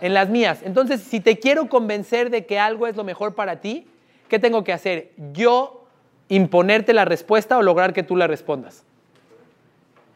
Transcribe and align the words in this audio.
En 0.00 0.14
las 0.14 0.28
mías. 0.28 0.60
Entonces, 0.64 1.02
si 1.02 1.20
te 1.20 1.38
quiero 1.38 1.68
convencer 1.68 2.30
de 2.30 2.46
que 2.46 2.58
algo 2.58 2.86
es 2.86 2.96
lo 2.96 3.04
mejor 3.04 3.34
para 3.34 3.60
ti, 3.60 3.86
¿qué 4.28 4.38
tengo 4.38 4.64
que 4.64 4.72
hacer? 4.72 5.12
Yo 5.32 5.84
imponerte 6.28 6.92
la 6.92 7.04
respuesta 7.04 7.58
o 7.58 7.62
lograr 7.62 7.92
que 7.92 8.02
tú 8.02 8.16
la 8.16 8.26
respondas. 8.26 8.84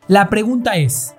La 0.06 0.28
pregunta 0.28 0.76
es, 0.76 1.14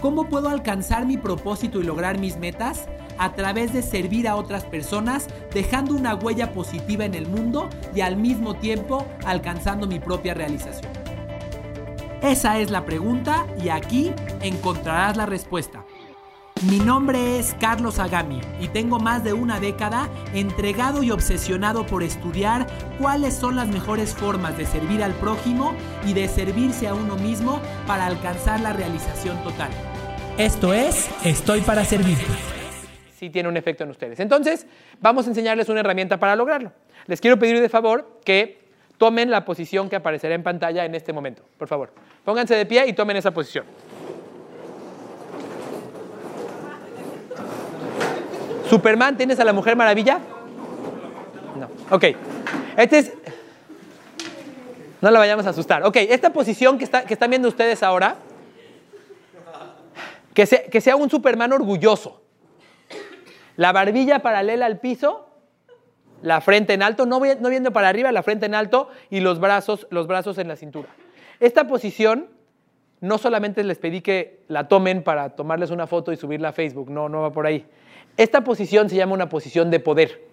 ¿cómo 0.00 0.28
puedo 0.28 0.48
alcanzar 0.48 1.06
mi 1.06 1.16
propósito 1.16 1.80
y 1.80 1.84
lograr 1.84 2.18
mis 2.18 2.36
metas? 2.36 2.88
A 3.18 3.34
través 3.34 3.72
de 3.72 3.82
servir 3.82 4.28
a 4.28 4.36
otras 4.36 4.64
personas, 4.64 5.26
dejando 5.52 5.94
una 5.94 6.14
huella 6.14 6.52
positiva 6.52 7.04
en 7.04 7.14
el 7.14 7.26
mundo 7.26 7.68
y 7.94 8.02
al 8.02 8.16
mismo 8.16 8.54
tiempo 8.54 9.06
alcanzando 9.24 9.86
mi 9.86 9.98
propia 9.98 10.34
realización. 10.34 10.92
Esa 12.22 12.58
es 12.58 12.70
la 12.70 12.84
pregunta 12.84 13.46
y 13.62 13.70
aquí 13.70 14.12
encontrarás 14.40 15.16
la 15.16 15.26
respuesta. 15.26 15.84
Mi 16.66 16.80
nombre 16.80 17.38
es 17.38 17.54
Carlos 17.60 18.00
Agami 18.00 18.40
y 18.60 18.66
tengo 18.66 18.98
más 18.98 19.22
de 19.22 19.32
una 19.32 19.60
década 19.60 20.08
entregado 20.34 21.04
y 21.04 21.12
obsesionado 21.12 21.86
por 21.86 22.02
estudiar 22.02 22.66
cuáles 22.98 23.34
son 23.34 23.54
las 23.54 23.68
mejores 23.68 24.12
formas 24.12 24.58
de 24.58 24.66
servir 24.66 25.04
al 25.04 25.12
prójimo 25.14 25.72
y 26.04 26.14
de 26.14 26.26
servirse 26.26 26.88
a 26.88 26.94
uno 26.94 27.16
mismo 27.16 27.60
para 27.86 28.06
alcanzar 28.06 28.58
la 28.60 28.72
realización 28.72 29.40
total. 29.44 29.70
Esto 30.36 30.74
es 30.74 31.08
Estoy 31.24 31.60
para 31.60 31.84
servirte. 31.84 32.26
Sí 33.16 33.30
tiene 33.30 33.48
un 33.48 33.56
efecto 33.56 33.84
en 33.84 33.90
ustedes. 33.90 34.18
Entonces, 34.18 34.66
vamos 35.00 35.26
a 35.26 35.28
enseñarles 35.28 35.68
una 35.68 35.80
herramienta 35.80 36.18
para 36.18 36.34
lograrlo. 36.34 36.72
Les 37.06 37.20
quiero 37.20 37.38
pedir 37.38 37.60
de 37.60 37.68
favor 37.68 38.18
que 38.24 38.58
tomen 38.96 39.30
la 39.30 39.44
posición 39.44 39.88
que 39.88 39.94
aparecerá 39.94 40.34
en 40.34 40.42
pantalla 40.42 40.84
en 40.84 40.96
este 40.96 41.12
momento. 41.12 41.42
Por 41.56 41.68
favor, 41.68 41.92
pónganse 42.24 42.56
de 42.56 42.66
pie 42.66 42.84
y 42.88 42.94
tomen 42.94 43.16
esa 43.16 43.30
posición. 43.30 43.64
Superman, 48.68 49.16
¿tienes 49.16 49.40
a 49.40 49.44
la 49.44 49.52
Mujer 49.52 49.76
Maravilla? 49.76 50.20
No. 51.58 51.68
Ok. 51.94 52.04
Este 52.76 52.98
es. 52.98 53.12
No 55.00 55.10
la 55.10 55.18
vayamos 55.18 55.46
a 55.46 55.50
asustar. 55.50 55.84
Ok, 55.84 55.96
esta 55.96 56.32
posición 56.32 56.76
que, 56.76 56.84
está, 56.84 57.04
que 57.04 57.14
están 57.14 57.30
viendo 57.30 57.48
ustedes 57.48 57.82
ahora, 57.82 58.16
que, 60.34 60.44
que 60.70 60.80
sea 60.80 60.96
un 60.96 61.08
Superman 61.08 61.52
orgulloso. 61.52 62.22
La 63.56 63.72
barbilla 63.72 64.20
paralela 64.20 64.66
al 64.66 64.80
piso, 64.80 65.28
la 66.22 66.40
frente 66.40 66.74
en 66.74 66.82
alto, 66.82 67.06
no, 67.06 67.20
no 67.20 67.48
viendo 67.48 67.72
para 67.72 67.88
arriba, 67.88 68.12
la 68.12 68.22
frente 68.22 68.46
en 68.46 68.54
alto 68.54 68.88
y 69.08 69.20
los 69.20 69.40
brazos, 69.40 69.86
los 69.90 70.06
brazos 70.06 70.36
en 70.38 70.48
la 70.48 70.56
cintura. 70.56 70.88
Esta 71.40 71.66
posición 71.66 72.28
no 73.00 73.18
solamente 73.18 73.62
les 73.62 73.78
pedí 73.78 74.00
que 74.00 74.40
la 74.48 74.68
tomen 74.68 75.02
para 75.02 75.30
tomarles 75.30 75.70
una 75.70 75.86
foto 75.86 76.12
y 76.12 76.16
subirla 76.16 76.48
a 76.48 76.52
Facebook, 76.52 76.90
no, 76.90 77.08
no 77.08 77.22
va 77.22 77.32
por 77.32 77.46
ahí. 77.46 77.64
Esta 78.18 78.42
posición 78.42 78.90
se 78.90 78.96
llama 78.96 79.14
una 79.14 79.28
posición 79.28 79.70
de 79.70 79.78
poder. 79.78 80.28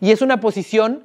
Y 0.00 0.12
es 0.12 0.22
una 0.22 0.38
posición 0.40 1.04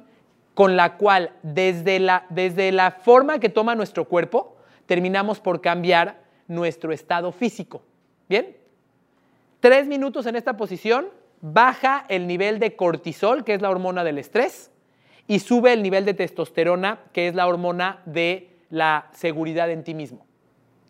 con 0.54 0.76
la 0.76 0.96
cual 0.96 1.32
desde 1.42 1.98
la, 1.98 2.24
desde 2.30 2.70
la 2.70 2.92
forma 2.92 3.40
que 3.40 3.48
toma 3.48 3.74
nuestro 3.74 4.04
cuerpo, 4.06 4.56
terminamos 4.86 5.40
por 5.40 5.60
cambiar 5.60 6.22
nuestro 6.46 6.92
estado 6.92 7.32
físico. 7.32 7.82
¿Bien? 8.28 8.56
Tres 9.58 9.88
minutos 9.88 10.26
en 10.26 10.36
esta 10.36 10.56
posición, 10.56 11.08
baja 11.40 12.06
el 12.08 12.28
nivel 12.28 12.60
de 12.60 12.76
cortisol, 12.76 13.42
que 13.42 13.54
es 13.54 13.60
la 13.60 13.70
hormona 13.70 14.04
del 14.04 14.18
estrés, 14.18 14.70
y 15.26 15.40
sube 15.40 15.72
el 15.72 15.82
nivel 15.82 16.04
de 16.04 16.14
testosterona, 16.14 17.00
que 17.12 17.26
es 17.26 17.34
la 17.34 17.48
hormona 17.48 18.02
de 18.06 18.50
la 18.70 19.08
seguridad 19.14 19.68
en 19.68 19.82
ti 19.82 19.94
mismo. 19.94 20.24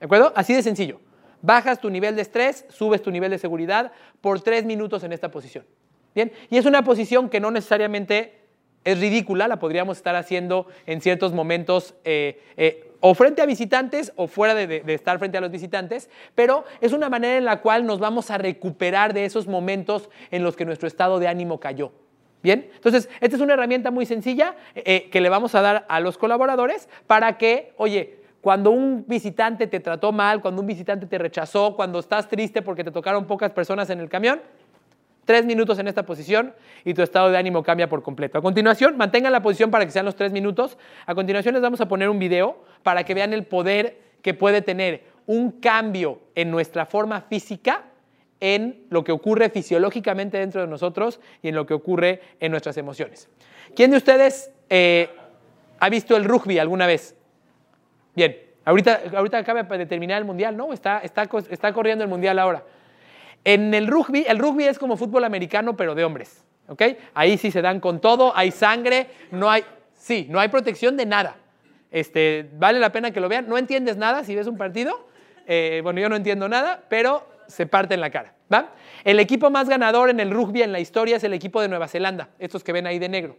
¿De 0.00 0.04
acuerdo? 0.04 0.34
Así 0.36 0.52
de 0.52 0.62
sencillo. 0.62 1.00
Bajas 1.44 1.78
tu 1.78 1.90
nivel 1.90 2.16
de 2.16 2.22
estrés, 2.22 2.64
subes 2.70 3.02
tu 3.02 3.10
nivel 3.10 3.30
de 3.30 3.38
seguridad 3.38 3.92
por 4.22 4.40
tres 4.40 4.64
minutos 4.64 5.04
en 5.04 5.12
esta 5.12 5.30
posición. 5.30 5.66
Bien, 6.14 6.32
y 6.48 6.56
es 6.56 6.64
una 6.64 6.82
posición 6.82 7.28
que 7.28 7.38
no 7.38 7.50
necesariamente 7.50 8.38
es 8.82 8.98
ridícula, 8.98 9.46
la 9.46 9.58
podríamos 9.58 9.98
estar 9.98 10.16
haciendo 10.16 10.66
en 10.86 11.02
ciertos 11.02 11.34
momentos 11.34 11.96
eh, 12.04 12.40
eh, 12.56 12.90
o 13.00 13.12
frente 13.12 13.42
a 13.42 13.46
visitantes 13.46 14.14
o 14.16 14.26
fuera 14.26 14.54
de, 14.54 14.82
estar 14.86 15.18
frente 15.18 15.36
a 15.36 15.42
los 15.42 15.50
visitantes, 15.50 16.08
pero 16.34 16.64
es 16.80 16.94
una 16.94 17.10
manera 17.10 17.36
en 17.36 17.44
la 17.44 17.60
cual 17.60 17.84
nos 17.84 17.98
vamos 17.98 18.30
a 18.30 18.38
recuperar 18.38 19.12
de 19.12 19.26
esos 19.26 19.46
momentos 19.46 20.08
en 20.30 20.44
los 20.44 20.56
que 20.56 20.64
nuestro 20.64 20.88
estado 20.88 21.18
de 21.18 21.28
ánimo 21.28 21.60
cayó. 21.60 21.92
Bien, 22.42 22.70
entonces 22.74 23.10
esta 23.20 23.36
es 23.36 23.42
una 23.42 23.52
herramienta 23.52 23.90
muy 23.90 24.06
sencilla 24.06 24.56
eh, 24.74 25.10
que 25.10 25.20
le 25.20 25.28
vamos 25.28 25.54
a 25.54 25.60
dar 25.60 25.84
a 25.90 26.00
los 26.00 26.16
colaboradores 26.16 26.88
para 27.06 27.36
que, 27.36 27.74
oye, 27.76 28.23
cuando 28.44 28.72
un 28.72 29.06
visitante 29.08 29.66
te 29.66 29.80
trató 29.80 30.12
mal, 30.12 30.42
cuando 30.42 30.60
un 30.60 30.66
visitante 30.66 31.06
te 31.06 31.16
rechazó, 31.16 31.74
cuando 31.74 31.98
estás 31.98 32.28
triste 32.28 32.60
porque 32.60 32.84
te 32.84 32.90
tocaron 32.90 33.26
pocas 33.26 33.50
personas 33.52 33.88
en 33.88 34.00
el 34.00 34.10
camión, 34.10 34.42
tres 35.24 35.46
minutos 35.46 35.78
en 35.78 35.88
esta 35.88 36.04
posición 36.04 36.52
y 36.84 36.92
tu 36.92 37.00
estado 37.00 37.30
de 37.30 37.38
ánimo 37.38 37.62
cambia 37.62 37.88
por 37.88 38.02
completo. 38.02 38.36
A 38.36 38.42
continuación, 38.42 38.98
mantengan 38.98 39.32
la 39.32 39.42
posición 39.42 39.70
para 39.70 39.86
que 39.86 39.92
sean 39.92 40.04
los 40.04 40.14
tres 40.14 40.30
minutos. 40.30 40.76
A 41.06 41.14
continuación 41.14 41.54
les 41.54 41.62
vamos 41.62 41.80
a 41.80 41.88
poner 41.88 42.10
un 42.10 42.18
video 42.18 42.62
para 42.82 43.04
que 43.04 43.14
vean 43.14 43.32
el 43.32 43.44
poder 43.44 43.98
que 44.20 44.34
puede 44.34 44.60
tener 44.60 45.04
un 45.24 45.52
cambio 45.52 46.20
en 46.34 46.50
nuestra 46.50 46.84
forma 46.84 47.22
física 47.22 47.84
en 48.40 48.84
lo 48.90 49.04
que 49.04 49.12
ocurre 49.12 49.48
fisiológicamente 49.48 50.36
dentro 50.36 50.60
de 50.60 50.66
nosotros 50.66 51.18
y 51.40 51.48
en 51.48 51.54
lo 51.54 51.64
que 51.64 51.72
ocurre 51.72 52.20
en 52.40 52.50
nuestras 52.50 52.76
emociones. 52.76 53.26
¿Quién 53.74 53.90
de 53.90 53.96
ustedes 53.96 54.50
eh, 54.68 55.08
ha 55.80 55.88
visto 55.88 56.14
el 56.14 56.24
rugby 56.26 56.58
alguna 56.58 56.86
vez? 56.86 57.16
Bien, 58.14 58.36
ahorita, 58.64 59.00
ahorita 59.16 59.38
acaba 59.38 59.62
de 59.62 59.86
terminar 59.86 60.18
el 60.18 60.24
mundial, 60.24 60.56
¿no? 60.56 60.72
Está, 60.72 61.00
está, 61.00 61.28
está 61.50 61.72
corriendo 61.72 62.04
el 62.04 62.10
mundial 62.10 62.38
ahora. 62.38 62.62
En 63.44 63.74
el 63.74 63.86
rugby, 63.86 64.24
el 64.26 64.38
rugby 64.38 64.64
es 64.64 64.78
como 64.78 64.96
fútbol 64.96 65.24
americano, 65.24 65.76
pero 65.76 65.94
de 65.94 66.04
hombres, 66.04 66.42
¿ok? 66.68 66.82
Ahí 67.12 67.36
sí 67.36 67.50
se 67.50 67.60
dan 67.60 67.80
con 67.80 68.00
todo, 68.00 68.32
hay 68.34 68.50
sangre, 68.50 69.08
no 69.30 69.50
hay, 69.50 69.64
sí, 69.94 70.26
no 70.30 70.40
hay 70.40 70.48
protección 70.48 70.96
de 70.96 71.06
nada. 71.06 71.36
Este, 71.90 72.50
vale 72.54 72.80
la 72.80 72.90
pena 72.90 73.12
que 73.12 73.20
lo 73.20 73.28
vean. 73.28 73.48
No 73.48 73.56
entiendes 73.56 73.96
nada 73.96 74.24
si 74.24 74.34
ves 74.34 74.48
un 74.48 74.56
partido. 74.56 75.06
Eh, 75.46 75.80
bueno, 75.84 76.00
yo 76.00 76.08
no 76.08 76.16
entiendo 76.16 76.48
nada, 76.48 76.82
pero 76.88 77.24
se 77.46 77.66
parte 77.66 77.94
en 77.94 78.00
la 78.00 78.10
cara. 78.10 78.34
¿va? 78.52 78.70
El 79.04 79.20
equipo 79.20 79.50
más 79.50 79.68
ganador 79.68 80.10
en 80.10 80.20
el 80.20 80.30
rugby 80.30 80.62
en 80.62 80.72
la 80.72 80.80
historia 80.80 81.16
es 81.16 81.24
el 81.24 81.34
equipo 81.34 81.60
de 81.60 81.68
Nueva 81.68 81.86
Zelanda, 81.86 82.30
estos 82.38 82.64
que 82.64 82.72
ven 82.72 82.86
ahí 82.86 82.98
de 82.98 83.08
negro. 83.08 83.36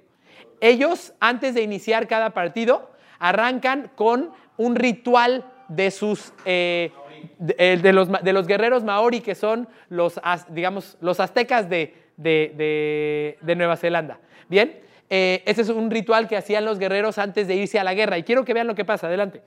Ellos, 0.62 1.14
antes 1.20 1.54
de 1.54 1.64
iniciar 1.64 2.08
cada 2.08 2.30
partido, 2.30 2.92
arrancan 3.20 3.92
con 3.96 4.32
un 4.58 4.76
ritual 4.76 5.46
de 5.68 5.92
sus... 5.92 6.34
Eh, 6.46 6.92
de, 7.40 7.92
los, 7.92 8.12
de, 8.24 8.34
los, 8.34 8.46
guerreros 8.46 8.84
maori 8.84 9.20
que 9.20 9.34
son 9.34 9.68
los, 9.90 10.20
digamos, 10.50 10.96
los 11.02 11.20
aztecas 11.20 11.68
de, 11.70 11.96
de 12.18 13.56
Nueva 13.56 13.78
Zelanda. 13.78 14.20
Bien, 14.48 14.80
eh, 15.10 15.44
ese 15.46 15.62
es 15.62 15.70
un 15.70 15.92
ritual 15.92 16.28
que 16.28 16.36
hacían 16.36 16.66
los 16.66 16.80
guerreros 16.80 17.18
antes 17.18 17.48
de 17.48 17.56
irse 17.56 17.80
a 17.80 17.84
la 17.84 17.94
guerra. 17.94 18.18
Y 18.18 18.24
quiero 18.24 18.46
que 18.46 18.54
vean 18.54 18.68
lo 18.68 18.76
que 18.76 18.86
pasa. 18.86 19.08
Adelante. 19.08 19.42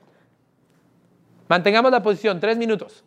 Mantengamos 1.48 1.90
la 1.90 2.02
posición, 2.02 2.40
tres 2.40 2.58
minutos. 2.58 3.04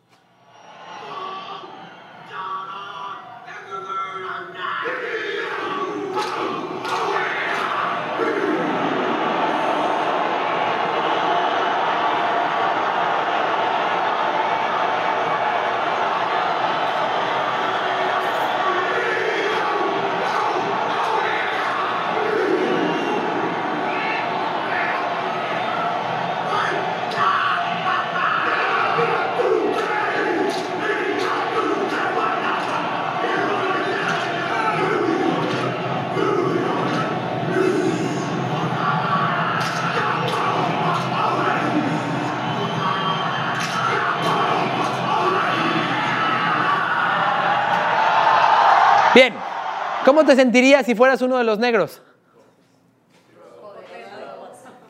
¿Cómo 50.21 50.33
te 50.33 50.35
sentirías 50.35 50.85
si 50.85 50.93
fueras 50.93 51.19
uno 51.23 51.39
de 51.39 51.43
los 51.43 51.57
negros? 51.57 51.99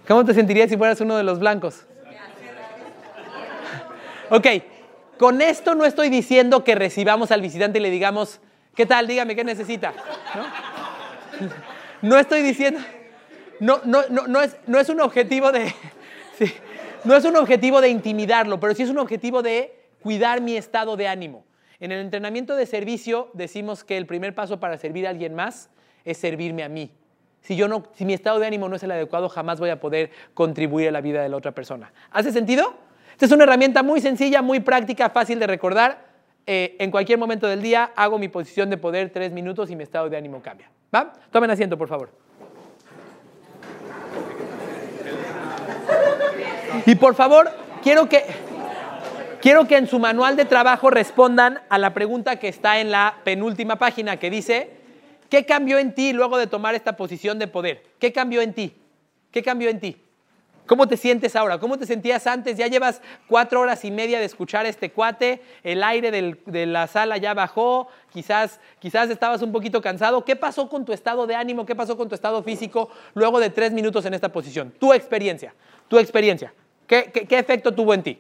¿Cómo 0.05 0.25
te 0.25 0.33
sentirías 0.33 0.69
si 0.69 0.75
fueras 0.75 0.99
uno 0.99 1.15
de 1.15 1.23
los 1.23 1.39
blancos? 1.39 1.85
Ok, 4.29 4.47
con 5.17 5.41
esto 5.41 5.73
no 5.73 5.85
estoy 5.85 6.09
diciendo 6.09 6.65
que 6.65 6.75
recibamos 6.75 7.31
al 7.31 7.39
visitante 7.39 7.79
y 7.79 7.81
le 7.81 7.89
digamos, 7.89 8.41
¿qué 8.75 8.85
tal? 8.85 9.07
Dígame, 9.07 9.37
¿qué 9.37 9.45
necesita? 9.45 9.93
No, 12.01 12.17
estoy 12.17 12.41
diciendo, 12.41 12.81
no, 13.61 13.79
no, 13.85 14.01
no, 14.09 14.27
no, 14.27 14.41
es, 14.41 14.57
no 14.67 14.79
es 14.81 14.89
un 14.89 14.99
objetivo 14.99 15.53
de, 15.53 15.73
no 17.05 17.15
es 17.15 17.23
un 17.23 17.37
objetivo 17.37 17.79
de 17.79 17.87
intimidarlo, 17.87 18.59
pero 18.59 18.75
sí 18.75 18.83
es 18.83 18.89
un 18.89 18.99
objetivo 18.99 19.41
de 19.41 19.73
cuidar 20.01 20.41
mi 20.41 20.57
estado 20.57 20.97
de 20.97 21.07
ánimo. 21.07 21.45
En 21.81 21.91
el 21.91 21.99
entrenamiento 21.99 22.55
de 22.55 22.67
servicio 22.67 23.31
decimos 23.33 23.83
que 23.83 23.97
el 23.97 24.05
primer 24.05 24.35
paso 24.35 24.59
para 24.59 24.77
servir 24.77 25.07
a 25.07 25.09
alguien 25.09 25.33
más 25.33 25.71
es 26.05 26.17
servirme 26.17 26.63
a 26.63 26.69
mí. 26.69 26.91
Si, 27.41 27.55
yo 27.55 27.67
no, 27.67 27.85
si 27.95 28.05
mi 28.05 28.13
estado 28.13 28.37
de 28.39 28.45
ánimo 28.45 28.69
no 28.69 28.75
es 28.75 28.83
el 28.83 28.91
adecuado, 28.91 29.27
jamás 29.29 29.59
voy 29.59 29.71
a 29.71 29.79
poder 29.79 30.11
contribuir 30.35 30.89
a 30.89 30.91
la 30.91 31.01
vida 31.01 31.23
de 31.23 31.29
la 31.29 31.37
otra 31.37 31.53
persona. 31.53 31.91
¿Hace 32.11 32.31
sentido? 32.31 32.75
Esta 33.13 33.25
es 33.25 33.31
una 33.31 33.45
herramienta 33.45 33.81
muy 33.81 33.99
sencilla, 33.99 34.43
muy 34.43 34.59
práctica, 34.59 35.09
fácil 35.09 35.39
de 35.39 35.47
recordar. 35.47 36.05
Eh, 36.45 36.75
en 36.77 36.91
cualquier 36.91 37.17
momento 37.17 37.47
del 37.47 37.63
día 37.63 37.91
hago 37.95 38.19
mi 38.19 38.27
posición 38.27 38.69
de 38.69 38.77
poder 38.77 39.09
tres 39.09 39.31
minutos 39.31 39.71
y 39.71 39.75
mi 39.75 39.81
estado 39.81 40.07
de 40.07 40.17
ánimo 40.17 40.39
cambia. 40.43 40.69
¿Va? 40.93 41.13
Tomen 41.31 41.49
asiento, 41.49 41.79
por 41.79 41.87
favor. 41.87 42.11
Y 46.85 46.93
por 46.93 47.15
favor, 47.15 47.49
quiero 47.81 48.07
que, 48.07 48.23
quiero 49.41 49.67
que 49.67 49.77
en 49.77 49.87
su 49.87 49.99
manual 49.99 50.35
de 50.35 50.45
trabajo 50.45 50.89
respondan 50.89 51.61
a 51.69 51.77
la 51.77 51.93
pregunta 51.93 52.37
que 52.37 52.47
está 52.47 52.79
en 52.79 52.91
la 52.91 53.17
penúltima 53.23 53.77
página 53.77 54.17
que 54.17 54.29
dice, 54.29 54.69
¿qué 55.29 55.45
cambió 55.45 55.79
en 55.79 55.93
ti 55.93 56.13
luego 56.13 56.37
de 56.37 56.47
tomar 56.47 56.75
esta 56.75 56.95
posición 56.95 57.39
de 57.39 57.47
poder? 57.47 57.83
¿Qué 57.99 58.13
cambió 58.13 58.41
en 58.41 58.53
ti? 58.53 58.73
¿Qué 59.31 59.43
cambió 59.43 59.69
en 59.69 59.79
ti? 59.79 59.97
¿Cómo 60.67 60.87
te 60.87 60.95
sientes 60.95 61.35
ahora? 61.35 61.57
¿Cómo 61.57 61.77
te 61.77 61.85
sentías 61.85 62.27
antes? 62.27 62.55
Ya 62.55 62.67
llevas 62.67 63.01
cuatro 63.27 63.59
horas 63.59 63.83
y 63.83 63.91
media 63.91 64.19
de 64.19 64.25
escuchar 64.25 64.65
este 64.65 64.91
cuate, 64.91 65.41
el 65.63 65.83
aire 65.83 66.11
de 66.45 66.65
la 66.65 66.87
sala 66.87 67.17
ya 67.17 67.33
bajó, 67.33 67.89
quizás, 68.13 68.59
quizás 68.79 69.09
estabas 69.09 69.41
un 69.41 69.51
poquito 69.51 69.81
cansado. 69.81 70.23
¿Qué 70.23 70.35
pasó 70.35 70.69
con 70.69 70.85
tu 70.85 70.93
estado 70.93 71.27
de 71.27 71.35
ánimo? 71.35 71.65
¿Qué 71.65 71.75
pasó 71.75 71.97
con 71.97 72.07
tu 72.07 72.15
estado 72.15 72.41
físico 72.43 72.89
luego 73.15 73.39
de 73.39 73.49
tres 73.49 73.73
minutos 73.73 74.05
en 74.05 74.13
esta 74.13 74.31
posición? 74.31 74.71
Tu 74.79 74.93
experiencia, 74.93 75.53
tu 75.87 75.97
experiencia. 75.97 76.53
¿Qué, 76.87 77.11
qué 77.11 77.39
efecto 77.39 77.73
tuvo 77.73 77.93
en 77.93 78.03
ti? 78.03 78.19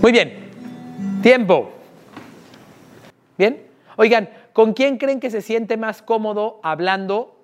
Muy 0.00 0.10
bien. 0.10 0.50
Tiempo. 1.22 1.70
¿Bien? 3.38 3.66
Oigan, 3.96 4.28
¿con 4.52 4.72
quién 4.72 4.98
creen 4.98 5.20
que 5.20 5.30
se 5.30 5.42
siente 5.42 5.76
más 5.76 6.02
cómodo 6.02 6.58
hablando 6.62 7.36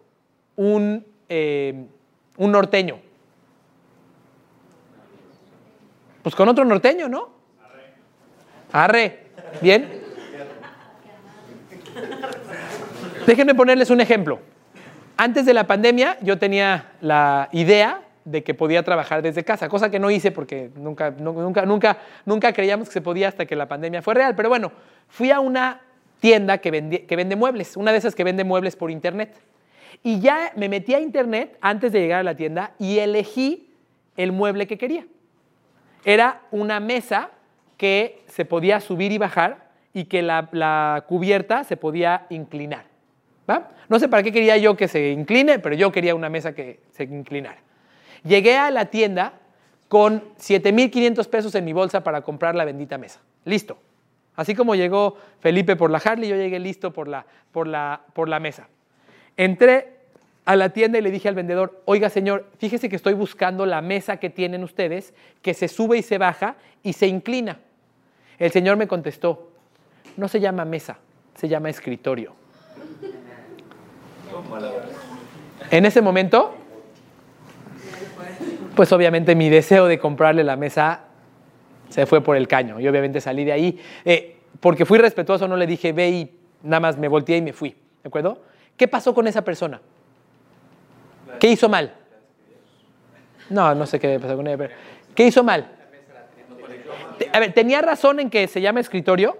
un, 0.56 1.06
eh, 1.28 1.86
un 2.36 2.52
norteño? 2.52 2.98
Pues 6.22 6.34
con 6.34 6.48
otro 6.48 6.64
norteño, 6.64 7.08
¿no? 7.08 7.28
Arre. 8.72 9.28
¿Bien? 9.62 10.07
Déjenme 13.26 13.54
ponerles 13.54 13.90
un 13.90 14.00
ejemplo. 14.00 14.40
Antes 15.16 15.44
de 15.46 15.54
la 15.54 15.66
pandemia 15.66 16.16
yo 16.22 16.38
tenía 16.38 16.92
la 17.00 17.48
idea 17.52 18.02
de 18.24 18.42
que 18.42 18.54
podía 18.54 18.82
trabajar 18.82 19.22
desde 19.22 19.42
casa, 19.42 19.68
cosa 19.68 19.90
que 19.90 19.98
no 19.98 20.10
hice 20.10 20.30
porque 20.30 20.70
nunca, 20.76 21.10
nunca, 21.10 21.64
nunca, 21.64 21.98
nunca 22.26 22.52
creíamos 22.52 22.88
que 22.88 22.94
se 22.94 23.00
podía 23.00 23.28
hasta 23.28 23.46
que 23.46 23.56
la 23.56 23.66
pandemia 23.66 24.02
fue 24.02 24.14
real. 24.14 24.34
Pero 24.36 24.48
bueno, 24.48 24.70
fui 25.08 25.30
a 25.30 25.40
una 25.40 25.80
tienda 26.20 26.58
que, 26.58 27.06
que 27.06 27.16
vende 27.16 27.36
muebles, 27.36 27.76
una 27.76 27.92
de 27.92 27.98
esas 27.98 28.14
que 28.14 28.24
vende 28.24 28.44
muebles 28.44 28.76
por 28.76 28.90
internet. 28.90 29.34
Y 30.02 30.20
ya 30.20 30.52
me 30.56 30.68
metí 30.68 30.94
a 30.94 31.00
internet 31.00 31.56
antes 31.60 31.92
de 31.92 32.00
llegar 32.00 32.20
a 32.20 32.22
la 32.22 32.36
tienda 32.36 32.72
y 32.78 32.98
elegí 32.98 33.74
el 34.16 34.32
mueble 34.32 34.66
que 34.66 34.78
quería. 34.78 35.06
Era 36.04 36.42
una 36.50 36.80
mesa 36.80 37.30
que 37.76 38.22
se 38.26 38.44
podía 38.44 38.80
subir 38.80 39.12
y 39.12 39.18
bajar 39.18 39.68
y 39.98 40.04
que 40.04 40.22
la, 40.22 41.04
cubierta 41.08 41.64
se 41.64 41.76
podía 41.76 42.26
inclinar. 42.30 42.84
¿va? 43.50 43.70
No 43.88 43.98
sé 43.98 44.06
para 44.06 44.22
qué 44.22 44.30
quería 44.30 44.56
yo 44.56 44.76
que 44.76 44.86
se 44.86 45.10
incline, 45.10 45.58
pero 45.58 45.74
yo 45.74 45.90
quería 45.90 46.14
una 46.14 46.28
mesa 46.28 46.54
que 46.54 46.78
se 46.92 47.02
inclinara. 47.02 47.58
Llegué 48.22 48.56
a 48.56 48.70
la 48.70 48.84
tienda 48.84 49.32
con 49.88 50.22
7.500 50.36 51.26
pesos 51.28 51.54
en 51.56 51.64
mi 51.64 51.72
bolsa 51.72 52.04
para 52.04 52.20
comprar 52.20 52.54
la 52.54 52.64
bendita 52.64 52.96
mesa. 52.96 53.20
Listo. 53.44 53.76
Así 54.36 54.54
como 54.54 54.76
llegó 54.76 55.16
Felipe 55.40 55.74
por 55.74 55.90
la 55.90 55.98
Harley, 55.98 56.28
yo 56.30 56.36
llegué 56.36 56.60
listo 56.60 56.92
por 56.92 57.08
la, 57.08 57.26
por 57.50 57.66
la, 57.66 58.02
por 58.12 58.28
la 58.28 58.38
mesa. 58.38 58.68
Entré 59.36 59.94
a 60.44 60.54
la 60.54 60.68
tienda 60.68 60.98
y 60.98 61.02
le 61.02 61.10
dije 61.10 61.28
al 61.28 61.34
vendedor, 61.34 61.82
oiga 61.86 62.08
señor, 62.08 62.46
fíjese 62.58 62.88
que 62.88 62.94
estoy 62.94 63.14
buscando 63.14 63.66
la 63.66 63.82
mesa 63.82 64.18
que 64.18 64.30
tienen 64.30 64.62
ustedes, 64.62 65.12
que 65.42 65.54
se 65.54 65.66
sube 65.66 65.98
y 65.98 66.02
se 66.02 66.18
baja 66.18 66.54
y 66.84 66.92
se 66.92 67.08
inclina. 67.08 67.58
El 68.38 68.52
Señor 68.52 68.76
me 68.76 68.86
contestó, 68.86 69.47
no 70.19 70.26
se 70.26 70.41
llama 70.41 70.65
mesa, 70.65 70.99
se 71.37 71.49
llama 71.49 71.70
escritorio. 71.70 72.35
En 75.70 75.87
ese 75.87 76.03
momento, 76.03 76.56
pues 78.75 78.93
obviamente 78.93 79.37
mi 79.37 79.49
deseo 79.49 79.87
de 79.87 80.00
comprarle 80.00 80.43
la 80.43 80.56
mesa 80.56 81.05
se 81.88 82.05
fue 82.05 82.20
por 82.20 82.37
el 82.37 82.49
caño 82.49 82.81
y 82.81 82.88
obviamente 82.88 83.20
salí 83.20 83.44
de 83.44 83.53
ahí. 83.53 83.81
Eh, 84.05 84.41
porque 84.59 84.85
fui 84.85 84.99
respetuoso, 84.99 85.47
no 85.47 85.56
le 85.56 85.69
dije 85.69 85.93
ve 85.93 86.09
y 86.11 86.38
nada 86.65 86.81
más 86.81 86.99
me 86.99 87.06
volteé 87.06 87.37
y 87.37 87.43
me 87.43 87.53
fui. 87.53 87.70
¿De 88.03 88.09
acuerdo? 88.09 88.43
¿Qué 88.76 88.88
pasó 88.88 89.15
con 89.15 89.29
esa 89.29 89.43
persona? 89.43 89.81
¿Qué 91.38 91.47
hizo 91.47 91.69
mal? 91.69 91.94
No, 93.50 93.73
no 93.73 93.87
sé 93.87 94.00
qué 94.00 94.19
pasó 94.19 94.35
con 94.35 94.49
ella, 94.49 94.59
pero 94.59 94.75
¿qué 95.15 95.29
hizo 95.29 95.44
mal? 95.44 95.70
A 97.32 97.38
ver, 97.38 97.53
¿tenía 97.53 97.81
razón 97.82 98.19
en 98.19 98.31
que 98.31 98.49
se 98.49 98.61
llama 98.61 98.81
escritorio? 98.81 99.38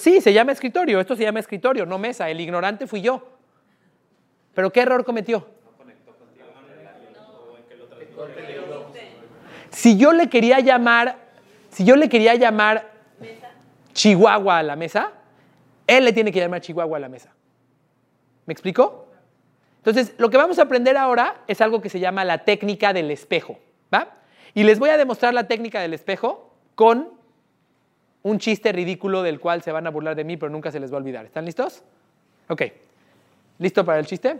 Sí, 0.00 0.22
se 0.22 0.32
llama 0.32 0.52
escritorio. 0.52 0.98
Esto 0.98 1.14
se 1.14 1.24
llama 1.24 1.40
escritorio, 1.40 1.84
no 1.84 1.98
mesa. 1.98 2.30
El 2.30 2.40
ignorante 2.40 2.86
fui 2.86 3.02
yo. 3.02 3.22
¿Pero 4.54 4.72
qué 4.72 4.80
error 4.80 5.04
cometió? 5.04 5.46
Si 9.68 9.98
yo 9.98 10.14
le 10.14 10.30
quería 10.30 10.60
llamar, 10.60 11.18
si 11.68 11.84
yo 11.84 11.96
le 11.96 12.08
quería 12.08 12.34
llamar 12.34 12.90
Chihuahua 13.92 14.58
a 14.58 14.62
la 14.62 14.74
mesa, 14.74 15.12
él 15.86 16.06
le 16.06 16.14
tiene 16.14 16.32
que 16.32 16.40
llamar 16.40 16.62
Chihuahua 16.62 16.96
a 16.96 17.00
la 17.00 17.10
mesa. 17.10 17.34
¿Me 18.46 18.52
explico? 18.52 19.06
Entonces, 19.76 20.14
lo 20.16 20.30
que 20.30 20.38
vamos 20.38 20.58
a 20.58 20.62
aprender 20.62 20.96
ahora 20.96 21.42
es 21.46 21.60
algo 21.60 21.82
que 21.82 21.90
se 21.90 22.00
llama 22.00 22.24
la 22.24 22.38
técnica 22.38 22.94
del 22.94 23.10
espejo. 23.10 23.58
¿Va? 23.92 24.16
Y 24.54 24.62
les 24.62 24.78
voy 24.78 24.88
a 24.88 24.96
demostrar 24.96 25.34
la 25.34 25.46
técnica 25.46 25.82
del 25.82 25.92
espejo 25.92 26.54
con 26.74 27.19
un 28.22 28.38
chiste 28.38 28.72
ridículo 28.72 29.22
del 29.22 29.40
cual 29.40 29.62
se 29.62 29.72
van 29.72 29.86
a 29.86 29.90
burlar 29.90 30.14
de 30.14 30.24
mí, 30.24 30.36
pero 30.36 30.50
nunca 30.50 30.70
se 30.70 30.80
les 30.80 30.92
va 30.92 30.96
a 30.96 30.98
olvidar. 30.98 31.26
¿Están 31.26 31.44
listos? 31.44 31.82
Ok. 32.48 32.62
¿Listo 33.58 33.84
para 33.84 33.98
el 33.98 34.06
chiste? 34.06 34.38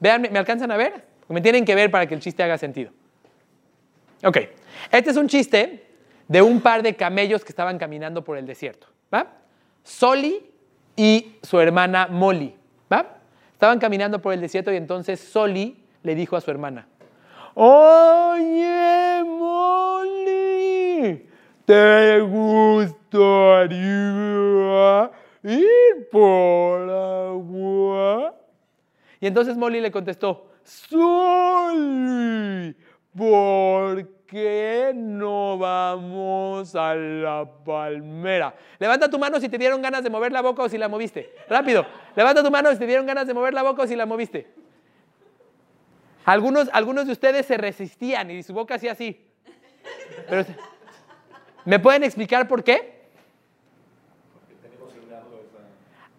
Vean, 0.00 0.28
¿me 0.30 0.38
alcanzan 0.38 0.70
a 0.70 0.76
ver? 0.76 1.04
Me 1.28 1.40
tienen 1.40 1.64
que 1.64 1.74
ver 1.74 1.90
para 1.90 2.06
que 2.06 2.14
el 2.14 2.20
chiste 2.20 2.42
haga 2.42 2.58
sentido. 2.58 2.90
Ok. 4.24 4.38
Este 4.90 5.10
es 5.10 5.16
un 5.16 5.28
chiste 5.28 5.86
de 6.26 6.42
un 6.42 6.60
par 6.60 6.82
de 6.82 6.96
camellos 6.96 7.44
que 7.44 7.50
estaban 7.50 7.78
caminando 7.78 8.24
por 8.24 8.36
el 8.36 8.46
desierto. 8.46 8.88
¿Va? 9.12 9.26
Soli 9.82 10.50
y 10.96 11.36
su 11.42 11.60
hermana 11.60 12.08
Molly. 12.08 12.54
¿Va? 12.92 13.16
Estaban 13.52 13.78
caminando 13.78 14.22
por 14.22 14.32
el 14.32 14.40
desierto 14.40 14.72
y 14.72 14.76
entonces 14.76 15.20
Soli 15.20 15.76
le 16.02 16.14
dijo 16.14 16.36
a 16.36 16.40
su 16.40 16.50
hermana, 16.50 16.86
Oye, 17.54 19.22
Molly, 19.24 21.26
¿Te 21.70 22.18
gustaría 22.22 23.78
ir 25.44 26.08
por 26.10 26.90
agua? 26.90 28.34
Y 29.20 29.28
entonces 29.28 29.56
Molly 29.56 29.80
le 29.80 29.92
contestó, 29.92 30.50
¡Soy! 30.64 31.86
¿por 33.16 34.04
qué 34.26 34.90
no 34.96 35.58
vamos 35.58 36.74
a 36.74 36.96
la 36.96 37.48
palmera? 37.64 38.52
Levanta 38.80 39.08
tu 39.08 39.20
mano 39.20 39.38
si 39.38 39.48
te 39.48 39.56
dieron 39.56 39.80
ganas 39.80 40.02
de 40.02 40.10
mover 40.10 40.32
la 40.32 40.42
boca 40.42 40.64
o 40.64 40.68
si 40.68 40.76
la 40.76 40.88
moviste. 40.88 41.32
Rápido, 41.48 41.86
levanta 42.16 42.42
tu 42.42 42.50
mano 42.50 42.72
si 42.72 42.78
te 42.78 42.86
dieron 42.88 43.06
ganas 43.06 43.28
de 43.28 43.34
mover 43.34 43.54
la 43.54 43.62
boca 43.62 43.82
o 43.82 43.86
si 43.86 43.94
la 43.94 44.06
moviste. 44.06 44.48
Algunos, 46.24 46.68
algunos 46.72 47.06
de 47.06 47.12
ustedes 47.12 47.46
se 47.46 47.56
resistían 47.56 48.28
y 48.32 48.42
su 48.42 48.54
boca 48.54 48.74
hacía 48.74 48.90
así. 48.90 49.24
Pero, 50.28 50.44
¿Me 51.64 51.78
pueden 51.78 52.04
explicar 52.04 52.48
por 52.48 52.64
qué? 52.64 53.00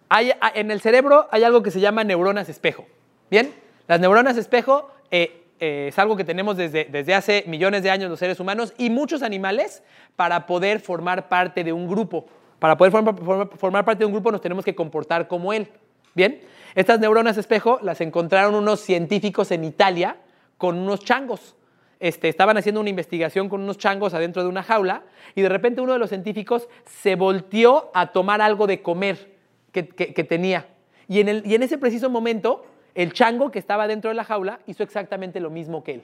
Hay, 0.10 0.32
en 0.56 0.72
el 0.72 0.82
cerebro 0.82 1.28
hay 1.32 1.44
algo 1.44 1.64
que 1.64 1.72
se 1.72 1.80
llama 1.80 2.04
neuronas 2.04 2.50
espejo. 2.50 2.86
¿Bien? 3.30 3.54
Las 3.88 4.00
neuronas 4.00 4.36
espejo 4.38 4.92
eh, 5.10 5.44
eh, 5.60 5.88
es 5.90 6.00
algo 6.00 6.18
que 6.18 6.24
tenemos 6.26 6.58
desde, 6.58 6.86
desde 6.86 7.14
hace 7.16 7.44
millones 7.48 7.82
de 7.84 7.92
años 7.92 8.10
los 8.10 8.20
seres 8.20 8.40
humanos 8.40 8.74
y 8.78 8.90
muchos 8.90 9.24
animales 9.24 9.84
para 10.18 10.46
poder 10.46 10.82
formar 10.82 11.30
parte 11.30 11.64
de 11.64 11.72
un 11.72 11.88
grupo. 11.88 12.26
Para 12.60 12.76
poder 12.78 12.92
formar, 12.92 13.16
formar- 13.16 13.50
formar 13.58 13.86
parte 13.86 14.00
de 14.00 14.06
un 14.06 14.12
grupo 14.12 14.32
nos 14.32 14.42
tenemos 14.42 14.66
que 14.66 14.76
comportar 14.76 15.28
como 15.30 15.54
él. 15.54 15.70
Bien, 16.14 16.42
estas 16.76 17.00
neuronas 17.00 17.38
espejo 17.38 17.80
las 17.82 18.02
encontraron 18.02 18.54
unos 18.56 18.82
científicos 18.82 19.50
en 19.52 19.64
Italia 19.64 20.18
con 20.58 20.78
unos 20.78 21.00
changos. 21.06 21.56
Este, 22.02 22.28
estaban 22.30 22.58
haciendo 22.58 22.82
una 22.82 22.90
investigación 22.90 23.48
con 23.48 23.62
unos 23.62 23.78
changos 23.78 24.16
adentro 24.16 24.42
de 24.42 24.50
una 24.50 24.64
jaula 24.64 25.04
y 25.36 25.42
de 25.42 25.50
repente 25.50 25.82
uno 25.82 25.94
de 25.94 26.00
los 26.00 26.10
científicos 26.10 26.68
se 26.86 27.16
volteó 27.16 27.92
a 27.94 28.12
tomar 28.12 28.42
algo 28.42 28.66
de 28.66 28.82
comer 28.82 29.32
que, 29.72 29.84
tenía. 29.84 30.68
Y 31.08 31.20
en, 31.20 31.30
el- 31.30 31.44
y 31.46 31.54
en 31.54 31.62
ese 31.62 31.78
preciso 31.78 32.10
momento, 32.10 32.66
el 32.96 33.14
chango 33.14 33.52
que 33.52 33.60
estaba 33.60 33.88
dentro 33.88 34.10
de 34.10 34.16
la 34.16 34.24
jaula 34.24 34.60
hizo 34.66 34.82
exactamente 34.82 35.40
lo 35.40 35.52
mismo 35.52 35.84
que 35.84 35.94
él. 35.94 36.04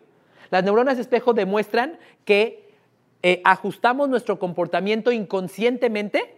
Las 0.51 0.63
neuronas 0.63 0.99
espejo 0.99 1.33
demuestran 1.33 1.97
que 2.25 2.69
eh, 3.23 3.41
ajustamos 3.43 4.07
nuestro 4.07 4.37
comportamiento 4.37 5.11
inconscientemente 5.11 6.35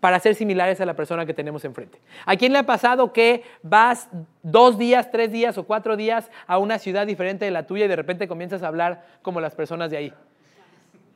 para 0.00 0.18
ser 0.18 0.34
similares 0.34 0.80
a 0.80 0.86
la 0.86 0.94
persona 0.94 1.26
que 1.26 1.34
tenemos 1.34 1.64
enfrente. 1.64 1.98
¿A 2.24 2.36
quién 2.36 2.52
le 2.52 2.58
ha 2.58 2.66
pasado 2.66 3.12
que 3.12 3.44
vas 3.62 4.08
dos 4.42 4.78
días, 4.78 5.10
tres 5.10 5.30
días 5.30 5.58
o 5.58 5.64
cuatro 5.64 5.96
días 5.96 6.30
a 6.46 6.58
una 6.58 6.78
ciudad 6.78 7.06
diferente 7.06 7.44
de 7.44 7.50
la 7.50 7.66
tuya 7.66 7.84
y 7.84 7.88
de 7.88 7.96
repente 7.96 8.26
comienzas 8.26 8.62
a 8.62 8.68
hablar 8.68 9.04
como 9.22 9.40
las 9.40 9.54
personas 9.54 9.90
de 9.90 9.96
ahí? 9.98 10.12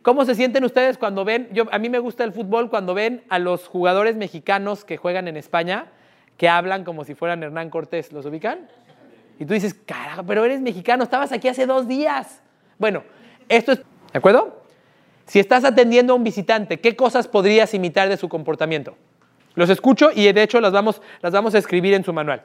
¿Cómo 0.02 0.26
se 0.26 0.34
sienten 0.34 0.64
ustedes 0.64 0.98
cuando 0.98 1.24
ven, 1.24 1.48
yo, 1.52 1.64
a 1.72 1.78
mí 1.78 1.88
me 1.88 1.98
gusta 1.98 2.24
el 2.24 2.32
fútbol, 2.32 2.68
cuando 2.68 2.92
ven 2.92 3.24
a 3.30 3.38
los 3.38 3.66
jugadores 3.66 4.16
mexicanos 4.16 4.84
que 4.84 4.98
juegan 4.98 5.28
en 5.28 5.38
España, 5.38 5.86
que 6.36 6.46
hablan 6.46 6.84
como 6.84 7.04
si 7.04 7.14
fueran 7.14 7.42
Hernán 7.42 7.70
Cortés, 7.70 8.12
¿los 8.12 8.26
ubican? 8.26 8.68
Y 9.38 9.46
tú 9.46 9.54
dices, 9.54 9.72
carajo, 9.72 10.22
pero 10.24 10.44
eres 10.44 10.60
mexicano, 10.60 11.04
estabas 11.04 11.32
aquí 11.32 11.48
hace 11.48 11.64
dos 11.64 11.88
días. 11.88 12.42
Bueno, 12.78 13.02
esto 13.48 13.72
es, 13.72 13.78
¿de 13.78 14.18
acuerdo? 14.18 14.63
Si 15.26 15.38
estás 15.38 15.64
atendiendo 15.64 16.12
a 16.12 16.16
un 16.16 16.24
visitante, 16.24 16.80
¿qué 16.80 16.96
cosas 16.96 17.28
podrías 17.28 17.72
imitar 17.74 18.08
de 18.08 18.16
su 18.16 18.28
comportamiento? 18.28 18.96
Los 19.54 19.70
escucho 19.70 20.10
y 20.14 20.30
de 20.32 20.42
hecho 20.42 20.60
las 20.60 20.72
vamos, 20.72 21.00
las 21.22 21.32
vamos 21.32 21.54
a 21.54 21.58
escribir 21.58 21.94
en 21.94 22.04
su 22.04 22.12
manual. 22.12 22.42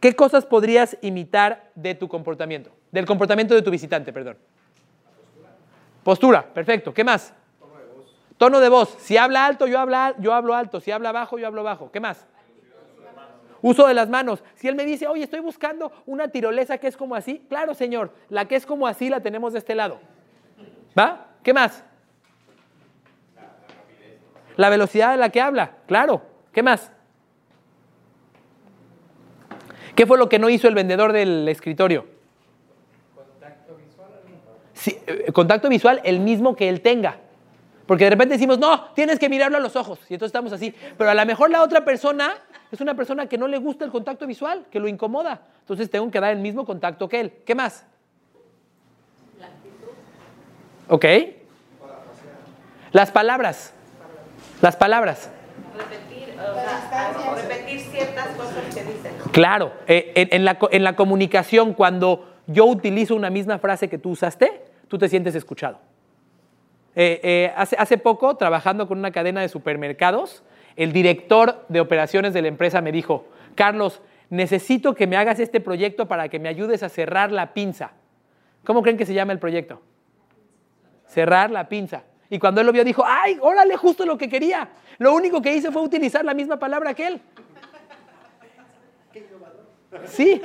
¿Qué 0.00 0.14
cosas 0.14 0.46
podrías 0.46 0.96
imitar 1.02 1.70
de 1.74 1.94
tu 1.94 2.08
comportamiento? 2.08 2.70
Del 2.92 3.06
comportamiento 3.06 3.54
de 3.54 3.62
tu 3.62 3.70
visitante, 3.70 4.12
perdón. 4.12 4.36
Postura, 6.02 6.44
perfecto. 6.44 6.92
¿Qué 6.92 7.02
más? 7.02 7.32
Tono 7.58 7.78
de 7.78 7.86
voz. 7.86 8.36
Tono 8.36 8.60
de 8.60 8.68
voz. 8.68 8.96
Si 8.98 9.16
habla 9.16 9.46
alto, 9.46 9.66
yo, 9.66 9.78
habla, 9.78 10.14
yo 10.18 10.34
hablo 10.34 10.54
alto. 10.54 10.80
Si 10.80 10.90
habla 10.90 11.12
bajo, 11.12 11.38
yo 11.38 11.46
hablo 11.46 11.62
bajo. 11.62 11.90
¿Qué 11.90 12.00
más? 12.00 12.26
Uso 13.62 13.86
de 13.86 13.94
las 13.94 14.10
manos. 14.10 14.44
Si 14.56 14.68
él 14.68 14.74
me 14.74 14.84
dice, 14.84 15.06
oye, 15.06 15.24
estoy 15.24 15.40
buscando 15.40 15.90
una 16.04 16.28
tirolesa 16.28 16.76
que 16.76 16.86
es 16.86 16.98
como 16.98 17.14
así, 17.14 17.46
claro, 17.48 17.72
señor, 17.72 18.12
la 18.28 18.46
que 18.46 18.56
es 18.56 18.66
como 18.66 18.86
así 18.86 19.08
la 19.08 19.20
tenemos 19.20 19.54
de 19.54 19.60
este 19.60 19.74
lado. 19.74 20.00
¿Va? 20.98 21.28
¿Qué 21.42 21.54
más? 21.54 21.82
La 24.56 24.68
velocidad 24.70 25.10
de 25.10 25.16
la 25.16 25.30
que 25.30 25.40
habla, 25.40 25.72
claro. 25.86 26.22
¿Qué 26.52 26.62
más? 26.62 26.92
¿Qué 29.94 30.06
fue 30.06 30.18
lo 30.18 30.28
que 30.28 30.38
no 30.38 30.48
hizo 30.48 30.68
el 30.68 30.74
vendedor 30.74 31.12
del 31.12 31.48
escritorio? 31.48 32.06
Sí, 34.72 34.98
eh, 35.06 35.32
contacto 35.32 35.68
visual, 35.68 36.00
el 36.04 36.20
mismo 36.20 36.56
que 36.56 36.68
él 36.68 36.80
tenga. 36.80 37.18
Porque 37.86 38.04
de 38.04 38.10
repente 38.10 38.34
decimos, 38.34 38.58
no, 38.58 38.92
tienes 38.94 39.18
que 39.18 39.28
mirarlo 39.28 39.56
a 39.56 39.60
los 39.60 39.76
ojos. 39.76 39.98
Y 40.08 40.14
entonces 40.14 40.30
estamos 40.30 40.52
así. 40.52 40.74
Pero 40.96 41.10
a 41.10 41.14
lo 41.14 41.26
mejor 41.26 41.50
la 41.50 41.62
otra 41.62 41.84
persona 41.84 42.34
es 42.72 42.80
una 42.80 42.94
persona 42.94 43.26
que 43.26 43.38
no 43.38 43.46
le 43.46 43.58
gusta 43.58 43.84
el 43.84 43.90
contacto 43.90 44.26
visual, 44.26 44.66
que 44.70 44.80
lo 44.80 44.88
incomoda. 44.88 45.42
Entonces 45.60 45.90
tengo 45.90 46.10
que 46.10 46.20
dar 46.20 46.32
el 46.32 46.40
mismo 46.40 46.64
contacto 46.64 47.08
que 47.08 47.20
él. 47.20 47.32
¿Qué 47.44 47.54
más? 47.54 47.86
Ok. 50.88 51.04
Las 52.92 53.10
palabras. 53.10 53.74
Las 54.64 54.76
palabras. 54.76 55.30
repetir, 55.76 56.34
o 56.40 56.54
sea, 56.54 57.12
repetir 57.36 57.80
ciertas 57.80 58.28
cosas 58.28 58.74
que 58.74 58.82
dicen. 58.82 59.12
Claro, 59.30 59.74
eh, 59.86 60.12
en, 60.14 60.28
en 60.30 60.44
la, 60.46 60.56
en 60.70 60.84
la 60.84 60.96
comunicación, 60.96 61.74
cuando 61.74 62.34
yo 62.46 62.64
utilizo 62.64 63.14
una 63.14 63.28
misma 63.28 63.58
frase 63.58 63.90
que 63.90 63.98
tú 63.98 64.12
usaste, 64.12 64.64
tú 64.88 64.96
te 64.96 65.10
sientes 65.10 65.34
escuchado. 65.34 65.80
Eh, 66.96 67.20
eh, 67.22 67.52
hace, 67.54 67.76
hace 67.78 67.98
poco, 67.98 68.38
trabajando 68.38 68.88
con 68.88 68.98
una 68.98 69.10
cadena 69.10 69.42
de 69.42 69.50
supermercados, 69.50 70.42
el 70.76 70.94
director 70.94 71.66
de 71.68 71.80
operaciones 71.80 72.32
de 72.32 72.40
la 72.40 72.48
empresa 72.48 72.80
me 72.80 72.90
dijo, 72.90 73.26
Carlos, 73.54 74.00
necesito 74.30 74.94
que 74.94 75.06
me 75.06 75.18
hagas 75.18 75.40
este 75.40 75.60
proyecto 75.60 76.08
para 76.08 76.30
que 76.30 76.38
me 76.38 76.48
ayudes 76.48 76.82
a 76.82 76.88
cerrar 76.88 77.32
la 77.32 77.52
pinza. 77.52 77.92
¿Cómo 78.64 78.80
creen 78.80 78.96
que 78.96 79.04
se 79.04 79.12
llama 79.12 79.34
el 79.34 79.38
proyecto? 79.38 79.82
Cerrar 81.06 81.50
la 81.50 81.68
pinza. 81.68 82.04
Y 82.30 82.38
cuando 82.38 82.60
él 82.60 82.66
lo 82.66 82.72
vio, 82.72 82.84
dijo, 82.84 83.04
ay, 83.06 83.38
órale, 83.40 83.76
justo 83.76 84.06
lo 84.06 84.16
que 84.18 84.28
quería. 84.28 84.68
Lo 84.98 85.14
único 85.14 85.42
que 85.42 85.54
hice 85.54 85.70
fue 85.70 85.82
utilizar 85.82 86.24
la 86.24 86.34
misma 86.34 86.58
palabra 86.58 86.94
que 86.94 87.06
él. 87.06 87.20
Sí. 90.06 90.40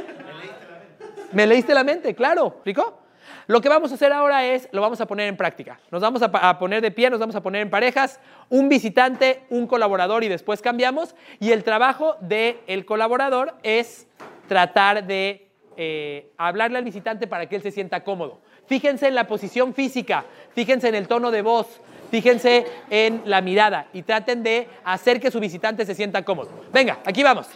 Me 1.31 1.47
leíste 1.47 1.73
la 1.73 1.83
mente, 1.83 2.15
claro. 2.15 2.61
¿Rico? 2.65 2.99
Lo 3.47 3.61
que 3.61 3.69
vamos 3.69 3.91
a 3.91 3.95
hacer 3.95 4.13
ahora 4.13 4.45
es, 4.45 4.69
lo 4.71 4.81
vamos 4.81 5.01
a 5.01 5.07
poner 5.07 5.27
en 5.27 5.37
práctica. 5.37 5.79
Nos 5.89 6.01
vamos 6.01 6.21
a, 6.21 6.59
poner 6.59 6.81
de 6.81 6.91
pie, 6.91 7.09
nos 7.09 7.19
vamos 7.19 7.35
a 7.35 7.41
poner 7.41 7.61
en 7.61 7.69
parejas, 7.69 8.19
un 8.49 8.69
visitante, 8.69 9.43
un 9.49 9.65
colaborador 9.65 10.23
y 10.23 10.27
después 10.27 10.61
cambiamos. 10.61 11.15
Y 11.39 11.51
el 11.51 11.63
trabajo 11.63 12.15
del 12.21 12.85
colaborador 12.85 13.55
es 13.63 14.07
tratar 14.47 15.05
de 15.05 15.47
eh, 15.77 16.31
hablarle 16.37 16.77
al 16.77 16.83
visitante 16.83 17.25
para 17.25 17.47
que 17.47 17.55
él 17.55 17.63
se 17.63 17.71
sienta 17.71 18.03
cómodo. 18.03 18.39
Fíjense 18.69 19.07
en 19.07 19.15
la 19.15 19.25
posición 19.25 19.73
física, 19.73 20.25
fíjense 20.53 20.89
en 20.89 20.93
el 20.93 21.07
tono 21.07 21.31
de 21.31 21.41
voz, 21.41 21.65
fíjense 22.11 22.67
en 22.91 23.23
la 23.25 23.41
mirada 23.41 23.87
y 23.93 24.03
traten 24.03 24.43
de 24.43 24.67
hacer 24.83 25.19
que 25.19 25.31
su 25.31 25.39
visitante 25.39 25.87
se 25.87 25.95
sienta 25.95 26.23
cómodo. 26.23 26.49
Venga, 26.71 26.99
aquí 27.03 27.23
vamos. 27.23 27.47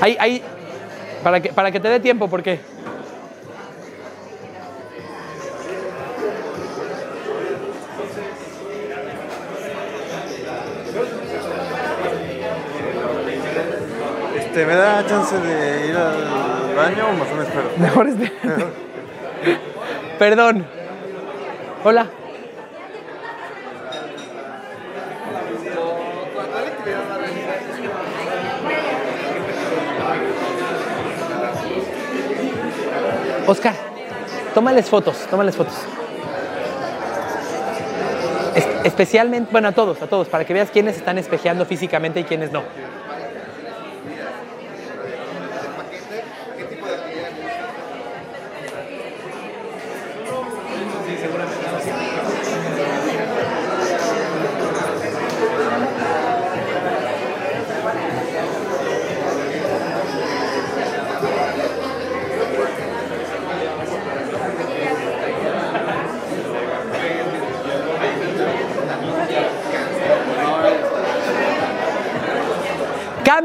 Ahí, 0.00 0.16
ahí, 0.20 0.42
para 1.24 1.40
que, 1.40 1.52
para 1.52 1.72
que 1.72 1.80
te 1.80 1.88
dé 1.88 1.98
tiempo, 1.98 2.28
porque... 2.28 2.60
Este, 14.50 14.66
¿Me 14.66 14.74
da 14.74 15.06
chance 15.06 15.38
de 15.38 15.86
ir 15.86 15.96
al 15.96 16.74
baño 16.74 17.04
o 17.06 17.10
o 17.10 17.12
menos 17.12 17.46
espero? 17.46 17.70
Mejor 17.78 18.08
este. 18.08 18.32
Perdón. 20.18 20.66
Hola. 21.84 22.06
Oscar, 33.46 33.74
tómales 34.54 34.88
fotos, 34.88 35.16
tómales 35.30 35.56
fotos. 35.56 35.74
Es- 38.54 38.68
especialmente, 38.84 39.50
bueno, 39.50 39.68
a 39.68 39.72
todos, 39.72 40.00
a 40.02 40.06
todos, 40.06 40.28
para 40.28 40.44
que 40.44 40.52
veas 40.54 40.70
quiénes 40.70 40.96
están 40.96 41.18
espejeando 41.18 41.64
físicamente 41.64 42.20
y 42.20 42.24
quiénes 42.24 42.52
no. 42.52 42.62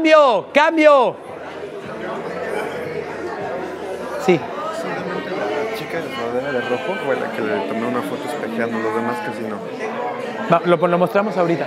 ¡Cambio! 0.06 0.46
¡Cambio! 0.52 1.16
Sí. 4.24 4.40
Solamente 4.80 5.30
la 5.30 5.76
chica 5.76 6.00
de 6.00 6.14
rodera 6.14 6.52
de 6.52 6.60
rojo 6.60 6.94
fue 7.04 7.16
la 7.16 7.32
que 7.32 7.42
le 7.42 7.56
tomé 7.66 7.86
una 7.88 8.02
foto 8.02 8.22
espejeando, 8.28 8.78
los 8.78 8.94
demás 8.94 9.16
casi 9.26 9.42
no. 9.42 9.58
Va, 10.52 10.62
lo, 10.64 10.76
lo 10.76 10.98
mostramos 10.98 11.36
ahorita. 11.36 11.66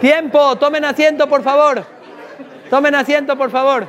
Tiempo, 0.00 0.56
tomen 0.56 0.84
asiento, 0.84 1.28
por 1.28 1.42
favor. 1.42 1.84
Tomen 2.70 2.94
asiento, 2.94 3.36
por 3.36 3.50
favor. 3.50 3.86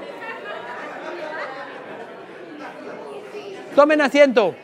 Tomen 3.75 4.01
asiento. 4.01 4.56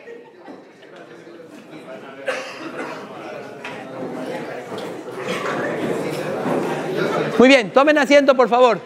Muy 7.38 7.48
bien, 7.48 7.70
tomen 7.72 7.98
asiento, 7.98 8.34
por 8.36 8.48
favor. 8.48 8.80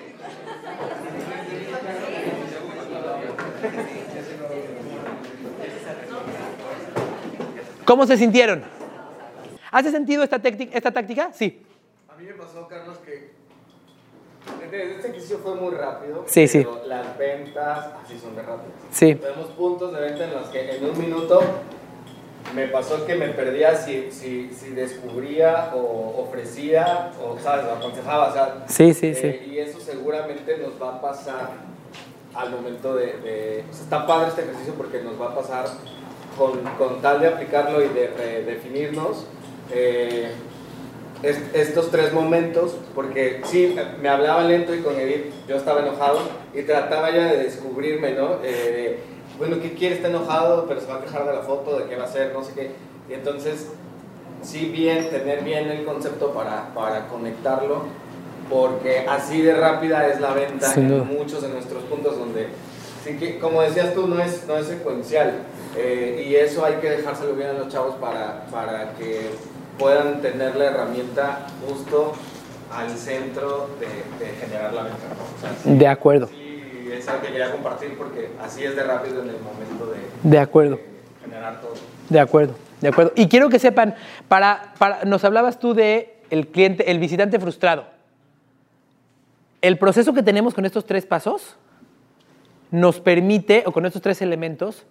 ¿Cómo 7.84 8.06
se 8.06 8.16
sintieron? 8.16 8.62
¿Hace 9.70 9.90
sentido 9.90 10.22
esta, 10.22 10.40
tácti- 10.40 10.68
esta 10.72 10.90
táctica? 10.90 11.30
Sí. 11.32 11.60
Mí 12.22 12.28
me 12.28 12.34
pasó, 12.34 12.68
Carlos, 12.68 12.98
que 13.04 13.30
este 14.64 14.92
este 14.94 15.08
ejercicio 15.08 15.38
fue 15.38 15.54
muy 15.56 15.74
rápido. 15.74 16.24
Sí, 16.26 16.46
sí. 16.46 16.58
pero 16.58 16.82
Las 16.86 17.18
ventas 17.18 17.86
así 18.04 18.18
son 18.18 18.36
de 18.36 18.42
rápido. 18.42 18.72
Sí. 18.92 19.14
Tenemos 19.16 19.48
puntos 19.50 19.92
de 19.92 20.00
venta 20.00 20.24
en 20.24 20.32
los 20.34 20.46
que 20.48 20.76
en 20.76 20.84
un 20.84 20.98
minuto 20.98 21.40
me 22.54 22.68
pasó 22.68 23.04
que 23.06 23.14
me 23.16 23.28
perdía 23.28 23.74
si, 23.76 24.10
si, 24.12 24.52
si 24.52 24.70
descubría 24.70 25.72
o 25.74 26.22
ofrecía 26.22 27.12
o, 27.24 27.38
¿sabes? 27.38 27.66
O 27.66 27.72
aconsejaba. 27.72 28.28
O 28.28 28.32
sea, 28.32 28.64
Sí, 28.68 28.94
sí, 28.94 29.08
eh, 29.08 29.40
sí. 29.44 29.50
Y 29.50 29.58
eso 29.58 29.80
seguramente 29.80 30.58
nos 30.58 30.80
va 30.80 30.96
a 30.96 31.00
pasar 31.00 31.50
al 32.34 32.50
momento 32.50 32.94
de... 32.94 33.06
de- 33.18 33.64
o 33.68 33.72
sea, 33.74 33.82
está 33.84 34.06
padre 34.06 34.28
este 34.28 34.42
ejercicio 34.42 34.74
porque 34.74 35.02
nos 35.02 35.20
va 35.20 35.26
a 35.30 35.34
pasar 35.34 35.66
con, 36.38 36.60
con 36.78 37.00
tal 37.02 37.20
de 37.20 37.28
aplicarlo 37.28 37.82
y 37.84 37.88
de, 37.88 38.08
de 38.08 38.44
definirnos. 38.44 39.26
eh, 39.72 40.30
es- 41.22 41.40
estos 41.54 41.90
tres 41.90 42.12
momentos, 42.12 42.74
porque 42.94 43.40
sí, 43.44 43.74
me 44.00 44.08
hablaba 44.08 44.42
lento 44.44 44.74
y 44.74 44.80
con 44.80 44.96
Edith 44.98 45.32
yo 45.48 45.56
estaba 45.56 45.80
enojado 45.80 46.18
y 46.54 46.62
trataba 46.62 47.10
ya 47.10 47.26
de 47.32 47.38
descubrirme, 47.44 48.12
¿no? 48.12 48.38
Eh, 48.44 48.98
bueno, 49.38 49.56
¿qué 49.60 49.72
quiere? 49.72 49.96
Está 49.96 50.08
enojado, 50.08 50.66
pero 50.68 50.80
se 50.80 50.86
va 50.86 50.96
a 50.96 51.00
quejar 51.02 51.26
de 51.26 51.32
la 51.32 51.42
foto, 51.42 51.78
de 51.78 51.86
qué 51.86 51.96
va 51.96 52.02
a 52.04 52.06
hacer, 52.06 52.32
no 52.32 52.44
sé 52.44 52.52
qué. 52.54 52.70
Y 53.08 53.14
entonces, 53.14 53.68
sí, 54.42 54.66
bien, 54.66 55.08
tener 55.10 55.42
bien 55.42 55.68
el 55.70 55.84
concepto 55.84 56.32
para, 56.32 56.72
para 56.74 57.08
conectarlo, 57.08 57.84
porque 58.50 59.00
así 59.08 59.40
de 59.42 59.54
rápida 59.54 60.08
es 60.08 60.20
la 60.20 60.32
venta 60.34 60.72
en 60.74 61.06
muchos 61.06 61.42
de 61.42 61.48
nuestros 61.48 61.82
puntos 61.84 62.18
donde, 62.18 62.48
sí 63.04 63.16
que, 63.16 63.38
como 63.38 63.62
decías 63.62 63.94
tú, 63.94 64.06
no 64.06 64.20
es, 64.22 64.44
no 64.46 64.56
es 64.58 64.66
secuencial. 64.66 65.32
Eh, 65.76 66.26
y 66.28 66.34
eso 66.34 66.64
hay 66.64 66.74
que 66.74 66.90
dejárselo 66.90 67.34
bien 67.34 67.48
a 67.50 67.52
los 67.54 67.68
chavos 67.68 67.94
para, 67.96 68.44
para 68.50 68.92
que 68.98 69.30
puedan 69.78 70.20
tener 70.20 70.56
la 70.56 70.64
herramienta 70.66 71.46
justo 71.66 72.12
al 72.70 72.90
centro 72.90 73.70
de, 73.80 73.86
de 74.24 74.32
generar 74.32 74.72
la 74.72 74.84
venta. 74.84 74.98
¿no? 75.08 75.36
O 75.36 75.40
sea, 75.40 75.50
sí, 75.62 75.76
De 75.76 75.86
acuerdo, 75.86 76.28
sí, 76.28 76.88
es 76.92 77.06
algo 77.08 77.22
que 77.22 77.28
quería 77.28 77.52
compartir 77.52 77.96
porque 77.98 78.30
así 78.42 78.64
es 78.64 78.76
de 78.76 78.82
rápido 78.82 79.22
en 79.22 79.28
el 79.28 79.36
momento 79.40 79.86
de, 79.86 80.28
de 80.30 80.38
acuerdo. 80.38 80.76
de 80.76 81.24
generar 81.24 81.60
todo. 81.60 81.74
De 82.08 82.20
acuerdo, 82.20 82.54
de 82.80 82.88
acuerdo. 82.88 83.12
Y 83.14 83.28
quiero 83.28 83.48
que 83.48 83.58
sepan, 83.58 83.94
para, 84.28 84.74
para, 84.78 85.04
nos 85.04 85.24
hablabas 85.24 85.58
tú 85.58 85.74
de 85.74 86.16
el 86.30 86.48
cliente, 86.48 86.90
el 86.90 86.98
visitante 86.98 87.38
frustrado. 87.38 87.86
El 89.60 89.78
proceso 89.78 90.12
que 90.12 90.22
tenemos 90.22 90.54
con 90.54 90.64
estos 90.64 90.84
tres 90.86 91.06
pasos 91.06 91.56
nos 92.70 93.00
permite, 93.00 93.64
o 93.66 93.72
con 93.72 93.86
estos 93.86 94.02
tres 94.02 94.22
elementos, 94.22 94.84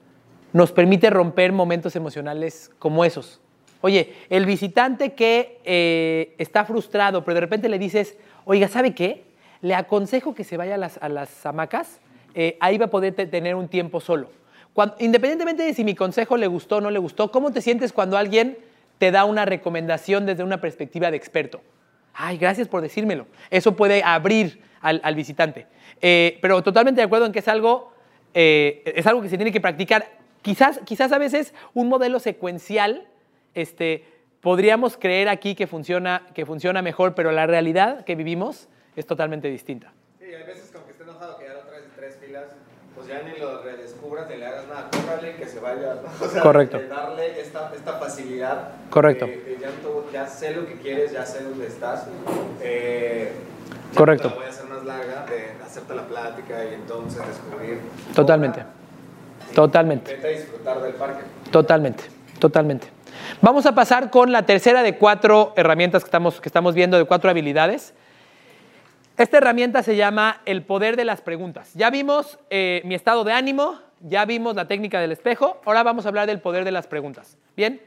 nos 0.53 0.71
permite 0.71 1.09
romper 1.09 1.51
momentos 1.51 1.95
emocionales 1.95 2.69
como 2.79 3.03
esos. 3.03 3.41
Oye, 3.81 4.13
el 4.29 4.45
visitante 4.45 5.13
que 5.13 5.59
eh, 5.65 6.35
está 6.37 6.65
frustrado, 6.65 7.23
pero 7.23 7.35
de 7.35 7.41
repente 7.41 7.67
le 7.67 7.79
dices, 7.79 8.17
oiga, 8.45 8.67
¿sabe 8.67 8.93
qué? 8.93 9.23
Le 9.61 9.73
aconsejo 9.75 10.33
que 10.35 10.43
se 10.43 10.57
vaya 10.57 10.75
a 10.75 10.77
las, 10.77 10.97
a 11.01 11.09
las 11.09 11.45
hamacas, 11.45 11.99
eh, 12.35 12.57
ahí 12.59 12.77
va 12.77 12.85
a 12.85 12.89
poder 12.89 13.13
te- 13.13 13.25
tener 13.25 13.55
un 13.55 13.67
tiempo 13.67 13.99
solo. 13.99 14.29
Independientemente 14.99 15.63
de 15.63 15.73
si 15.73 15.83
mi 15.83 15.95
consejo 15.95 16.37
le 16.37 16.47
gustó 16.47 16.77
o 16.77 16.81
no 16.81 16.91
le 16.91 16.99
gustó, 16.99 17.31
¿cómo 17.31 17.51
te 17.51 17.61
sientes 17.61 17.91
cuando 17.91 18.17
alguien 18.17 18.57
te 18.99 19.11
da 19.11 19.25
una 19.25 19.45
recomendación 19.45 20.25
desde 20.25 20.43
una 20.43 20.61
perspectiva 20.61 21.11
de 21.11 21.17
experto? 21.17 21.61
Ay, 22.13 22.37
gracias 22.37 22.67
por 22.67 22.81
decírmelo. 22.81 23.25
Eso 23.49 23.75
puede 23.75 24.03
abrir 24.03 24.61
al, 24.81 25.15
visitante. 25.15 25.67
Eh, 26.01 26.39
pero 26.41 26.61
totalmente 26.63 27.01
de 27.01 27.05
acuerdo 27.05 27.25
en 27.25 27.31
que 27.31 27.39
es 27.39 27.47
algo, 27.47 27.91
es 28.33 29.05
algo 29.07 29.21
que 29.21 29.29
se 29.29 29.37
tiene 29.37 29.51
que 29.51 29.59
practicar. 29.61 30.09
Quizás, 30.41 30.79
quizás 30.85 31.11
a 31.11 31.17
veces 31.17 31.53
un 31.73 31.89
modelo 31.89 32.19
secuencial, 32.19 33.07
este, 33.53 34.05
podríamos 34.41 34.97
creer 34.97 35.29
aquí 35.29 35.55
que 35.55 35.67
funciona, 35.67 36.23
que 36.33 36.45
funciona 36.45 36.81
mejor, 36.81 37.13
pero 37.15 37.31
la 37.31 37.45
realidad 37.47 38.03
que 38.05 38.15
vivimos 38.15 38.67
es 38.95 39.05
totalmente 39.05 39.49
distinta. 39.49 39.91
Sí, 40.19 40.25
hay 40.25 40.43
veces 40.43 40.69
que 40.71 40.77
aunque 40.77 40.91
esté 40.91 41.03
enojado 41.03 41.37
que 41.37 41.45
ya 41.45 41.53
lo 41.53 41.61
traes 41.61 41.85
en 41.85 41.91
tres 41.95 42.17
filas, 42.23 42.45
pues 42.95 43.07
ya 43.07 43.21
ni 43.21 43.37
lo 43.39 43.61
redescubras 43.63 44.27
ni 44.29 44.35
le 44.37 44.45
hagas 44.45 44.67
nada, 44.67 44.89
córrale 44.91 45.35
que 45.35 45.45
se 45.45 45.59
vaya. 45.59 45.95
¿no? 45.95 46.01
O 46.25 46.29
sea, 46.29 46.41
Correcto. 46.41 46.79
darle 46.89 47.39
esta, 47.39 47.71
esta 47.75 47.93
facilidad. 47.93 48.69
Correcto. 48.89 49.25
de- 49.27 49.37
de 49.37 49.57
ya, 49.61 49.69
tú- 49.81 50.03
ya 50.11 50.27
sé 50.27 50.51
lo 50.55 50.65
que 50.67 50.73
quieres, 50.75 51.11
ya 51.11 51.25
sé 51.25 51.43
dónde 51.43 51.67
estás. 51.67 52.07
Eh, 52.61 53.31
Correcto. 53.95 54.29
la 54.29 54.35
voy 54.35 54.45
a 54.45 54.49
hacer 54.49 54.65
más 54.65 54.83
larga, 54.85 55.25
de 55.25 55.63
hacerte 55.63 55.95
la 55.95 56.03
plática 56.07 56.65
y 56.65 56.73
entonces 56.73 57.21
descubrir. 57.25 57.79
Totalmente. 58.15 58.63
Totalmente. 59.55 60.13
Vete 60.15 60.27
a 60.27 60.31
disfrutar 60.31 60.81
del 60.81 60.93
parque. 60.93 61.23
Totalmente, 61.51 62.03
totalmente. 62.39 62.87
Vamos 63.41 63.65
a 63.65 63.73
pasar 63.73 64.09
con 64.09 64.31
la 64.31 64.45
tercera 64.45 64.83
de 64.83 64.97
cuatro 64.97 65.53
herramientas 65.55 66.03
que 66.03 66.07
estamos, 66.07 66.41
que 66.41 66.49
estamos 66.49 66.75
viendo, 66.75 66.97
de 66.97 67.05
cuatro 67.05 67.29
habilidades. 67.29 67.93
Esta 69.17 69.37
herramienta 69.37 69.83
se 69.83 69.95
llama 69.95 70.41
el 70.45 70.63
poder 70.63 70.95
de 70.95 71.05
las 71.05 71.21
preguntas. 71.21 71.71
Ya 71.73 71.89
vimos 71.89 72.39
eh, 72.49 72.81
mi 72.85 72.95
estado 72.95 73.23
de 73.23 73.33
ánimo, 73.33 73.79
ya 73.99 74.25
vimos 74.25 74.55
la 74.55 74.67
técnica 74.67 74.99
del 74.99 75.11
espejo, 75.11 75.61
ahora 75.65 75.83
vamos 75.83 76.05
a 76.05 76.09
hablar 76.09 76.27
del 76.27 76.39
poder 76.39 76.63
de 76.63 76.71
las 76.71 76.87
preguntas. 76.87 77.37
Bien, 77.55 77.81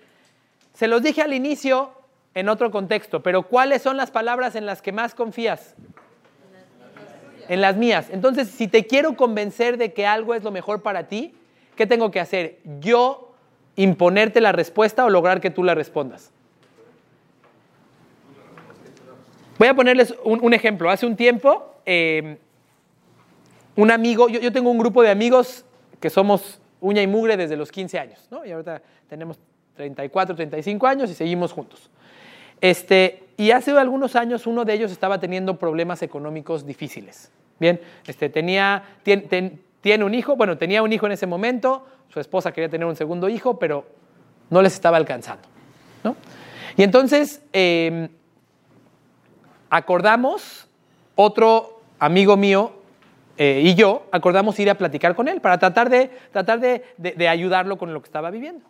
se 0.74 0.86
los 0.86 1.02
dije 1.02 1.22
al 1.22 1.32
inicio 1.32 1.92
en 2.34 2.48
otro 2.48 2.70
contexto, 2.70 3.22
pero 3.22 3.44
¿cuáles 3.44 3.82
son 3.82 3.96
las 3.96 4.10
palabras 4.10 4.54
en 4.54 4.66
las 4.66 4.82
que 4.82 4.92
más 4.92 5.14
confías? 5.14 5.74
En 7.48 7.60
las 7.60 7.76
mías. 7.76 8.08
Entonces, 8.10 8.48
si 8.48 8.68
te 8.68 8.86
quiero 8.86 9.16
convencer 9.16 9.76
de 9.76 9.92
que 9.92 10.06
algo 10.06 10.34
es 10.34 10.42
lo 10.42 10.50
mejor 10.50 10.82
para 10.82 11.08
ti, 11.08 11.34
¿qué 11.76 11.86
tengo 11.86 12.10
que 12.10 12.20
hacer? 12.20 12.58
Yo 12.80 13.23
imponerte 13.76 14.40
la 14.40 14.52
respuesta 14.52 15.04
o 15.04 15.10
lograr 15.10 15.40
que 15.40 15.50
tú 15.50 15.64
la 15.64 15.74
respondas. 15.74 16.30
Voy 19.58 19.68
a 19.68 19.74
ponerles 19.74 20.14
un, 20.24 20.52
ejemplo. 20.52 20.90
Hace 20.90 21.06
un 21.06 21.16
tiempo, 21.16 21.76
eh, 21.86 22.38
un 23.76 23.90
amigo, 23.90 24.28
yo, 24.28 24.40
yo 24.40 24.52
tengo 24.52 24.70
un 24.70 24.78
grupo 24.78 25.02
de 25.02 25.10
amigos 25.10 25.64
que 26.00 26.10
somos 26.10 26.60
uña 26.80 27.00
y 27.00 27.06
mugre 27.06 27.36
desde 27.36 27.56
los 27.56 27.70
15 27.70 27.98
años, 27.98 28.28
¿no? 28.30 28.44
Y 28.44 28.52
ahorita 28.52 28.82
tenemos 29.08 29.38
34, 29.76 30.36
35 30.36 30.86
años 30.86 31.10
y 31.10 31.14
seguimos 31.14 31.52
juntos. 31.52 31.90
Este, 32.60 33.24
y 33.36 33.50
hace 33.50 33.72
algunos 33.72 34.16
años 34.16 34.46
uno 34.46 34.64
de 34.64 34.74
ellos 34.74 34.92
estaba 34.92 35.18
teniendo 35.18 35.58
problemas 35.58 36.02
económicos 36.02 36.66
difíciles. 36.66 37.30
Bien, 37.58 37.80
este, 38.06 38.28
tenía, 38.28 38.82
tiene 39.84 40.02
un 40.02 40.14
hijo, 40.14 40.34
bueno, 40.34 40.56
tenía 40.56 40.82
un 40.82 40.90
hijo 40.94 41.04
en 41.04 41.12
ese 41.12 41.26
momento, 41.26 41.86
su 42.08 42.18
esposa 42.18 42.52
quería 42.52 42.70
tener 42.70 42.86
un 42.86 42.96
segundo 42.96 43.28
hijo, 43.28 43.58
pero 43.58 43.84
no 44.48 44.62
les 44.62 44.72
estaba 44.72 44.96
alcanzando. 44.96 45.46
¿no? 46.02 46.16
Y 46.74 46.82
entonces 46.84 47.42
eh, 47.52 48.08
acordamos, 49.68 50.68
otro 51.16 51.80
amigo 51.98 52.38
mío 52.38 52.72
eh, 53.36 53.60
y 53.62 53.74
yo, 53.74 54.06
acordamos 54.10 54.58
ir 54.58 54.70
a 54.70 54.74
platicar 54.76 55.14
con 55.14 55.28
él 55.28 55.42
para 55.42 55.58
tratar, 55.58 55.90
de, 55.90 56.10
tratar 56.32 56.60
de, 56.60 56.82
de- 56.96 57.12
de 57.12 57.28
ayudarlo 57.28 57.76
con 57.76 57.92
lo 57.92 58.00
que 58.00 58.06
estaba 58.06 58.30
viviendo. 58.30 58.64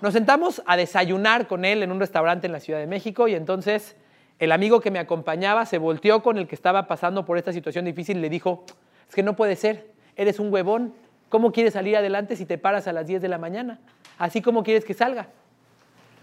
Nos 0.00 0.14
sentamos 0.14 0.62
a 0.66 0.76
desayunar 0.76 1.46
con 1.46 1.64
él 1.64 1.84
en 1.84 1.92
un 1.92 2.00
restaurante 2.00 2.48
en 2.48 2.52
la 2.52 2.58
Ciudad 2.58 2.80
de 2.80 2.88
México 2.88 3.28
y 3.28 3.36
entonces 3.36 3.94
el 4.40 4.50
amigo 4.50 4.80
que 4.80 4.90
me 4.90 4.98
acompañaba 4.98 5.64
se 5.64 5.78
volteó 5.78 6.24
con 6.24 6.38
el 6.38 6.48
que 6.48 6.56
estaba 6.56 6.88
pasando 6.88 7.24
por 7.24 7.38
esta 7.38 7.52
situación 7.52 7.84
difícil 7.84 8.16
y 8.18 8.20
le 8.20 8.28
dijo, 8.30 8.64
es 9.08 9.14
que 9.14 9.22
no 9.22 9.36
puede 9.36 9.54
ser, 9.54 9.93
eres 10.16 10.38
un 10.38 10.52
huevón, 10.52 10.94
¿cómo 11.28 11.52
quieres 11.52 11.74
salir 11.74 11.96
adelante 11.96 12.36
si 12.36 12.46
te 12.46 12.58
paras 12.58 12.86
a 12.86 12.92
las 12.92 13.06
10 13.06 13.22
de 13.22 13.28
la 13.28 13.38
mañana? 13.38 13.80
Así 14.18 14.42
como 14.42 14.62
quieres 14.62 14.84
que 14.84 14.94
salga. 14.94 15.28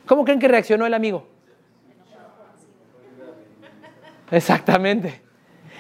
¿Cómo 0.06 0.24
creen 0.24 0.40
que 0.40 0.48
reaccionó 0.48 0.86
el 0.86 0.94
amigo? 0.94 1.28
Exactamente. 4.32 5.22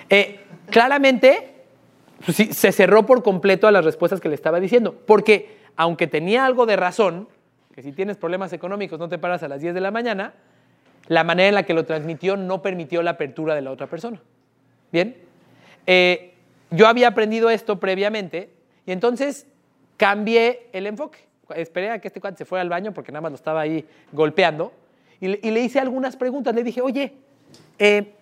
Eh, 0.10 0.39
claramente 0.69 1.52
pues 2.26 2.38
sí, 2.38 2.54
se 2.54 2.71
cerró 2.71 3.06
por 3.06 3.24
completo 3.24 3.67
a 3.67 3.71
las 3.71 3.84
respuestas 3.84 4.19
que 4.19 4.30
le 4.30 4.36
estaba 4.36 4.60
diciendo, 4.60 4.95
porque 5.06 5.58
aunque 5.76 6.08
tenía 6.08 6.45
algo 6.45 6.65
de 6.65 6.76
razón, 6.76 7.28
que 7.74 7.82
si 7.82 7.91
tienes 7.91 8.17
problemas 8.17 8.54
económicos 8.54 9.00
no 9.00 9.10
te 9.10 9.17
paras 9.17 9.43
a 9.43 9.47
las 9.47 9.62
10 9.62 9.74
de 9.74 9.82
la 9.82 9.91
mañana, 9.91 10.34
la 11.08 11.24
manera 11.24 11.50
en 11.50 11.56
la 11.56 11.63
que 11.63 11.74
lo 11.74 11.86
transmitió 11.86 12.38
no 12.38 12.62
permitió 12.62 13.02
la 13.02 13.12
apertura 13.12 13.56
de 13.56 13.62
la 13.62 13.71
otra 13.71 13.88
persona. 13.88 14.21
Bien, 14.91 15.15
Eh, 15.88 16.31
yo 16.71 16.88
había 16.88 17.10
aprendido 17.10 17.49
esto 17.49 17.79
previamente 17.79 18.49
y 18.86 18.91
entonces 18.91 19.45
cambié 19.97 20.69
el 20.71 20.88
enfoque. 20.88 21.19
Esperé 21.55 21.91
a 21.91 21.99
que 21.99 22.07
este 22.07 22.21
cuate 22.21 22.38
se 22.38 22.45
fuera 22.45 22.62
al 22.62 22.69
baño 22.69 22.93
porque 22.93 23.12
nada 23.12 23.21
más 23.21 23.31
lo 23.34 23.36
estaba 23.36 23.62
ahí 23.62 23.86
golpeando 24.12 24.71
y 25.19 25.27
le, 25.27 25.62
hice 25.62 25.79
algunas 25.79 26.15
preguntas. 26.15 26.55
Le 26.55 26.63
dije, 26.63 26.81
oye, 26.81 27.13
eh, 27.77 28.13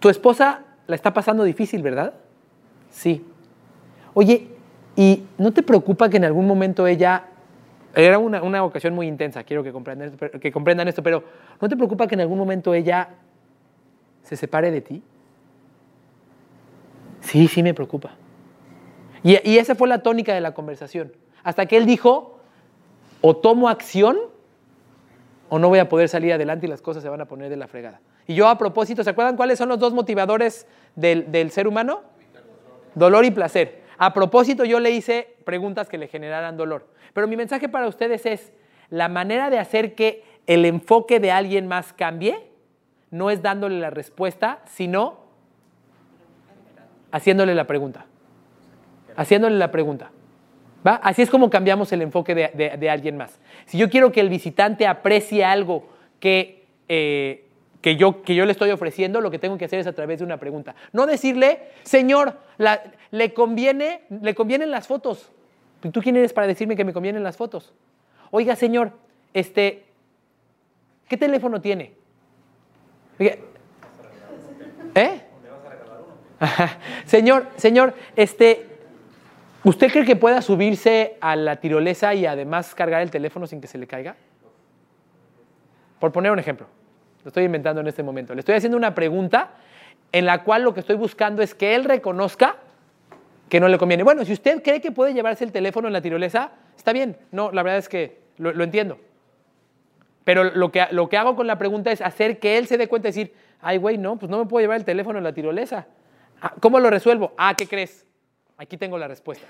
tu 0.00 0.10
esposa 0.10 0.62
la 0.86 0.96
está 0.96 1.14
pasando 1.14 1.44
difícil, 1.44 1.80
¿verdad? 1.82 2.12
Sí. 2.90 3.24
Oye, 4.12 4.48
¿y 4.96 5.22
no 5.38 5.52
te 5.52 5.62
preocupa 5.62 6.10
que 6.10 6.18
en 6.18 6.24
algún 6.24 6.46
momento 6.46 6.86
ella... 6.86 7.24
Era 7.94 8.18
una, 8.18 8.42
una 8.42 8.64
ocasión 8.64 8.92
muy 8.92 9.06
intensa, 9.06 9.44
quiero 9.44 9.62
que 9.62 9.72
comprendan, 9.72 10.08
esto, 10.08 10.40
que 10.40 10.50
comprendan 10.50 10.88
esto, 10.88 11.00
pero 11.00 11.22
¿no 11.60 11.68
te 11.68 11.76
preocupa 11.76 12.08
que 12.08 12.16
en 12.16 12.22
algún 12.22 12.36
momento 12.36 12.74
ella 12.74 13.10
se 14.24 14.36
separe 14.36 14.72
de 14.72 14.80
ti? 14.80 15.02
Sí, 17.34 17.48
sí 17.48 17.64
me 17.64 17.74
preocupa. 17.74 18.12
Y, 19.24 19.58
esa 19.58 19.74
fue 19.74 19.88
la 19.88 20.04
tónica 20.04 20.32
de 20.32 20.40
la 20.40 20.54
conversación. 20.54 21.12
Hasta 21.42 21.66
que 21.66 21.76
él 21.76 21.84
dijo, 21.84 22.38
o 23.22 23.34
tomo 23.34 23.68
acción 23.68 24.16
o 25.48 25.58
no 25.58 25.68
voy 25.68 25.80
a 25.80 25.88
poder 25.88 26.08
salir 26.08 26.32
adelante 26.32 26.66
y 26.66 26.68
las 26.70 26.80
cosas 26.80 27.02
se 27.02 27.08
van 27.08 27.20
a 27.20 27.24
poner 27.24 27.50
de 27.50 27.56
la 27.56 27.66
fregada. 27.66 28.00
Y 28.28 28.36
yo 28.36 28.46
a 28.46 28.56
propósito, 28.56 29.02
¿se 29.02 29.10
acuerdan 29.10 29.34
cuáles 29.34 29.58
son 29.58 29.68
los 29.68 29.80
dos 29.80 29.92
motivadores 29.92 30.68
del, 30.94 31.32
del 31.32 31.50
ser 31.50 31.66
humano? 31.66 32.02
Dolor 32.94 33.24
y 33.24 33.32
placer. 33.32 33.82
A 33.98 34.14
propósito, 34.14 34.64
yo 34.64 34.78
le 34.78 34.92
hice 34.92 35.34
preguntas 35.44 35.88
que 35.88 35.98
le 35.98 36.06
generaran 36.06 36.56
dolor. 36.56 36.86
Pero 37.14 37.26
mi 37.26 37.36
mensaje 37.36 37.68
para 37.68 37.88
ustedes 37.88 38.26
es, 38.26 38.52
la 38.90 39.08
manera 39.08 39.50
de 39.50 39.58
hacer 39.58 39.96
que 39.96 40.22
el 40.46 40.64
enfoque 40.66 41.18
de 41.18 41.32
alguien 41.32 41.66
más 41.66 41.92
cambie 41.92 42.48
no 43.10 43.28
es 43.28 43.42
dándole 43.42 43.80
la 43.80 43.90
respuesta, 43.90 44.62
sino 44.66 45.23
haciéndole 47.14 47.54
la 47.54 47.64
pregunta. 47.64 48.06
Haciéndole 49.16 49.56
la 49.56 49.70
pregunta. 49.70 50.10
¿Va? 50.84 50.96
Así 50.96 51.22
es 51.22 51.30
como 51.30 51.48
cambiamos 51.48 51.92
el 51.92 52.02
enfoque 52.02 52.34
de, 52.34 52.90
alguien 52.90 53.16
más. 53.16 53.38
Si 53.66 53.78
yo 53.78 53.88
quiero 53.88 54.10
que 54.10 54.20
el 54.20 54.28
visitante 54.28 54.84
aprecie 54.84 55.44
algo 55.44 55.88
que, 56.18 56.66
eh, 56.88 57.46
que, 57.80 57.94
yo, 57.94 58.22
que 58.22 58.34
yo 58.34 58.44
le 58.44 58.50
estoy 58.50 58.72
ofreciendo, 58.72 59.20
lo 59.20 59.30
que 59.30 59.38
tengo 59.38 59.56
que 59.56 59.66
hacer 59.66 59.78
es 59.78 59.86
a 59.86 59.92
través 59.92 60.18
de 60.18 60.24
una 60.24 60.38
pregunta. 60.38 60.74
No 60.92 61.06
decirle, 61.06 61.60
Señor, 61.84 62.36
le, 63.12 63.32
conviene, 63.32 64.00
le 64.10 64.34
convienen 64.34 64.72
las 64.72 64.88
fotos. 64.88 65.30
¿Tú 65.92 66.02
quién 66.02 66.16
eres 66.16 66.32
para 66.32 66.48
decirme 66.48 66.74
que 66.74 66.84
me 66.84 66.92
convienen 66.92 67.22
las 67.22 67.36
fotos? 67.36 67.72
Oiga, 68.32 68.56
Señor, 68.56 68.90
este, 69.32 69.84
¿qué 71.08 71.16
teléfono 71.16 71.60
tiene? 71.60 71.92
¿Eh? 73.20 73.38
Señor, 77.06 77.46
señor, 77.56 77.94
este, 78.16 78.66
¿usted 79.62 79.90
cree 79.90 80.04
que 80.04 80.16
pueda 80.16 80.42
subirse 80.42 81.16
a 81.20 81.36
la 81.36 81.56
tirolesa 81.56 82.14
y 82.14 82.26
además 82.26 82.74
cargar 82.74 83.02
el 83.02 83.10
teléfono 83.10 83.46
sin 83.46 83.60
que 83.60 83.66
se 83.66 83.78
le 83.78 83.86
caiga? 83.86 84.16
Por 85.98 86.12
poner 86.12 86.32
un 86.32 86.38
ejemplo, 86.38 86.66
lo 87.22 87.28
estoy 87.28 87.44
inventando 87.44 87.80
en 87.80 87.86
este 87.86 88.02
momento. 88.02 88.34
Le 88.34 88.40
estoy 88.40 88.56
haciendo 88.56 88.76
una 88.76 88.94
pregunta 88.94 89.50
en 90.12 90.26
la 90.26 90.42
cual 90.44 90.62
lo 90.62 90.74
que 90.74 90.80
estoy 90.80 90.96
buscando 90.96 91.42
es 91.42 91.54
que 91.54 91.74
él 91.74 91.84
reconozca 91.84 92.56
que 93.48 93.60
no 93.60 93.68
le 93.68 93.78
conviene. 93.78 94.02
Bueno, 94.02 94.24
si 94.24 94.32
usted 94.32 94.62
cree 94.62 94.80
que 94.80 94.92
puede 94.92 95.14
llevarse 95.14 95.44
el 95.44 95.52
teléfono 95.52 95.86
en 95.86 95.92
la 95.92 96.00
tirolesa, 96.00 96.52
está 96.76 96.92
bien. 96.92 97.16
No, 97.30 97.52
la 97.52 97.62
verdad 97.62 97.78
es 97.78 97.88
que 97.88 98.20
lo, 98.38 98.52
lo 98.52 98.64
entiendo. 98.64 98.98
Pero 100.24 100.44
lo 100.44 100.72
que, 100.72 100.86
lo 100.90 101.08
que 101.08 101.16
hago 101.16 101.36
con 101.36 101.46
la 101.46 101.58
pregunta 101.58 101.92
es 101.92 102.00
hacer 102.00 102.38
que 102.38 102.58
él 102.58 102.66
se 102.66 102.78
dé 102.78 102.88
cuenta 102.88 103.08
y 103.08 103.10
decir, 103.10 103.34
ay, 103.60 103.76
güey, 103.76 103.98
no, 103.98 104.18
pues 104.18 104.30
no 104.30 104.38
me 104.38 104.46
puedo 104.46 104.62
llevar 104.62 104.78
el 104.78 104.84
teléfono 104.84 105.18
en 105.18 105.24
la 105.24 105.32
tirolesa. 105.32 105.86
Ah, 106.44 106.52
¿Cómo 106.60 106.78
lo 106.78 106.90
resuelvo? 106.90 107.32
Ah, 107.38 107.54
¿qué 107.56 107.66
crees? 107.66 108.04
Aquí 108.58 108.76
tengo 108.76 108.98
la 108.98 109.08
respuesta. 109.08 109.46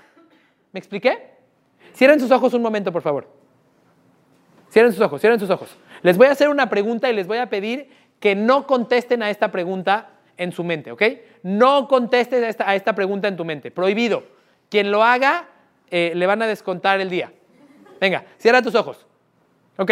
¿Me 0.71 0.79
expliqué? 0.79 1.29
Cierren 1.93 2.21
sus 2.21 2.31
ojos 2.31 2.53
un 2.53 2.61
momento, 2.61 2.89
por 2.93 3.01
favor. 3.01 3.27
Cierren 4.71 4.93
sus 4.93 5.01
ojos, 5.01 5.19
cierren 5.19 5.37
sus 5.37 5.49
ojos. 5.49 5.75
Les 6.03 6.15
voy 6.15 6.27
a 6.27 6.31
hacer 6.31 6.47
una 6.47 6.69
pregunta 6.69 7.09
y 7.09 7.13
les 7.13 7.27
voy 7.27 7.39
a 7.39 7.49
pedir 7.49 7.89
que 8.21 8.33
no 8.33 8.65
contesten 8.65 9.23
a 9.23 9.29
esta 9.29 9.51
pregunta 9.51 10.11
en 10.37 10.53
su 10.53 10.63
mente, 10.63 10.93
¿ok? 10.93 11.03
No 11.43 11.89
contestes 11.89 12.57
a 12.61 12.75
esta, 12.75 12.95
pregunta 12.95 13.27
en 13.27 13.35
tu 13.35 13.43
mente. 13.43 13.71
Prohibido. 13.71 14.23
Quien 14.69 14.89
lo 14.89 15.03
haga, 15.03 15.49
eh, 15.91 16.13
le 16.15 16.25
van 16.25 16.41
a 16.43 16.47
descontar 16.47 17.01
el 17.01 17.09
día. 17.09 17.33
Venga, 17.99 18.23
cierra 18.37 18.61
tus 18.61 18.73
ojos. 18.73 19.05
Ok. 19.75 19.91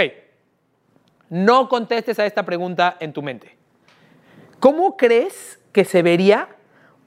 No 1.29 1.67
contestes 1.67 2.17
a 2.19 2.25
esta 2.25 2.43
pregunta 2.43 2.95
en 3.01 3.11
tu 3.11 3.21
mente. 3.21 3.57
¿Cómo 4.61 4.95
crees 4.95 5.59
que 5.73 5.83
se 5.83 6.01
vería 6.01 6.47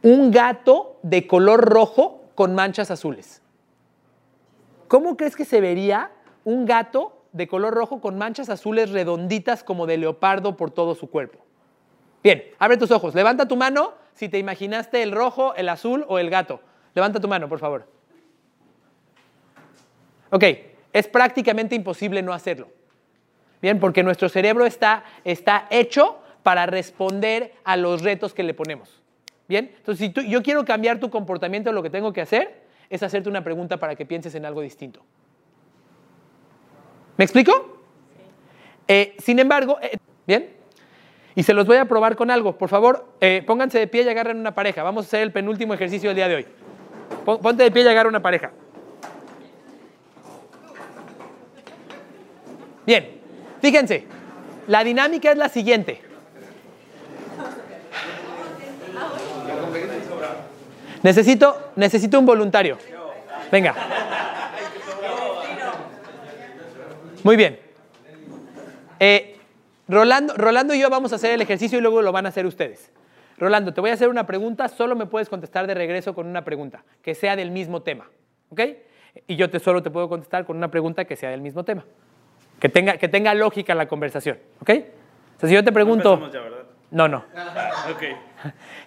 un 0.02 0.30
gato 0.30 0.98
de 1.02 1.26
color 1.26 1.60
rojo 1.64 2.22
con 2.34 2.54
manchas 2.54 2.90
azules? 2.90 3.42
¿Cómo 4.88 5.16
crees 5.16 5.36
que 5.36 5.44
se 5.44 5.60
vería 5.60 6.12
un 6.44 6.64
gato 6.64 7.24
de 7.32 7.48
color 7.48 7.74
rojo 7.74 8.00
con 8.00 8.16
manchas 8.16 8.48
azules 8.48 8.90
redonditas 8.90 9.64
como 9.64 9.86
de 9.86 9.98
leopardo 9.98 10.56
por 10.56 10.70
todo 10.70 10.94
su 10.94 11.10
cuerpo? 11.10 11.38
Bien, 12.22 12.44
abre 12.58 12.76
tus 12.76 12.90
ojos. 12.90 13.14
Levanta 13.14 13.46
tu 13.46 13.56
mano 13.56 13.94
si 14.14 14.28
te 14.28 14.38
imaginaste 14.38 15.02
el 15.02 15.12
rojo, 15.12 15.54
el 15.54 15.68
azul 15.68 16.04
o 16.08 16.18
el 16.18 16.30
gato. 16.30 16.60
Levanta 16.94 17.20
tu 17.20 17.28
mano, 17.28 17.48
por 17.48 17.58
favor. 17.58 17.86
Ok, 20.30 20.44
es 20.92 21.08
prácticamente 21.08 21.74
imposible 21.74 22.22
no 22.22 22.32
hacerlo. 22.32 22.68
Bien, 23.60 23.78
porque 23.78 24.02
nuestro 24.02 24.28
cerebro 24.28 24.66
está, 24.66 25.04
está 25.24 25.66
hecho 25.70 26.18
para 26.42 26.66
responder 26.66 27.54
a 27.64 27.76
los 27.76 28.02
retos 28.02 28.34
que 28.34 28.42
le 28.42 28.54
ponemos. 28.54 29.02
Bien, 29.48 29.72
entonces 29.76 30.06
si 30.06 30.12
tú- 30.12 30.22
yo 30.22 30.42
quiero 30.42 30.64
cambiar 30.64 30.98
tu 30.98 31.08
comportamiento, 31.10 31.70
lo 31.72 31.82
que 31.82 31.90
tengo 31.90 32.12
que 32.12 32.20
hacer 32.20 32.62
es 32.90 33.02
hacerte 33.02 33.28
una 33.28 33.44
pregunta 33.44 33.76
para 33.76 33.94
que 33.94 34.04
pienses 34.06 34.34
en 34.34 34.44
algo 34.44 34.60
distinto. 34.60 35.02
¿Me 37.16 37.24
explico? 37.24 37.78
Eh, 38.88 39.14
sin 39.18 39.38
embargo, 39.38 39.78
eh, 39.80 39.96
bien, 40.26 40.50
y 41.34 41.42
se 41.42 41.54
los 41.54 41.66
voy 41.66 41.76
a 41.76 41.84
probar 41.84 42.16
con 42.16 42.30
algo. 42.30 42.56
Por 42.58 42.68
favor, 42.68 43.06
eh, 43.20 43.42
pónganse 43.46 43.78
de 43.78 43.86
pie 43.86 44.02
y 44.02 44.08
agarren 44.08 44.38
una 44.38 44.54
pareja. 44.54 44.82
Vamos 44.82 45.04
a 45.04 45.08
hacer 45.08 45.22
el 45.22 45.32
penúltimo 45.32 45.74
ejercicio 45.74 46.10
del 46.10 46.16
día 46.16 46.28
de 46.28 46.34
hoy. 46.36 46.46
Pon- 47.24 47.40
Ponte 47.40 47.62
de 47.62 47.70
pie 47.70 47.82
y 47.84 47.88
agarra 47.88 48.08
una 48.08 48.22
pareja. 48.22 48.52
Bien, 52.86 53.20
fíjense, 53.60 54.06
la 54.68 54.84
dinámica 54.84 55.30
es 55.32 55.36
la 55.38 55.48
siguiente. 55.48 56.00
Necesito, 61.06 61.70
necesito 61.76 62.18
un 62.18 62.26
voluntario. 62.26 62.78
Venga. 63.52 63.76
Muy 67.22 67.36
bien. 67.36 67.60
Eh, 68.98 69.38
Rolando, 69.86 70.34
Rolando 70.34 70.74
y 70.74 70.80
yo 70.80 70.90
vamos 70.90 71.12
a 71.12 71.14
hacer 71.14 71.30
el 71.30 71.40
ejercicio 71.40 71.78
y 71.78 71.80
luego 71.80 72.02
lo 72.02 72.10
van 72.10 72.26
a 72.26 72.30
hacer 72.30 72.44
ustedes. 72.44 72.90
Rolando, 73.38 73.72
te 73.72 73.80
voy 73.80 73.90
a 73.90 73.92
hacer 73.92 74.08
una 74.08 74.26
pregunta, 74.26 74.66
solo 74.66 74.96
me 74.96 75.06
puedes 75.06 75.28
contestar 75.28 75.68
de 75.68 75.74
regreso 75.74 76.12
con 76.12 76.26
una 76.26 76.42
pregunta, 76.42 76.82
que 77.02 77.14
sea 77.14 77.36
del 77.36 77.52
mismo 77.52 77.82
tema. 77.82 78.10
¿Ok? 78.50 78.62
Y 79.28 79.36
yo 79.36 79.48
te, 79.48 79.60
solo 79.60 79.84
te 79.84 79.90
puedo 79.92 80.08
contestar 80.08 80.44
con 80.44 80.56
una 80.56 80.72
pregunta 80.72 81.04
que 81.04 81.14
sea 81.14 81.30
del 81.30 81.40
mismo 81.40 81.64
tema. 81.64 81.84
Que 82.58 82.68
tenga, 82.68 82.96
que 82.96 83.06
tenga 83.06 83.32
lógica 83.32 83.76
la 83.76 83.86
conversación. 83.86 84.40
¿Ok? 84.60 84.70
O 85.36 85.38
sea, 85.38 85.48
si 85.48 85.54
yo 85.54 85.62
te 85.62 85.70
pregunto... 85.70 86.32
No, 86.90 87.06
no. 87.06 87.24
Ok. 87.92 88.02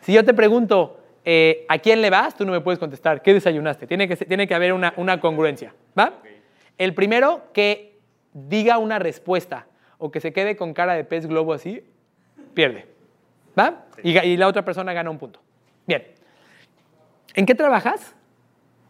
Si 0.01 0.11
yo 0.11 0.25
te 0.25 0.33
pregunto, 0.33 0.97
eh, 1.31 1.63
¿a 1.69 1.77
quién 1.77 2.01
le 2.01 2.09
vas? 2.09 2.35
Tú 2.35 2.43
no 2.43 2.51
me 2.51 2.59
puedes 2.59 2.79
contestar. 2.79 3.21
¿Qué 3.21 3.35
desayunaste? 3.35 3.85
Tiene 3.85 4.07
que, 4.07 4.15
tiene 4.15 4.47
que 4.47 4.55
haber 4.55 4.73
una, 4.73 4.95
una 4.97 5.19
congruencia. 5.19 5.75
¿Va? 5.97 6.13
El 6.79 6.95
primero 6.95 7.43
que 7.53 7.99
diga 8.33 8.79
una 8.79 8.97
respuesta 8.97 9.67
o 9.99 10.09
que 10.09 10.21
se 10.21 10.33
quede 10.33 10.55
con 10.55 10.73
cara 10.73 10.95
de 10.95 11.03
pez 11.03 11.27
globo 11.27 11.53
así, 11.53 11.83
pierde. 12.55 12.87
¿Va? 13.57 13.85
Y, 14.01 14.37
la 14.37 14.47
otra 14.47 14.65
persona 14.65 14.91
gana 14.93 15.11
un 15.11 15.19
punto. 15.19 15.39
Bien. 15.85 16.03
¿En 17.35 17.45
qué 17.45 17.53
trabajas? 17.53 18.15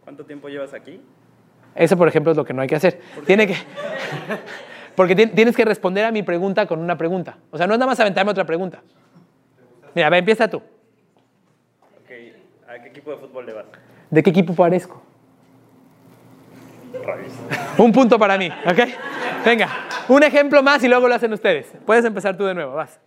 ¿Cuánto 0.02 0.24
tiempo 0.24 0.48
llevas 0.48 0.72
aquí? 0.72 0.98
Eso, 1.74 1.98
por 1.98 2.08
ejemplo, 2.08 2.30
es 2.32 2.38
lo 2.38 2.44
que 2.46 2.54
no 2.54 2.62
hay 2.62 2.68
que 2.68 2.76
hacer. 2.76 3.00
Tiene 3.26 3.46
que... 3.46 3.54
Porque 4.96 5.14
ti- 5.14 5.26
tienes 5.26 5.54
que 5.54 5.66
responder 5.66 6.06
a 6.06 6.10
mi 6.10 6.22
pregunta 6.22 6.64
con 6.64 6.80
una 6.80 6.96
pregunta. 6.96 7.36
O 7.50 7.58
sea, 7.58 7.66
no 7.66 7.74
es 7.74 7.78
nada 7.78 7.90
más 7.90 8.00
aventarme 8.00 8.30
otra 8.30 8.46
pregunta. 8.46 8.82
Mira, 9.94 10.16
empieza 10.16 10.48
tú. 10.48 10.62
Ok. 12.80 12.80
¿A 12.80 12.82
qué 12.82 12.88
equipo 12.88 13.10
de 13.10 13.16
fútbol 13.18 13.46
le 13.46 13.52
vas? 13.52 13.66
¿De 14.10 14.22
qué 14.22 14.30
equipo 14.30 14.54
parezco? 14.54 15.02
Un 17.78 17.92
punto 17.92 18.18
para 18.18 18.36
mí, 18.36 18.50
¿ok? 18.66 18.78
Venga, 19.44 19.68
un 20.08 20.22
ejemplo 20.22 20.62
más 20.62 20.82
y 20.82 20.88
luego 20.88 21.08
lo 21.08 21.14
hacen 21.14 21.32
ustedes. 21.32 21.72
Puedes 21.86 22.04
empezar 22.04 22.36
tú 22.36 22.44
de 22.44 22.54
nuevo, 22.54 22.74
vas. 22.74 23.00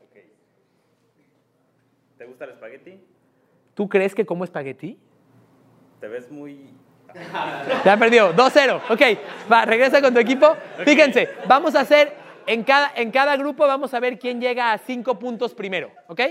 ¿Te 2.17 2.25
gusta 2.25 2.45
el 2.45 2.51
espagueti? 2.51 2.99
¿Tú 3.73 3.89
crees 3.89 4.15
que 4.15 4.25
como 4.25 4.43
espagueti? 4.43 4.97
¿Te 5.99 6.07
ves 6.07 6.31
muy... 6.31 6.69
Ya 7.85 7.97
perdió, 7.97 8.33
2-0. 8.33 8.81
Ok, 8.89 9.01
va, 9.51 9.65
regresa 9.65 10.01
con 10.01 10.13
tu 10.13 10.19
equipo. 10.19 10.55
Fíjense, 10.85 11.29
vamos 11.47 11.75
a 11.75 11.81
hacer, 11.81 12.13
en 12.47 12.63
cada, 12.63 12.91
en 12.95 13.11
cada 13.11 13.35
grupo 13.37 13.67
vamos 13.67 13.93
a 13.93 13.99
ver 13.99 14.17
quién 14.17 14.39
llega 14.39 14.71
a 14.71 14.77
5 14.77 15.19
puntos 15.19 15.53
primero, 15.53 15.91
¿ok? 16.07 16.21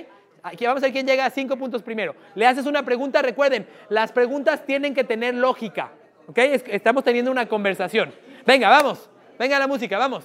Aquí 0.43 0.67
vamos 0.67 0.83
a 0.83 0.87
ver 0.87 0.93
quién 0.93 1.07
llega 1.07 1.25
a 1.25 1.31
5 1.31 1.57
puntos 1.57 1.83
primero. 1.83 2.15
Le 2.35 2.47
haces 2.47 2.67
una 2.67 2.83
pregunta, 2.85 3.23
recuerden, 3.23 3.67
las 3.89 4.11
preguntas 4.13 4.65
tienen 4.67 4.93
que 4.95 5.05
tener 5.05 5.35
lógica, 5.35 5.93
¿ok? 6.27 6.39
Es- 6.39 6.65
Estamos 6.67 7.05
teniendo 7.05 7.31
una 7.31 7.47
conversación. 7.47 8.13
Venga, 8.45 8.69
vamos, 8.69 9.09
venga 9.39 9.59
la 9.59 9.67
música, 9.69 9.99
vamos. 9.99 10.25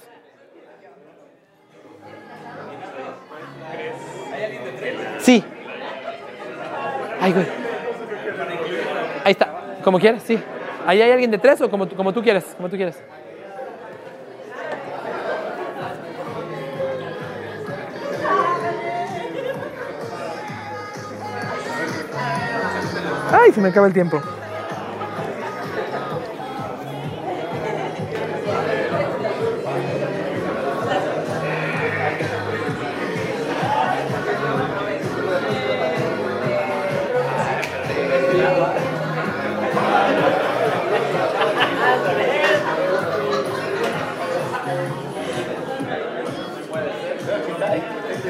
Sí, 5.18 5.44
Ay, 7.20 7.32
güey. 7.32 7.46
Ahí 9.24 9.32
está. 9.32 9.52
Como 9.82 9.98
quieras, 9.98 10.22
sí. 10.22 10.38
¿Ahí 10.86 11.02
hay 11.02 11.10
alguien 11.10 11.30
de 11.32 11.38
tres 11.38 11.60
o 11.60 11.68
como, 11.68 11.88
como 11.88 12.12
tú 12.12 12.22
quieras? 12.22 12.44
Como 12.56 12.68
tú 12.68 12.76
quieras. 12.76 13.02
Ay, 23.48 23.54
se 23.54 23.62
me 23.62 23.68
acaba 23.68 23.86
el 23.86 23.94
tiempo. 23.94 24.20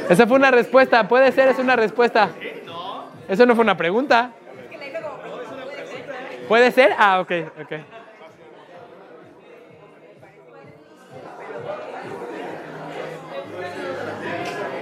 Esa 0.09 0.27
fue 0.29 0.37
una 0.37 0.53
respuesta, 0.53 1.09
puede 1.09 1.33
ser, 1.33 1.49
es 1.49 1.59
una 1.59 1.75
respuesta. 1.75 2.31
Eso 3.29 3.47
no 3.47 3.57
fue 3.57 3.65
una 3.65 3.77
pregunta. 3.77 4.38
¿Puede 6.49 6.73
ser? 6.73 6.95
Ah, 6.99 7.21
ok, 7.21 7.33
ok. 7.63 7.73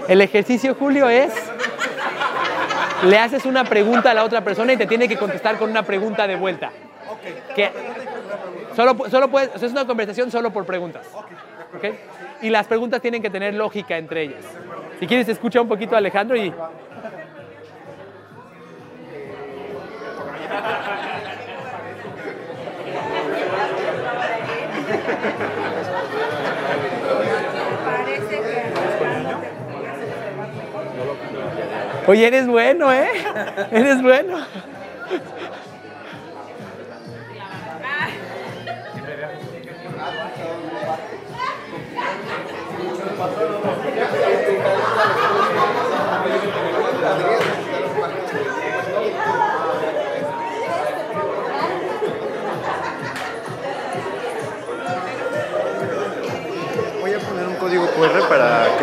El 0.09 0.21
ejercicio, 0.21 0.77
Julio, 0.77 1.09
es... 1.09 1.35
Le 3.05 3.19
haces 3.19 3.45
una 3.45 3.65
pregunta 3.65 4.13
a 4.13 4.15
la 4.15 4.25
otra 4.25 4.43
persona 4.43 4.73
y 4.73 4.77
te 4.77 4.87
tiene 4.87 5.09
que 5.09 5.17
contestar 5.17 5.59
con 5.59 5.71
una 5.71 5.83
pregunta 5.83 6.27
de 6.27 6.37
vuelta. 6.37 6.71
Que 7.55 7.71
solo, 8.75 8.97
solo 9.11 9.29
puedes, 9.29 9.55
o 9.55 9.59
sea, 9.59 9.67
es 9.67 9.73
una 9.73 9.87
conversación 9.87 10.31
solo 10.31 10.51
por 10.53 10.65
preguntas. 10.65 11.07
¿ok? 11.77 11.95
Y 12.43 12.51
las 12.51 12.67
preguntas 12.67 13.03
tienen 13.03 13.21
que 13.21 13.31
tener 13.31 13.55
lógica 13.55 13.99
entre 13.99 14.23
ellas. 14.23 14.45
Si 14.99 15.07
quieres, 15.07 15.29
escucha 15.29 15.61
un 15.61 15.69
poquito 15.69 15.95
a 15.95 15.99
Alejandro 15.99 16.37
y... 16.37 16.53
Oye, 32.07 32.27
eres 32.27 32.47
bueno, 32.47 32.93
¿eh? 32.93 33.09
Eres 33.73 34.01
bueno. 34.03 34.39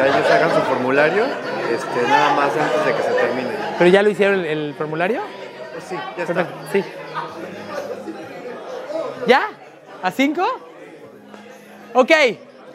Ellos 0.06 0.30
hagan 0.30 0.50
su 0.50 0.62
formulario, 0.62 1.26
este, 1.72 2.08
nada 2.08 2.34
más 2.36 2.52
antes 2.56 2.86
de 2.86 2.94
que 2.94 3.04
se 3.04 3.12
termine. 3.14 3.50
¿Pero 3.78 3.90
ya 3.90 4.04
lo 4.04 4.10
hicieron 4.10 4.40
el, 4.40 4.46
el 4.46 4.74
formulario? 4.76 5.22
Pues 5.72 5.84
sí, 5.86 5.96
ya 6.18 6.24
está. 6.24 6.34
Perfecto, 6.34 6.60
sí. 6.72 6.84
¿Ya? 9.28 9.50
¿A 10.02 10.12
cinco? 10.12 10.46
Ok, 11.94 12.12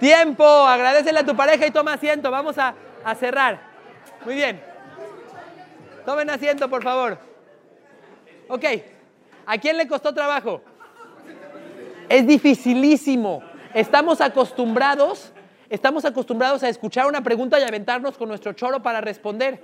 tiempo. 0.01 0.45
Agradecele 0.45 1.19
a 1.21 1.27
tu 1.27 1.37
pareja 1.37 1.67
y 1.67 1.71
toma 1.71 1.95
asiento. 1.95 2.31
Vamos 2.31 2.57
a, 2.59 2.75
a 3.05 3.15
cerrar. 3.15 3.61
Muy 4.25 4.35
bien. 4.35 4.63
Tomen 6.07 6.31
asiento, 6.31 6.69
por 6.71 6.83
favor. 6.83 7.19
Ok. 8.49 8.65
¿A 9.47 9.59
quién 9.59 9.77
le 9.77 9.87
costó 9.87 10.15
trabajo? 10.15 10.63
Es 12.09 12.27
dificilísimo. 12.27 13.43
Estamos 13.75 14.21
acostumbrados, 14.21 15.33
estamos 15.71 16.05
acostumbrados 16.05 16.63
a 16.63 16.69
escuchar 16.69 17.07
una 17.07 17.23
pregunta 17.23 17.59
y 17.59 17.63
aventarnos 17.63 18.17
con 18.17 18.29
nuestro 18.29 18.53
choro 18.53 18.83
para 18.83 19.01
responder. 19.01 19.63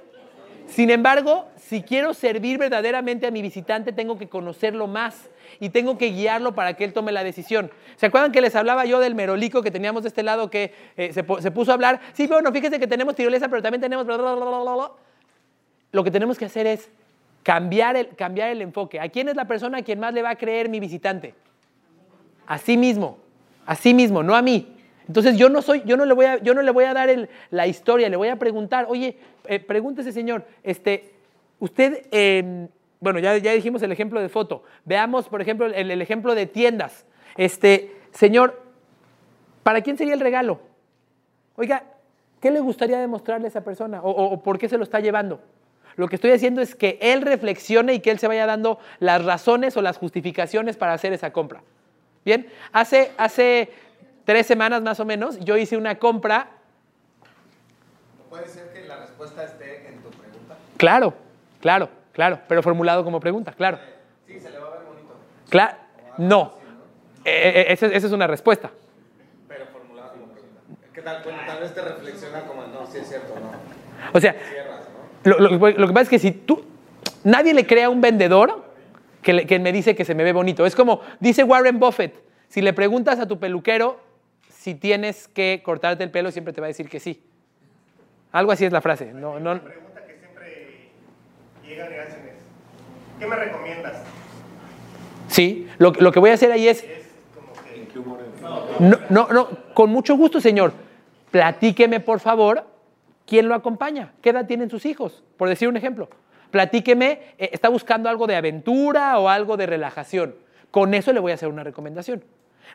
Sin 0.66 0.90
embargo, 0.90 1.46
si 1.56 1.82
quiero 1.82 2.14
servir 2.14 2.58
verdaderamente 2.58 3.26
a 3.26 3.30
mi 3.30 3.42
visitante, 3.42 3.92
tengo 3.92 4.18
que 4.18 4.28
conocerlo 4.28 4.86
más 4.86 5.28
y 5.60 5.68
tengo 5.68 5.98
que 5.98 6.06
guiarlo 6.10 6.54
para 6.54 6.74
que 6.74 6.84
él 6.84 6.92
tome 6.92 7.12
la 7.12 7.22
decisión. 7.22 7.70
¿Se 7.96 8.06
acuerdan 8.06 8.32
que 8.32 8.40
les 8.40 8.54
hablaba 8.54 8.86
yo 8.86 8.98
del 8.98 9.14
merolico 9.14 9.62
que 9.62 9.70
teníamos 9.70 10.02
de 10.02 10.08
este 10.08 10.22
lado 10.22 10.48
que 10.50 10.72
eh, 10.96 11.12
se, 11.12 11.22
puso 11.22 11.70
a 11.70 11.74
hablar? 11.74 12.00
Sí, 12.14 12.26
bueno, 12.26 12.50
fíjese 12.50 12.80
que 12.80 12.86
tenemos 12.86 13.14
tirolesa, 13.14 13.48
pero 13.48 13.62
también 13.62 13.80
tenemos... 13.80 14.06
bla, 14.06 14.16
bla, 14.16 14.34
bla, 14.34 14.46
bla, 14.46 14.58
bla, 14.60 14.74
bla". 14.74 14.92
Lo 15.92 16.02
que 16.02 16.10
tenemos 16.10 16.38
que 16.38 16.46
hacer 16.46 16.66
es 16.66 16.88
cambiar 17.42 17.96
el, 17.96 18.08
cambiar 18.16 18.48
el 18.48 18.62
enfoque. 18.62 18.98
¿A 19.00 19.08
quién 19.10 19.28
es 19.28 19.36
la 19.36 19.46
persona 19.46 19.78
a 19.78 19.82
quien 19.82 20.00
más 20.00 20.14
le 20.14 20.22
va 20.22 20.30
a 20.30 20.36
creer 20.36 20.68
mi 20.68 20.80
visitante? 20.80 21.34
A 22.46 22.58
sí 22.58 22.76
mismo, 22.76 23.18
a 23.66 23.76
sí 23.76 23.94
mismo, 23.94 24.22
no 24.22 24.34
a 24.34 24.42
mí. 24.42 24.73
Entonces 25.06 25.36
yo 25.36 25.48
no 25.48 25.60
soy, 25.62 25.82
yo 25.84 25.96
no 25.96 26.04
le 26.06 26.14
voy 26.14 26.26
a, 26.26 26.38
yo 26.42 26.54
no 26.54 26.62
le 26.62 26.70
voy 26.70 26.84
a 26.84 26.94
dar 26.94 27.10
el- 27.10 27.28
la 27.50 27.66
historia, 27.66 28.08
le 28.08 28.16
voy 28.16 28.28
a 28.28 28.36
preguntar, 28.36 28.86
oye, 28.88 29.18
eh, 29.46 29.60
pregúntese 29.60 30.12
señor, 30.12 30.46
este, 30.62 31.12
usted, 31.58 32.06
eh, 32.10 32.68
bueno, 33.00 33.18
ya, 33.18 33.36
ya 33.36 33.52
dijimos 33.52 33.82
el 33.82 33.92
ejemplo 33.92 34.20
de 34.20 34.28
foto. 34.30 34.62
Veamos, 34.86 35.28
por 35.28 35.42
ejemplo, 35.42 35.66
el, 35.66 36.00
ejemplo 36.00 36.34
de 36.34 36.46
tiendas. 36.46 37.04
Este, 37.36 37.94
señor, 38.12 38.62
¿para 39.62 39.82
quién 39.82 39.98
sería 39.98 40.14
el 40.14 40.20
regalo? 40.20 40.60
Oiga, 41.56 41.84
¿qué 42.40 42.50
le 42.50 42.60
gustaría 42.60 42.98
demostrarle 42.98 43.46
a 43.46 43.50
esa 43.50 43.62
persona? 43.62 44.00
¿O, 44.02 44.10
o- 44.10 44.32
o 44.32 44.42
por 44.42 44.58
qué 44.58 44.68
se 44.68 44.78
lo 44.78 44.84
está 44.84 45.00
llevando? 45.00 45.40
Lo 45.96 46.08
que 46.08 46.16
estoy 46.16 46.30
haciendo 46.32 46.60
es 46.62 46.74
que 46.74 46.98
él 47.00 47.22
reflexione 47.22 47.94
y 47.94 48.00
que 48.00 48.10
él 48.10 48.18
se 48.18 48.26
vaya 48.26 48.46
dando 48.46 48.78
las 48.98 49.24
razones 49.24 49.76
o 49.76 49.82
las 49.82 49.98
justificaciones 49.98 50.76
para 50.76 50.92
hacer 50.94 51.12
esa 51.12 51.32
compra. 51.32 51.62
Bien, 52.24 52.48
hace, 52.72 53.12
hace 53.18 53.68
tres 54.24 54.46
semanas 54.46 54.82
más 54.82 55.00
o 55.00 55.04
menos 55.04 55.38
yo 55.40 55.56
hice 55.56 55.76
una 55.76 55.98
compra. 55.98 56.48
¿Puede 58.30 58.48
ser 58.48 58.72
que 58.72 58.86
la 58.86 58.96
respuesta 58.96 59.44
esté 59.44 59.88
en 59.88 60.02
tu 60.02 60.10
pregunta? 60.10 60.56
Claro, 60.76 61.14
claro, 61.60 61.88
claro, 62.12 62.40
pero 62.48 62.62
formulado 62.62 63.04
como 63.04 63.20
pregunta, 63.20 63.52
claro. 63.52 63.78
Sí, 64.26 64.40
se 64.40 64.50
le 64.50 64.58
va 64.58 64.68
a 64.68 64.70
ver 64.70 64.80
bonito, 64.86 65.14
Claro, 65.50 65.76
no. 66.18 66.54
Eh, 67.24 67.52
eh, 67.68 67.72
esa, 67.72 67.86
esa 67.86 68.06
es 68.06 68.12
una 68.12 68.26
respuesta. 68.26 68.70
pero 69.48 69.66
formulado 69.66 70.10
como 70.12 70.26
pregunta. 70.32 70.60
¿Qué 70.92 71.00
tal? 71.02 71.22
Bueno, 71.22 71.38
tal 71.46 71.60
vez 71.60 71.74
te 71.74 71.80
reflexiona 71.82 72.40
como, 72.42 72.62
no, 72.66 72.86
sí 72.90 72.98
es 72.98 73.08
cierto, 73.08 73.34
no. 73.38 73.50
O 74.12 74.20
sea, 74.20 74.34
Cierras, 74.34 74.80
¿no? 75.24 75.30
Lo, 75.30 75.38
lo- 75.38 75.70
lo 75.70 75.86
que 75.86 75.92
pasa 75.92 76.02
es 76.02 76.08
que 76.10 76.18
si 76.18 76.32
tú, 76.32 76.64
nadie 77.22 77.54
le 77.54 77.66
crea 77.66 77.86
a 77.86 77.90
un 77.90 78.00
vendedor 78.00 78.64
que, 79.22 79.32
le- 79.32 79.46
que 79.46 79.58
me 79.58 79.72
dice 79.72 79.94
que 79.94 80.04
se 80.04 80.14
me 80.14 80.24
ve 80.24 80.32
bonito. 80.32 80.66
Es 80.66 80.74
como, 80.76 81.00
dice 81.20 81.44
Warren 81.44 81.78
Buffett, 81.78 82.14
si 82.48 82.60
le 82.60 82.72
preguntas 82.74 83.18
a 83.20 83.26
tu 83.28 83.38
peluquero 83.38 84.00
si 84.64 84.74
tienes 84.74 85.28
que 85.28 85.60
cortarte 85.62 86.04
el 86.04 86.10
pelo, 86.10 86.30
siempre 86.30 86.54
te 86.54 86.62
va 86.62 86.66
a 86.66 86.68
decir 86.68 86.88
que 86.88 86.98
sí. 86.98 87.22
Algo 88.32 88.50
así 88.50 88.64
es 88.64 88.72
la 88.72 88.80
frase. 88.80 89.12
No, 89.12 89.38
no, 89.38 89.62
pregunta 89.62 90.06
que 90.06 90.16
siempre 90.16 90.88
llegan 91.62 91.92
y 91.92 91.96
hacen 91.96 92.20
es, 92.28 92.42
¿qué 93.18 93.26
me 93.26 93.36
recomiendas? 93.36 94.02
sí, 95.28 95.68
lo, 95.76 95.90
lo 95.90 96.10
que 96.12 96.18
voy 96.18 96.30
a 96.30 96.32
hacer 96.32 96.50
ahí 96.50 96.66
es, 96.66 96.82
Es 96.82 97.08
como 97.94 98.16
que 98.16 98.22
no, 98.80 98.98
no, 99.10 99.28
no, 99.34 99.48
con 99.74 99.90
mucho 99.90 100.16
gusto, 100.16 100.40
señor, 100.40 100.72
platíqueme, 101.30 102.00
por 102.00 102.20
favor, 102.20 102.64
quién 103.26 103.48
lo 103.48 103.54
acompaña, 103.54 104.14
qué 104.22 104.30
edad 104.30 104.46
tienen 104.46 104.70
sus 104.70 104.86
hijos, 104.86 105.22
por 105.36 105.50
decir 105.50 105.68
un 105.68 105.76
ejemplo. 105.76 106.08
Platíqueme, 106.50 107.34
eh, 107.36 107.50
está 107.52 107.68
buscando 107.68 108.08
algo 108.08 108.26
de 108.26 108.36
aventura 108.36 109.18
o 109.18 109.28
algo 109.28 109.58
de 109.58 109.66
relajación. 109.66 110.36
Con 110.70 110.94
eso 110.94 111.12
le 111.12 111.20
voy 111.20 111.32
a 111.32 111.34
hacer 111.34 111.50
una 111.50 111.64
recomendación. 111.64 112.24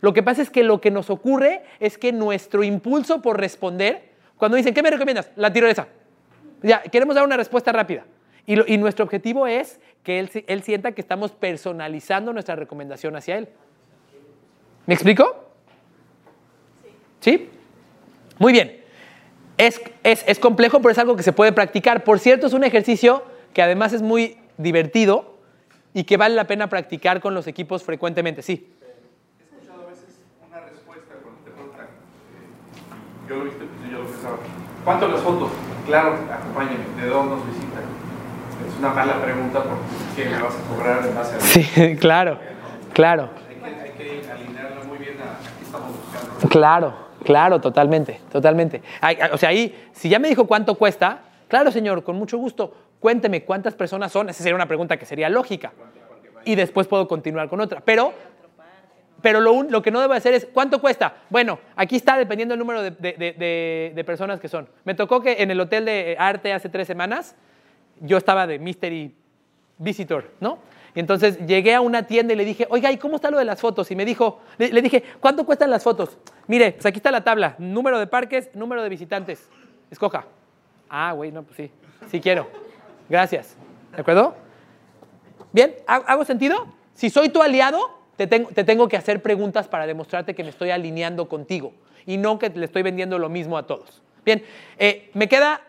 Lo 0.02 0.14
que 0.14 0.24
pasa 0.24 0.42
es 0.42 0.50
que 0.50 0.64
lo 0.64 0.80
que 0.82 0.92
nos 0.92 1.10
ocurre 1.10 1.64
es 1.80 1.98
que 1.98 2.12
nuestro 2.12 2.64
impulso 2.64 3.22
por 3.22 3.40
responder, 3.40 4.10
cuando 4.38 4.56
dicen, 4.58 4.74
¿qué 4.74 4.82
me 4.84 4.90
recomiendas? 4.92 5.30
La 5.36 5.52
tirolesa. 5.52 5.88
Ya, 6.62 6.82
queremos 6.84 7.16
dar 7.16 7.24
una 7.26 7.38
respuesta 7.38 7.72
rápida. 7.72 8.06
Y, 8.46 8.56
lo- 8.56 8.66
y 8.68 8.78
nuestro 8.78 9.06
objetivo 9.06 9.46
es 9.48 9.80
que 10.04 10.20
él, 10.20 10.30
él 10.48 10.64
sienta 10.64 10.92
que 10.94 11.02
estamos 11.02 11.32
personalizando 11.32 12.34
nuestra 12.34 12.56
recomendación 12.56 13.16
hacia 13.16 13.38
él. 13.38 13.50
¿Me 14.86 14.94
explico? 14.94 15.46
¿Sí? 17.20 17.50
Muy 18.38 18.54
bien. 18.54 18.80
Es, 19.58 19.82
es- 20.04 20.24
es 20.28 20.40
complejo, 20.40 20.80
pero 20.80 20.92
es 20.92 20.98
algo 20.98 21.16
que 21.16 21.24
se 21.24 21.34
puede 21.34 21.52
practicar. 21.52 22.04
Por 22.04 22.20
cierto, 22.20 22.48
es 22.48 22.54
un 22.54 22.64
ejercicio 22.64 23.24
que 23.54 23.62
además 23.62 23.94
es 23.94 24.02
muy 24.02 24.38
divertido 24.58 25.38
y 25.94 26.06
que 26.06 26.18
vale 26.18 26.36
la 26.36 26.46
pena 26.48 26.70
practicar 26.70 27.20
con 27.20 27.34
los 27.34 27.46
equipos 27.48 27.84
frecuentemente. 27.84 28.42
Sí. 28.42 28.72
He 28.82 29.44
escuchado 29.56 29.84
a 29.84 29.90
veces 29.90 30.06
una 30.48 30.60
respuesta 30.62 31.16
cuando 31.22 31.42
te 31.44 31.52
preguntan, 31.52 31.86
eh, 31.86 31.90
yo 33.30 33.36
lo 33.36 33.44
viste, 33.44 33.64
pues 33.64 33.92
yo 33.92 34.00
lo 34.00 34.06
pensaba, 34.06 34.38
¿cuánto 34.84 35.08
las 35.08 35.22
fotos? 35.22 35.52
Claro, 35.86 36.16
acompáñenme, 36.32 37.02
¿de 37.02 37.08
dónde 37.08 37.36
nos 37.36 37.46
visitan? 37.46 37.84
es 38.68 38.78
una 38.78 38.90
mala 38.90 39.22
pregunta 39.22 39.64
porque 39.64 39.82
¿qué 40.24 40.30
me 40.30 40.42
vas 40.42 40.56
a 40.56 40.62
cobrar 40.68 41.06
en 41.06 41.16
base 41.16 41.36
a 41.36 41.40
Sí, 41.40 41.96
claro, 42.00 42.38
claro. 42.94 43.30
Hay 43.48 43.72
que, 43.92 44.04
hay 44.04 44.20
que 44.22 44.32
alinearlo 44.32 44.84
muy 44.86 44.98
bien 44.98 45.16
a 45.22 45.38
aquí 45.38 45.64
estamos 45.64 45.90
buscando. 45.96 46.50
Claro, 46.50 46.94
claro, 47.24 47.62
totalmente, 47.62 48.20
totalmente. 48.32 48.82
Ay, 49.00 49.18
O 49.32 49.38
sea, 49.38 49.50
ahí, 49.50 49.90
si 49.94 50.10
ya 50.10 50.20
me 50.20 50.28
dijo 50.28 50.46
cuánto 50.46 50.76
cuesta, 50.76 51.22
claro, 51.48 51.72
señor, 51.72 52.04
con 52.04 52.16
mucho 52.16 52.38
gusto, 52.38 52.74
cuénteme 53.00 53.44
cuántas 53.44 53.76
personas 53.76 54.12
son. 54.12 54.30
Esa 54.30 54.44
sería 54.44 54.56
una 54.56 54.68
pregunta 54.68 54.98
que 54.98 55.06
sería 55.06 55.30
lógica. 55.30 55.72
Y 56.46 56.56
después 56.56 56.88
puedo 56.88 57.08
continuar 57.08 57.48
con 57.48 57.62
otra. 57.62 57.82
Pero, 57.86 58.14
pero 59.22 59.42
lo, 59.42 59.64
lo 59.64 59.82
que 59.82 59.92
no 59.92 60.00
debo 60.02 60.14
hacer 60.14 60.34
es, 60.34 60.46
¿cuánto 60.46 60.80
cuesta? 60.80 61.16
Bueno, 61.30 61.60
aquí 61.76 61.96
está 61.96 62.18
dependiendo 62.18 62.54
del 62.54 62.60
número 62.60 62.82
de, 62.84 64.04
personas 64.06 64.40
que 64.40 64.48
son. 64.48 64.70
Me 64.86 64.96
tocó 64.96 65.22
que 65.22 65.38
en 65.40 65.52
el 65.52 65.60
hotel 65.60 65.86
de 65.86 66.16
arte 66.20 66.54
hace 66.54 66.70
tres 66.70 66.88
semanas, 66.88 67.36
yo 68.02 68.18
estaba 68.18 68.48
de 68.48 68.60
mystery 68.60 69.16
visitor, 69.78 70.32
¿no? 70.40 70.60
Y 70.96 71.00
entonces 71.00 71.38
llegué 71.46 71.76
a 71.76 71.82
una 71.82 72.08
tienda 72.08 72.34
y 72.34 72.36
le 72.36 72.46
dije, 72.46 72.66
oiga, 72.70 72.92
¿y 72.92 72.98
cómo 72.98 73.16
está 73.18 73.30
lo 73.30 73.38
de 73.38 73.46
las 73.46 73.62
fotos? 73.62 73.92
Y 73.92 73.96
me 73.96 74.06
dijo, 74.06 74.42
le, 74.58 74.72
le 74.74 74.82
dije, 74.82 75.04
¿cuánto 75.20 75.46
cuestan 75.46 75.70
las 75.70 75.84
fotos? 75.84 76.18
Mire, 76.48 76.72
pues 76.74 76.86
aquí 76.86 76.98
está 76.98 77.12
la 77.12 77.24
tabla, 77.24 77.56
número 77.60 78.00
de 78.00 78.08
parques, 78.08 78.50
número 78.56 78.82
de 78.82 78.90
visitantes. 78.90 79.48
Escoja. 79.92 80.26
Ah, 80.90 81.12
güey, 81.12 81.32
no, 81.32 81.44
pues 81.44 81.58
sí, 81.58 81.72
sí 82.10 82.20
quiero. 82.20 82.50
Gracias. 83.08 83.56
¿De 83.96 84.02
acuerdo? 84.02 84.36
Bien, 85.52 85.76
¿ha- 85.88 85.96
¿hago 86.08 86.26
sentido? 86.26 86.68
Si 86.94 87.10
soy 87.10 87.30
tu 87.30 87.42
aliado, 87.42 87.99
te 88.20 88.28
tengo, 88.28 88.50
te 88.50 88.66
tengo 88.66 88.90
que 88.90 88.98
hacer 88.98 89.22
preguntas 89.22 89.70
para 89.70 89.88
demostrarte 89.88 90.36
que 90.36 90.44
me 90.44 90.50
estoy 90.50 90.72
alineando 90.72 91.30
contigo 91.30 91.72
y 92.06 92.18
no 92.18 92.38
que 92.38 92.50
le 92.50 92.66
estoy 92.66 92.82
vendiendo 92.82 93.18
lo 93.18 93.30
mismo 93.30 93.58
a 93.58 93.66
todos. 93.66 94.02
Bien, 94.26 94.44
eh, 94.78 95.10
me 95.14 95.30
queda 95.30 95.62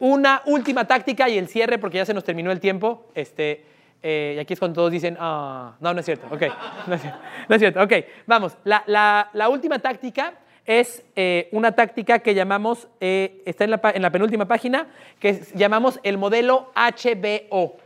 una 0.00 0.42
última 0.46 0.88
táctica 0.88 1.28
y 1.28 1.38
el 1.38 1.46
cierre 1.46 1.78
porque 1.78 1.98
ya 1.98 2.04
se 2.04 2.12
nos 2.12 2.24
terminó 2.24 2.50
el 2.50 2.58
tiempo. 2.58 3.06
Este, 3.14 3.64
eh, 4.02 4.34
y 4.36 4.40
aquí 4.40 4.54
es 4.54 4.58
cuando 4.58 4.74
todos 4.74 4.90
dicen, 4.90 5.16
ah, 5.20 5.76
no, 5.78 5.94
no 5.94 6.00
es 6.00 6.04
cierto, 6.06 6.26
ok, 6.32 6.42
no 6.88 6.94
es 6.96 7.60
cierto, 7.60 7.78
no 7.78 7.84
ok, 7.84 7.92
vamos, 8.26 8.56
la, 8.64 8.82
la- 8.86 9.48
última 9.48 9.78
táctica 9.78 10.34
es 10.66 11.04
eh, 11.14 11.48
una 11.52 11.76
táctica 11.76 12.18
que 12.18 12.34
llamamos, 12.34 12.88
está 12.98 13.62
en 13.62 13.70
la, 13.70 13.80
en 13.94 14.02
la 14.02 14.10
penúltima 14.10 14.46
página, 14.48 14.88
que 15.20 15.42
llamamos 15.54 16.00
el 16.02 16.18
modelo 16.18 16.72
HBO. 16.74 17.76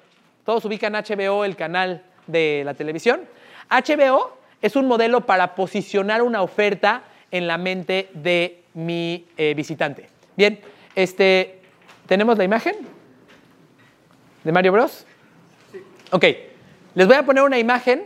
Todos 0.47 0.65
ubican 0.65 0.95
HBO, 0.95 1.45
el 1.45 1.57
canal 1.57 2.05
de 2.27 2.63
la 2.65 2.73
televisión. 2.73 3.21
HBO 3.71 4.37
es 4.63 4.77
un 4.77 4.87
modelo 4.87 5.27
para 5.27 5.55
posicionar 5.55 6.23
una 6.23 6.43
oferta 6.43 7.03
en 7.31 7.47
la 7.47 7.59
mente 7.59 8.09
de 8.15 8.63
mi 8.75 9.27
eh, 9.37 9.55
visitante. 9.55 10.09
Bien, 10.37 10.61
este, 10.95 11.61
¿tenemos 12.07 12.39
la 12.39 12.45
imagen 12.45 12.75
de 14.45 14.53
Mario 14.53 14.73
Bros? 14.73 15.07
Ok, 16.11 16.25
les 16.95 17.07
voy 17.07 17.17
a 17.17 17.23
poner 17.25 17.43
una 17.45 17.59
imagen 17.59 18.05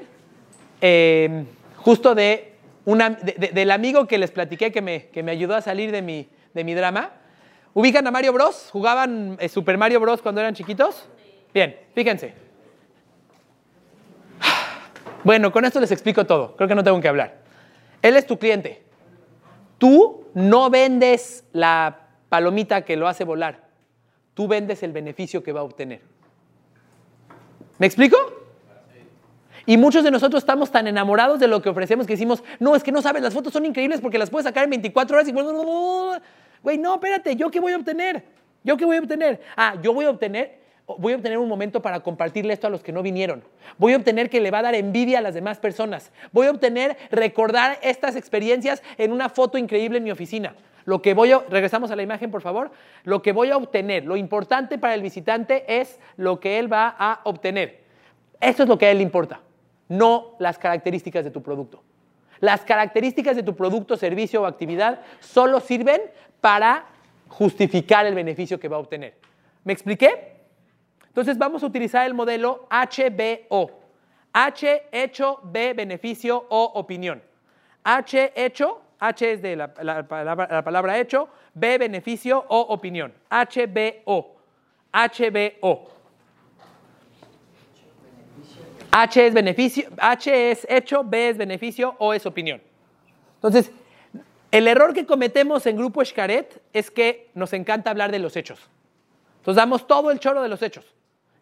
eh, 0.81 1.44
justo 1.77 2.14
de 2.14 2.53
una, 2.85 3.11
de- 3.11 3.35
de- 3.38 3.48
del 3.48 3.70
amigo 3.70 4.07
que 4.09 4.18
les 4.18 4.31
platiqué 4.33 4.72
que 4.72 4.83
me, 4.83 5.07
que 5.07 5.22
me 5.22 5.31
ayudó 5.31 5.55
a 5.55 5.62
salir 5.62 5.92
de 5.92 6.03
mi, 6.03 6.29
de 6.55 6.64
mi 6.64 6.75
drama. 6.75 7.12
¿Ubican 7.75 8.07
a 8.07 8.11
Mario 8.11 8.33
Bros? 8.33 8.68
¿Jugaban 8.72 9.37
eh, 9.40 9.48
Super 9.48 9.79
Mario 9.79 10.01
Bros 10.01 10.20
cuando 10.20 10.40
eran 10.40 10.55
chiquitos? 10.55 11.09
Bien, 11.55 11.77
fíjense. 11.94 12.35
Bueno, 15.25 15.53
con 15.53 15.65
esto 15.65 15.81
les 15.81 15.93
explico 15.93 16.27
todo. 16.27 16.57
Creo 16.57 16.69
que 16.69 16.75
no 16.75 16.85
tengo 16.85 17.01
que 17.01 17.09
hablar. 17.09 17.39
Él 18.03 18.17
es 18.17 18.27
tu 18.27 18.39
cliente. 18.39 18.83
Tú 19.79 20.27
no 20.35 20.71
vendes 20.71 21.45
la 21.53 22.09
palomita 22.29 22.83
que 22.83 22.97
lo 22.97 23.09
hace 23.09 23.25
volar. 23.25 23.69
Tú 24.35 24.49
vendes 24.49 24.83
el 24.83 24.93
beneficio 24.93 25.43
que 25.43 25.53
va 25.53 25.61
a 25.61 25.65
obtener. 25.65 26.01
¿Me 27.79 27.87
explico? 27.87 28.17
Y 29.67 29.77
muchos 29.77 30.03
de 30.03 30.11
nosotros 30.11 30.43
estamos 30.43 30.71
tan 30.71 30.87
enamorados 30.87 31.39
de 31.39 31.47
lo 31.47 31.63
que 31.63 31.69
ofrecemos 31.69 32.07
que 32.07 32.15
decimos, 32.15 32.43
no, 32.59 32.75
es 32.75 32.83
que 32.83 32.91
no 32.91 33.01
sabes, 33.01 33.23
las 33.23 33.35
fotos 33.35 33.53
son 33.53 33.65
increíbles 33.65 34.01
porque 34.01 34.19
las 34.19 34.31
puedes 34.31 34.45
sacar 34.45 34.65
en 34.65 34.71
24 34.71 35.17
horas 35.17 35.29
y... 35.29 35.33
Güey, 35.33 36.79
no, 36.79 36.95
espérate, 36.95 37.37
¿yo 37.37 37.51
qué 37.51 37.61
voy 37.61 37.73
a 37.73 37.77
obtener? 37.77 38.25
¿Yo 38.65 38.77
qué 38.77 38.85
voy 38.85 38.97
a 38.97 39.01
obtener? 39.01 39.41
Ah, 39.57 39.77
yo 39.83 39.93
voy 39.93 40.05
a 40.05 40.11
obtener, 40.11 40.62
voy 40.87 41.12
a 41.12 41.16
obtener 41.16 41.38
un 41.38 41.49
momento 41.49 41.81
para 41.83 42.01
compartirle 42.01 42.53
esto 42.53 42.66
a 42.66 42.71
los 42.71 42.83
que 42.83 42.92
no 42.92 43.03
vinieron. 43.03 43.42
Voy 43.79 43.92
a 43.92 43.97
obtener 43.97 44.31
que 44.31 44.40
le 44.40 44.51
va 44.51 44.59
a 44.59 44.62
dar 44.62 44.75
envidia 44.75 45.18
a 45.18 45.23
las 45.23 45.35
demás 45.35 45.59
personas. 45.59 46.12
Voy 46.33 46.47
a 46.47 46.51
obtener 46.51 46.97
recordar 47.11 47.79
estas 47.83 48.16
experiencias 48.16 48.83
en 48.99 49.12
una 49.12 49.29
foto 49.29 49.59
increíble 49.59 49.99
en 49.99 50.05
mi 50.05 50.11
oficina. 50.11 50.55
Lo 50.85 51.01
que 51.01 51.14
voy 51.14 51.31
a, 51.33 51.38
regresamos 51.49 51.90
a 51.90 51.97
la 51.97 52.03
imagen, 52.03 52.31
por 52.31 52.42
favor. 52.42 52.73
Lo 53.05 53.23
que 53.23 53.33
voy 53.33 53.51
a 53.51 53.57
obtener, 53.57 54.05
lo 54.05 54.16
importante 54.16 54.79
para 54.79 54.95
el 54.95 55.03
visitante 55.03 55.81
es 55.81 56.01
lo 56.16 56.40
que 56.40 56.59
él 56.59 56.73
va 56.73 56.95
a 56.99 57.21
obtener. 57.25 57.83
Eso 58.40 58.64
es 58.64 58.68
lo 58.68 58.79
que 58.79 58.87
a 58.87 58.90
él 58.90 58.99
le 58.99 59.05
importa, 59.05 59.40
no 59.88 60.35
las 60.40 60.59
características 60.59 61.25
de 61.25 61.31
tu 61.31 61.42
producto. 61.42 61.83
Las 62.40 62.62
características 62.62 63.37
de 63.37 63.45
tu 63.45 63.55
producto, 63.55 63.97
servicio 63.97 64.42
o 64.42 64.47
actividad 64.47 65.01
solo 65.21 65.61
sirven 65.61 66.03
para 66.40 66.87
justificar 67.29 68.05
el 68.05 68.16
beneficio 68.16 68.59
que 68.59 68.66
va 68.66 68.77
a 68.77 68.81
obtener. 68.81 69.14
¿Me 69.62 69.73
expliqué? 69.73 70.32
Entonces 71.12 71.37
vamos 71.37 71.62
a 71.62 71.66
utilizar 71.66 72.07
el 72.07 72.14
modelo 72.14 72.66
HBO. 72.70 73.70
H 74.33 74.83
hecho, 74.90 75.40
B 75.42 75.75
beneficio 75.75 76.46
o 76.48 76.64
opinión. 76.75 77.22
H 77.85 78.33
hecho, 78.35 78.81
H 78.98 79.33
es 79.33 79.42
de 79.42 79.55
la, 79.55 79.75
la 79.83 80.09
palabra, 80.09 80.48
la 80.51 80.64
palabra 80.64 80.98
hecho, 80.98 81.29
B 81.53 81.77
beneficio 81.77 82.42
o 82.48 82.61
opinión. 82.62 83.12
HBO. 83.31 84.37
HBO. 84.90 85.90
H 88.90 89.27
es 89.27 89.35
beneficio, 89.35 89.90
H 89.98 90.51
es 90.51 90.66
hecho, 90.70 91.05
B 91.05 91.29
es 91.29 91.37
beneficio 91.37 91.94
o 91.98 92.14
es 92.14 92.25
opinión. 92.25 92.62
Entonces, 93.35 93.70
el 94.51 94.66
error 94.66 94.94
que 94.94 95.05
cometemos 95.05 95.66
en 95.66 95.77
Grupo 95.77 96.03
Xcaret 96.03 96.62
es 96.72 96.90
que 96.90 97.31
nos 97.35 97.53
encanta 97.53 97.90
hablar 97.90 98.11
de 98.11 98.18
los 98.18 98.35
hechos. 98.35 98.61
Entonces 99.38 99.57
damos 99.57 99.87
todo 99.87 100.11
el 100.11 100.18
choro 100.18 100.40
de 100.40 100.48
los 100.48 100.62
hechos. 100.62 100.94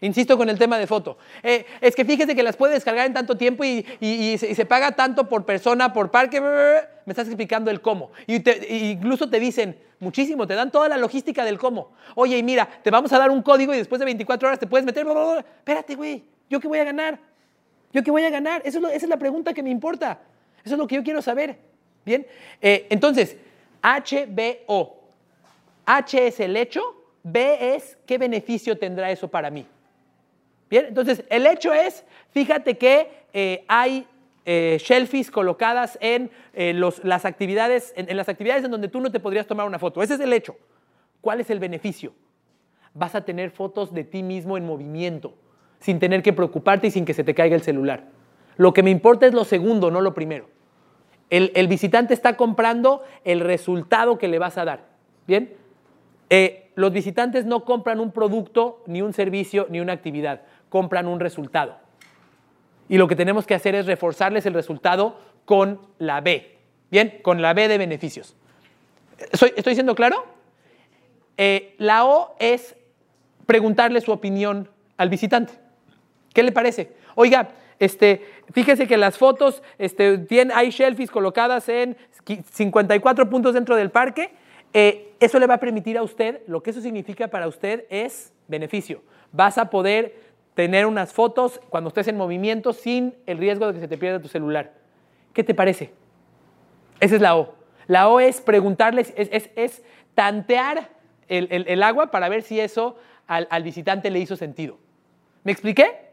Insisto 0.03 0.37
con 0.39 0.49
el 0.49 0.59
tema 0.59 0.79
de 0.79 0.87
foto. 0.87 1.19
Eh, 1.43 1.67
es 1.81 1.95
que 1.95 2.05
fíjese 2.05 2.35
que 2.35 2.43
las 2.43 2.57
puede 2.57 2.73
descargar 2.75 3.07
en 3.07 3.13
tanto 3.13 3.37
tiempo 3.37 3.65
y, 3.65 3.85
y- 4.01 4.39
se, 4.39 4.65
paga 4.65 4.93
tanto 4.93 5.29
por 5.29 5.45
persona, 5.45 5.93
por 5.93 6.11
parque. 6.11 6.41
Me 6.41 7.13
estás 7.13 7.27
explicando 7.27 7.71
el 7.71 7.81
cómo. 7.81 8.11
Y 8.27 8.37
incluso 8.93 9.29
te 9.29 9.39
dicen 9.39 9.77
muchísimo, 9.99 10.47
te 10.47 10.55
dan 10.55 10.71
toda 10.71 10.89
la 10.89 10.97
logística 10.97 11.45
del 11.45 11.59
cómo. 11.59 11.93
Oye, 12.15 12.39
y 12.39 12.43
mira, 12.43 12.67
te 12.83 12.91
vamos 12.91 13.13
a 13.13 13.19
dar 13.19 13.31
un 13.31 13.43
código 13.43 13.75
y 13.75 13.77
después 13.77 13.99
de 13.99 14.07
24 14.07 14.49
horas 14.49 14.59
te 14.59 14.67
puedes 14.67 14.87
meter. 14.87 15.07
Espérate, 15.59 15.95
güey, 15.95 16.25
¿yo 16.49 16.61
qué 16.61 16.69
voy 16.69 16.79
a 16.79 16.85
ganar? 16.85 17.19
¿Yo 17.93 18.03
qué 18.03 18.11
voy 18.11 18.25
a 18.25 18.31
ganar? 18.31 18.63
Esa 18.65 18.79
es 18.93 19.09
la 19.09 19.19
pregunta 19.19 19.53
que 19.53 19.63
me 19.63 19.71
importa. 19.71 20.21
Eso 20.65 20.75
es 20.77 20.79
lo 20.79 20.87
que 20.87 20.95
yo 20.97 21.03
quiero 21.03 21.21
saber. 21.21 21.59
Bien, 22.07 22.27
Eh, 22.63 22.87
entonces, 22.89 23.37
HBO. 23.83 24.97
H 25.85 26.27
es 26.27 26.41
el 26.41 26.57
hecho, 26.57 26.81
B 27.23 27.75
es 27.75 27.99
qué 28.07 28.17
beneficio 28.17 28.79
tendrá 28.79 29.11
eso 29.11 29.29
para 29.29 29.51
mí. 29.51 29.67
Entonces 30.71 31.25
el 31.29 31.47
hecho 31.47 31.73
es, 31.73 32.05
fíjate 32.31 32.79
que 32.79 33.11
eh, 33.33 33.65
hay 33.69 34.07
eh, 34.45 34.79
colocadas 35.33 35.99
en, 36.01 36.31
eh, 36.55 36.73
las 37.03 37.25
actividades, 37.25 37.93
en, 37.97 38.17
las 38.17 38.29
actividades 38.29 38.65
en 38.65 38.71
donde 38.71 38.89
tú 38.89 39.01
no 39.01 39.11
te 39.11 39.21
podrías 39.21 39.47
tomar 39.47 39.67
una 39.67 39.79
foto. 39.79 40.03
Ese 40.03 40.15
es 40.15 40.21
el 40.21 40.33
hecho. 40.33 40.57
¿Cuál 41.21 41.41
es 41.41 41.51
el 41.51 41.59
beneficio? 41.59 42.13
Vas 42.95 43.15
a 43.15 43.25
tener 43.25 43.51
fotos 43.51 43.93
de 43.93 44.05
ti 44.05 44.23
mismo 44.23 44.57
en 44.57 44.67
movimiento, 44.67 45.35
sin 45.81 45.99
tener 45.99 46.23
que 46.23 46.33
preocuparte 46.33 46.87
y 46.87 46.91
sin 46.91 47.05
que 47.05 47.15
se 47.15 47.25
te 47.25 47.35
caiga 47.35 47.55
el 47.55 47.63
celular. 47.63 48.05
Lo 48.57 48.73
que 48.73 48.83
me 48.83 48.91
importa 48.91 49.27
es 49.27 49.35
lo 49.35 49.45
segundo, 49.45 49.91
no 49.91 50.01
lo 50.01 50.15
primero. 50.15 50.49
El, 51.31 51.53
el 51.55 51.69
visitante 51.69 52.15
está 52.15 52.37
comprando 52.37 53.03
el 53.25 53.41
resultado 53.41 54.19
que 54.19 54.29
le 54.29 54.39
vas 54.39 54.59
a 54.59 54.65
dar. 54.65 54.89
¿Bien? 55.27 55.55
Eh, 56.31 56.71
los 56.77 56.93
visitantes 56.93 57.45
no 57.45 57.65
compran 57.65 58.01
un 58.01 58.13
producto, 58.13 58.83
ni 58.87 59.03
un 59.03 59.13
servicio, 59.13 59.67
ni 59.69 59.81
una 59.81 59.93
actividad. 59.93 60.43
Compran 60.71 61.07
un 61.07 61.21
resultado. 61.21 61.77
Y 62.89 62.97
lo 62.97 63.07
que 63.07 63.17
tenemos 63.17 63.47
que 63.47 63.55
hacer 63.55 63.75
es 63.75 63.85
reforzarles 63.87 64.47
el 64.47 64.55
resultado 64.55 65.19
con 65.45 65.81
la 65.99 66.23
B. 66.23 66.57
¿Bien? 66.91 67.19
Con 67.23 67.43
la 67.43 67.53
B 67.53 67.69
de 67.69 67.77
beneficios. 67.77 68.35
¿Soy- 69.35 69.53
¿Estoy 69.57 69.75
siendo 69.75 69.95
claro? 69.95 70.25
Eh, 71.37 71.75
la 71.79 72.05
O 72.07 72.35
es 72.39 72.75
preguntarle 73.47 74.01
su 74.01 74.13
opinión 74.13 74.69
al 74.97 75.09
visitante. 75.09 75.53
¿Qué 76.35 76.43
le 76.43 76.53
parece? 76.53 76.93
Oiga, 77.15 77.51
este, 77.79 78.25
fíjese 78.53 78.87
que 78.87 78.97
las 78.97 79.19
fotos, 79.19 79.63
este, 79.79 80.27
hay 80.55 80.71
shelfies 80.71 81.11
colocadas 81.11 81.69
en 81.69 81.97
qui- 82.25 82.43
54 82.45 83.29
puntos 83.31 83.55
dentro 83.55 83.75
del 83.77 83.91
parque. 83.91 84.31
Eh, 84.73 85.15
eso 85.19 85.39
le 85.39 85.47
va 85.47 85.55
a 85.55 85.59
permitir 85.61 85.97
a 85.99 86.03
usted, 86.03 86.43
lo 86.47 86.63
que 86.63 86.71
eso 86.71 86.81
significa 86.81 87.29
para 87.29 87.49
usted 87.49 87.85
es 87.91 88.33
beneficio. 88.49 89.03
Vas 89.33 89.59
a 89.59 89.71
poder 89.71 90.30
tener 90.55 90.87
unas 90.87 91.13
fotos 91.13 91.61
cuando 91.71 91.89
estés 91.89 92.09
en 92.09 92.17
movimiento 92.17 92.73
sin 92.73 93.15
el 93.27 93.39
riesgo 93.39 93.67
de 93.69 93.75
que 93.75 93.81
se 93.81 93.89
te 93.89 93.99
pierda 93.99 94.21
tu 94.21 94.29
celular. 94.29 94.75
¿Qué 95.33 95.45
te 95.45 95.55
parece? 95.55 95.93
Esa 97.01 97.15
es 97.17 97.21
la 97.21 97.37
O. 97.37 97.55
La 97.87 98.09
O 98.09 98.21
es 98.21 98.41
preguntarles, 98.41 99.13
es, 99.17 99.29
es- 99.33 99.51
es 99.57 99.83
tantear 100.15 100.91
el, 101.29 101.49
el- 101.51 101.67
el 101.69 101.83
agua 101.83 102.11
para 102.11 102.29
ver 102.29 102.43
si 102.43 102.61
eso 102.61 102.97
al, 103.27 103.47
al 103.51 103.63
visitante 103.63 104.11
le 104.11 104.19
hizo 104.19 104.37
sentido. 104.37 104.79
¿Me 105.45 105.53
expliqué? 105.53 106.11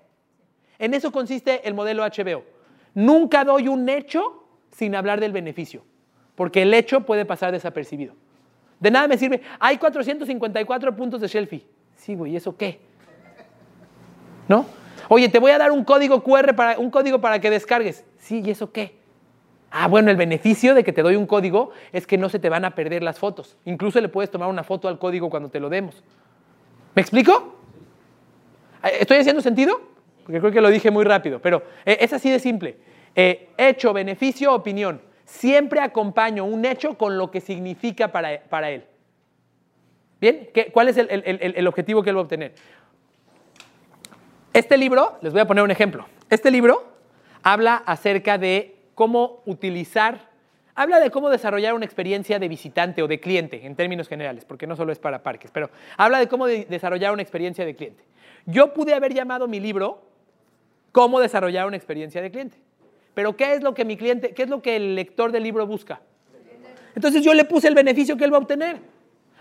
En 0.80 0.94
eso 0.94 1.12
consiste 1.12 1.68
el 1.68 1.74
modelo 1.74 2.04
HBO. 2.04 2.44
Nunca 2.94 3.44
doy 3.44 3.68
un 3.68 3.90
hecho 3.90 4.44
sin 4.72 4.96
hablar 4.96 5.20
del 5.20 5.32
beneficio, 5.32 5.84
porque 6.36 6.62
el 6.62 6.74
hecho 6.74 7.02
puede 7.02 7.26
pasar 7.26 7.52
desapercibido. 7.52 8.14
De 8.80 8.92
nada 8.92 9.08
me 9.08 9.18
sirve, 9.18 9.42
hay 9.60 9.78
454 9.78 10.96
puntos 10.96 11.20
de 11.20 11.28
Shelfie. 11.28 11.66
Sí, 11.96 12.14
güey, 12.16 12.36
¿eso 12.36 12.56
qué? 12.56 12.80
¿No? 14.48 14.66
Oye, 15.10 15.30
te 15.30 15.40
voy 15.40 15.52
a 15.52 15.58
dar 15.58 15.72
un 15.72 15.84
código 15.84 16.22
QR 16.24 16.54
para 16.56 16.78
un 16.80 16.90
código 16.90 17.20
para 17.22 17.40
que 17.40 17.50
descargues. 17.50 18.06
Sí, 18.18 18.42
¿y 18.44 18.52
eso 18.52 18.72
qué? 18.72 18.96
Ah, 19.72 19.88
bueno, 19.88 20.12
el 20.12 20.18
beneficio 20.18 20.74
de 20.74 20.84
que 20.84 20.94
te 20.94 21.02
doy 21.02 21.16
un 21.16 21.26
código 21.28 21.72
es 21.92 22.08
que 22.08 22.18
no 22.18 22.30
se 22.30 22.40
te 22.40 22.50
van 22.50 22.66
a 22.66 22.72
perder 22.76 23.04
las 23.04 23.20
fotos. 23.20 23.58
Incluso 23.66 24.00
le 24.02 24.10
puedes 24.10 24.32
tomar 24.32 24.50
una 24.50 24.64
foto 24.64 24.88
al 24.88 24.98
código 25.00 25.30
cuando 25.30 25.50
te 25.50 25.60
lo 25.60 25.70
demos. 25.70 26.04
¿Me 26.96 27.02
explico? 27.02 27.56
Eh, 28.84 28.98
¿Estoy 29.02 29.18
haciendo 29.18 29.42
sentido? 29.42 29.80
Porque 30.24 30.40
creo 30.40 30.52
que 30.52 30.62
lo 30.62 30.70
dije 30.70 30.92
muy 30.92 31.04
rápido, 31.06 31.40
pero 31.42 31.64
eh, 31.86 31.98
es 32.02 32.12
así 32.14 32.30
de 32.30 32.40
simple. 32.40 32.78
Eh, 33.16 33.50
hecho, 33.58 33.94
beneficio, 33.94 34.54
opinión. 34.54 35.02
Siempre 35.26 35.82
acompaño 35.82 36.46
un 36.46 36.64
hecho 36.66 36.98
con 36.98 37.18
lo 37.18 37.32
que 37.32 37.42
significa 37.42 38.10
para, 38.12 38.42
para 38.50 38.72
él. 38.72 38.86
¿Bien? 40.22 40.50
¿Qué- 40.54 40.72
¿Cuál 40.72 40.88
es 40.90 40.98
el, 40.98 41.08
el- 41.12 41.24
el- 41.26 41.54
el 41.58 41.68
objetivo 41.68 42.02
que 42.04 42.10
él 42.10 42.16
va 42.16 42.22
a 42.22 42.24
obtener? 42.24 42.54
Este 44.58 44.76
libro, 44.76 45.20
les 45.22 45.34
voy 45.34 45.42
a 45.42 45.46
poner 45.46 45.64
un 45.64 45.70
ejemplo. 45.70 46.08
Este 46.32 46.50
libro 46.50 46.84
habla 47.44 47.76
acerca 47.76 48.40
de 48.40 48.76
cómo 48.96 49.44
utilizar, 49.46 50.32
habla 50.74 51.00
de 51.00 51.12
cómo 51.12 51.30
desarrollar 51.30 51.76
una 51.76 51.86
experiencia 51.86 52.40
de 52.40 52.48
visitante 52.48 53.04
o 53.04 53.08
de 53.08 53.20
cliente 53.20 53.68
en 53.68 53.76
términos 53.76 54.08
generales, 54.08 54.46
porque 54.46 54.66
no 54.66 54.76
solo 54.76 54.92
es 54.92 54.98
para 54.98 55.22
parques, 55.22 55.52
pero 55.52 55.70
habla 55.96 56.18
de 56.18 56.28
cómo 56.28 56.48
de- 56.48 56.66
desarrollar 56.66 57.14
una 57.14 57.22
experiencia 57.22 57.68
de 57.68 57.76
cliente. 57.76 58.04
Yo 58.48 58.74
pude 58.74 58.96
haber 58.96 59.14
llamado 59.14 59.48
mi 59.48 59.60
libro 59.60 60.02
cómo 60.92 61.20
desarrollar 61.20 61.68
una 61.68 61.78
experiencia 61.78 62.20
de 62.20 62.32
cliente. 62.32 62.58
Pero 63.14 63.38
¿qué 63.38 63.54
es 63.54 63.62
lo 63.62 63.76
que 63.76 63.86
mi 63.86 63.96
cliente, 63.96 64.34
qué 64.34 64.42
es 64.42 64.50
lo 64.50 64.64
que 64.64 64.76
el 64.76 64.96
lector 64.96 65.32
del 65.32 65.44
libro 65.44 65.68
busca? 65.68 66.02
Entonces 66.96 67.24
yo 67.24 67.36
le 67.36 67.46
puse 67.46 67.68
el 67.68 67.76
beneficio 67.76 68.18
que 68.18 68.24
él 68.24 68.34
va 68.34 68.38
a 68.38 68.42
obtener. 68.42 68.78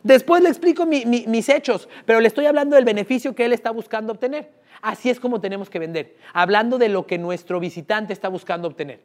Después 0.06 0.40
le 0.40 0.48
explico 0.50 0.86
mi- 0.86 1.04
mi- 1.04 1.24
mis 1.26 1.48
hechos, 1.48 1.88
pero 2.04 2.20
le 2.20 2.28
estoy 2.28 2.46
hablando 2.46 2.76
del 2.76 2.84
beneficio 2.84 3.34
que 3.34 3.44
él 3.44 3.52
está 3.52 3.72
buscando 3.72 4.12
obtener. 4.12 4.50
Así 4.80 5.10
es 5.10 5.18
como 5.18 5.40
tenemos 5.40 5.68
que 5.68 5.80
vender, 5.80 6.14
hablando 6.32 6.78
de 6.78 6.88
lo 6.88 7.06
que 7.08 7.18
nuestro 7.18 7.58
visitante 7.58 8.12
está 8.12 8.28
buscando 8.28 8.68
obtener. 8.68 9.00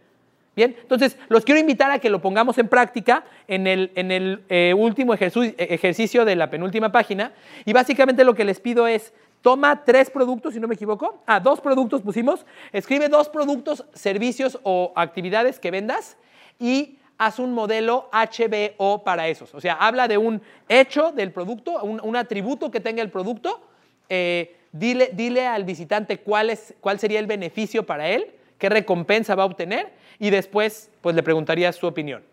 Bien, 0.55 0.75
entonces 0.79 1.17
los 1.27 1.43
quiero 1.43 1.59
invitar 1.59 1.89
a 1.89 1.97
que 1.97 2.09
lo 2.11 2.21
pongamos 2.21 2.57
en 2.59 2.67
práctica 2.67 3.23
en 3.47 3.65
el, 3.65 4.43
eh, 4.49 4.75
último 4.77 5.15
eh, 5.15 5.55
ejercicio 5.57 6.23
de 6.23 6.35
la 6.35 6.51
penúltima 6.51 6.91
página. 6.91 7.31
Y 7.65 7.73
básicamente 7.73 8.23
lo 8.23 8.35
que 8.35 8.43
les 8.45 8.59
pido 8.59 8.85
es, 8.85 9.11
toma 9.41 9.83
tres 9.83 10.11
productos, 10.11 10.53
si 10.53 10.59
no 10.59 10.67
me 10.67 10.75
equivoco. 10.75 11.23
Ah, 11.25 11.39
dos 11.39 11.61
productos 11.61 12.01
pusimos. 12.01 12.45
Escribe 12.73 13.07
dos 13.09 13.27
productos, 13.27 13.85
servicios 13.93 14.59
o 14.61 14.91
actividades 14.95 15.57
que 15.57 15.71
vendas 15.71 16.15
y 16.59 16.97
haz 17.21 17.37
un 17.37 17.53
modelo 17.53 18.09
HBO 18.11 19.03
para 19.03 19.27
esos. 19.27 19.53
O 19.53 19.61
sea, 19.61 19.75
habla 19.75 20.07
de 20.07 20.17
un 20.17 20.41
hecho 20.67 21.11
del 21.11 21.31
producto, 21.31 21.83
un, 21.83 22.15
atributo 22.15 22.71
que 22.71 22.79
tenga 22.79 23.03
el 23.03 23.11
producto. 23.11 23.61
eh, 24.09 24.55
dile, 24.71 25.11
dile 25.13 25.45
al 25.45 25.63
visitante 25.63 26.17
cuál, 26.17 26.49
es, 26.49 26.73
cuál 26.81 26.97
sería 26.97 27.19
el 27.19 27.27
beneficio 27.27 27.85
para 27.85 28.09
él, 28.09 28.33
qué 28.57 28.69
recompensa 28.69 29.35
va 29.35 29.43
a 29.43 29.45
obtener 29.45 29.91
y 30.17 30.31
después 30.31 30.89
pues 31.01 31.15
le 31.15 31.21
preguntarías 31.21 31.75
su 31.75 31.85
opinión. 31.85 32.23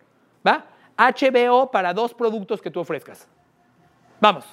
¿Va? 0.46 0.64
HBO 0.96 1.70
para 1.70 1.92
dos 1.92 2.14
productos 2.14 2.62
que 2.62 2.70
tú 2.70 2.80
ofrezcas. 2.80 3.28
Vamos. 4.20 4.46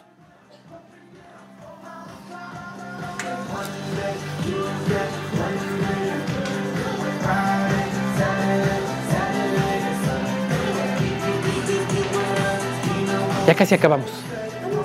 Ya 13.47 13.53
casi 13.55 13.75
acabamos. 13.75 14.09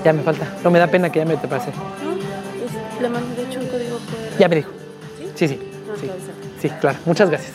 Ya 0.05 0.13
me 0.13 0.23
falta. 0.23 0.47
No 0.63 0.71
me 0.71 0.79
da 0.79 0.87
pena 0.87 1.11
que 1.11 1.19
ya 1.19 1.25
me 1.25 1.37
te 1.37 1.49
pase. 1.49 1.71
Pues, 1.73 3.01
le 3.03 3.09
mandé 3.09 3.35
de 3.37 3.49
hecho 3.51 3.61
un 3.61 3.67
código 3.67 3.97
QR. 3.99 4.39
Ya 4.39 4.49
me 4.49 4.57
dijo. 4.57 4.71
Sí, 5.35 5.49
sí. 5.49 5.59
Ah, 5.61 5.95
Sí, 6.01 6.07
claro, 6.07 6.21
sí. 6.61 6.69
sí 6.69 6.71
claro. 6.81 6.99
Muchas 7.07 7.31
gracias. 7.31 7.53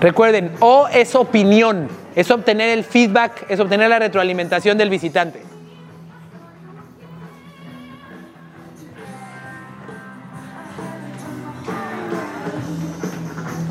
Recuerden, 0.00 0.52
O 0.60 0.86
es 0.86 1.14
opinión, 1.16 1.88
es 2.14 2.30
obtener 2.30 2.70
el 2.70 2.84
feedback, 2.84 3.46
es 3.48 3.58
obtener 3.58 3.90
la 3.90 3.98
retroalimentación 3.98 4.78
del 4.78 4.90
visitante. 4.90 5.42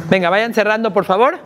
Venga, 0.09 0.29
vayan 0.29 0.53
cerrando, 0.53 0.91
por 0.91 1.05
favor. 1.05 1.39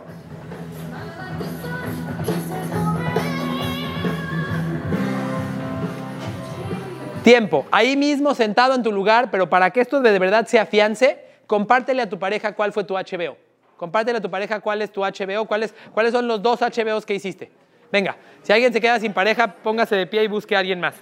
Tiempo. 7.22 7.66
Ahí 7.70 7.96
mismo, 7.96 8.34
sentado 8.34 8.74
en 8.74 8.82
tu 8.82 8.90
lugar, 8.90 9.30
pero 9.30 9.48
para 9.48 9.70
que 9.70 9.80
esto 9.80 10.00
de 10.00 10.18
verdad 10.18 10.46
se 10.46 10.58
afiance, 10.58 11.24
compártele 11.46 12.02
a 12.02 12.08
tu 12.08 12.18
pareja 12.18 12.54
cuál 12.54 12.72
fue 12.72 12.82
tu 12.82 12.94
HBO. 12.94 13.36
Compártele 13.76 14.18
a 14.18 14.20
tu 14.20 14.30
pareja 14.30 14.60
cuál 14.60 14.82
es 14.82 14.92
tu 14.92 15.00
HBO, 15.02 15.44
cuáles, 15.46 15.74
cuáles 15.92 16.12
son 16.12 16.26
los 16.28 16.42
dos 16.42 16.60
HBOs 16.60 17.04
que 17.06 17.14
hiciste. 17.14 17.50
Venga, 17.90 18.16
si 18.42 18.52
alguien 18.52 18.72
se 18.72 18.80
queda 18.80 18.98
sin 19.00 19.12
pareja, 19.12 19.54
póngase 19.62 19.96
de 19.96 20.06
pie 20.06 20.24
y 20.24 20.28
busque 20.28 20.56
a 20.56 20.60
alguien 20.60 20.80
más. 20.80 20.94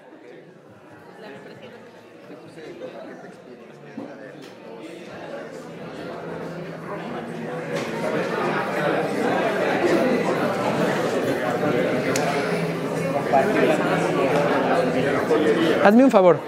Hazme 15.85 16.05
un 16.05 16.11
favor, 16.11 16.39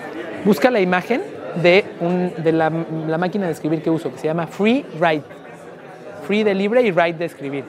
busca 0.45 0.71
la 0.71 0.81
imagen 0.81 1.23
de, 1.63 1.85
un- 2.01 2.33
de 2.43 2.53
la, 2.53 2.71
la 3.09 3.19
máquina 3.19 3.47
de 3.47 3.53
escribir 3.53 3.83
que 3.83 3.91
uso, 3.91 4.11
que 4.13 4.19
se 4.19 4.27
llama 4.27 4.47
Free 4.47 4.85
Write. 4.99 5.42
Free 6.27 6.45
de 6.45 6.55
libre 6.55 6.83
y 6.83 6.91
Write 6.91 7.19
de 7.19 7.25
escribir. 7.25 7.65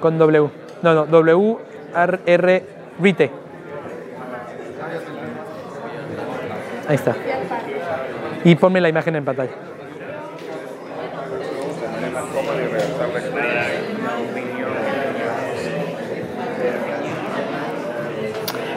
Con 0.00 0.18
W. 0.18 0.50
No, 0.82 0.94
no, 0.94 1.06
W 1.06 1.58
R, 1.94 2.20
R 2.26 2.64
Rite. 3.00 3.30
Ahí 6.88 6.94
está. 6.94 7.14
Y 8.44 8.54
ponme 8.54 8.80
la 8.80 8.88
imagen 8.88 9.16
en 9.16 9.24
pantalla. 9.24 9.50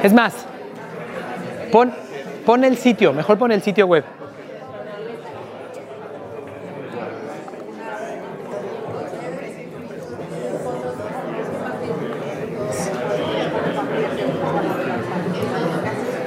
Es 0.04 0.14
más, 0.14 0.46
pon, 1.72 1.94
pon 2.46 2.66
el 2.66 2.76
sitio, 2.76 3.14
mejor 3.14 3.38
pon 3.38 3.54
el 3.54 3.62
sitio 3.62 3.88
web. 3.88 4.04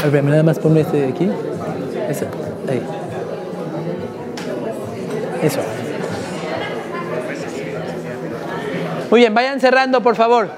A 0.07 0.09
ver, 0.09 0.23
nada 0.23 0.45
más 0.45 0.57
ponme 0.61 0.83
este 0.83 0.99
de 0.99 1.09
aquí. 1.09 1.29
Ese, 2.09 2.29
ahí. 2.69 2.81
Eso. 5.43 5.61
Muy 9.11 9.19
bien, 9.19 9.35
vayan 9.35 9.59
cerrando, 9.59 10.01
por 10.01 10.15
favor. 10.15 10.49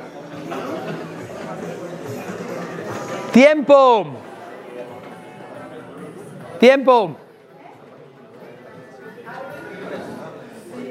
Tiempo. 3.33 4.07
Tiempo. 6.61 7.17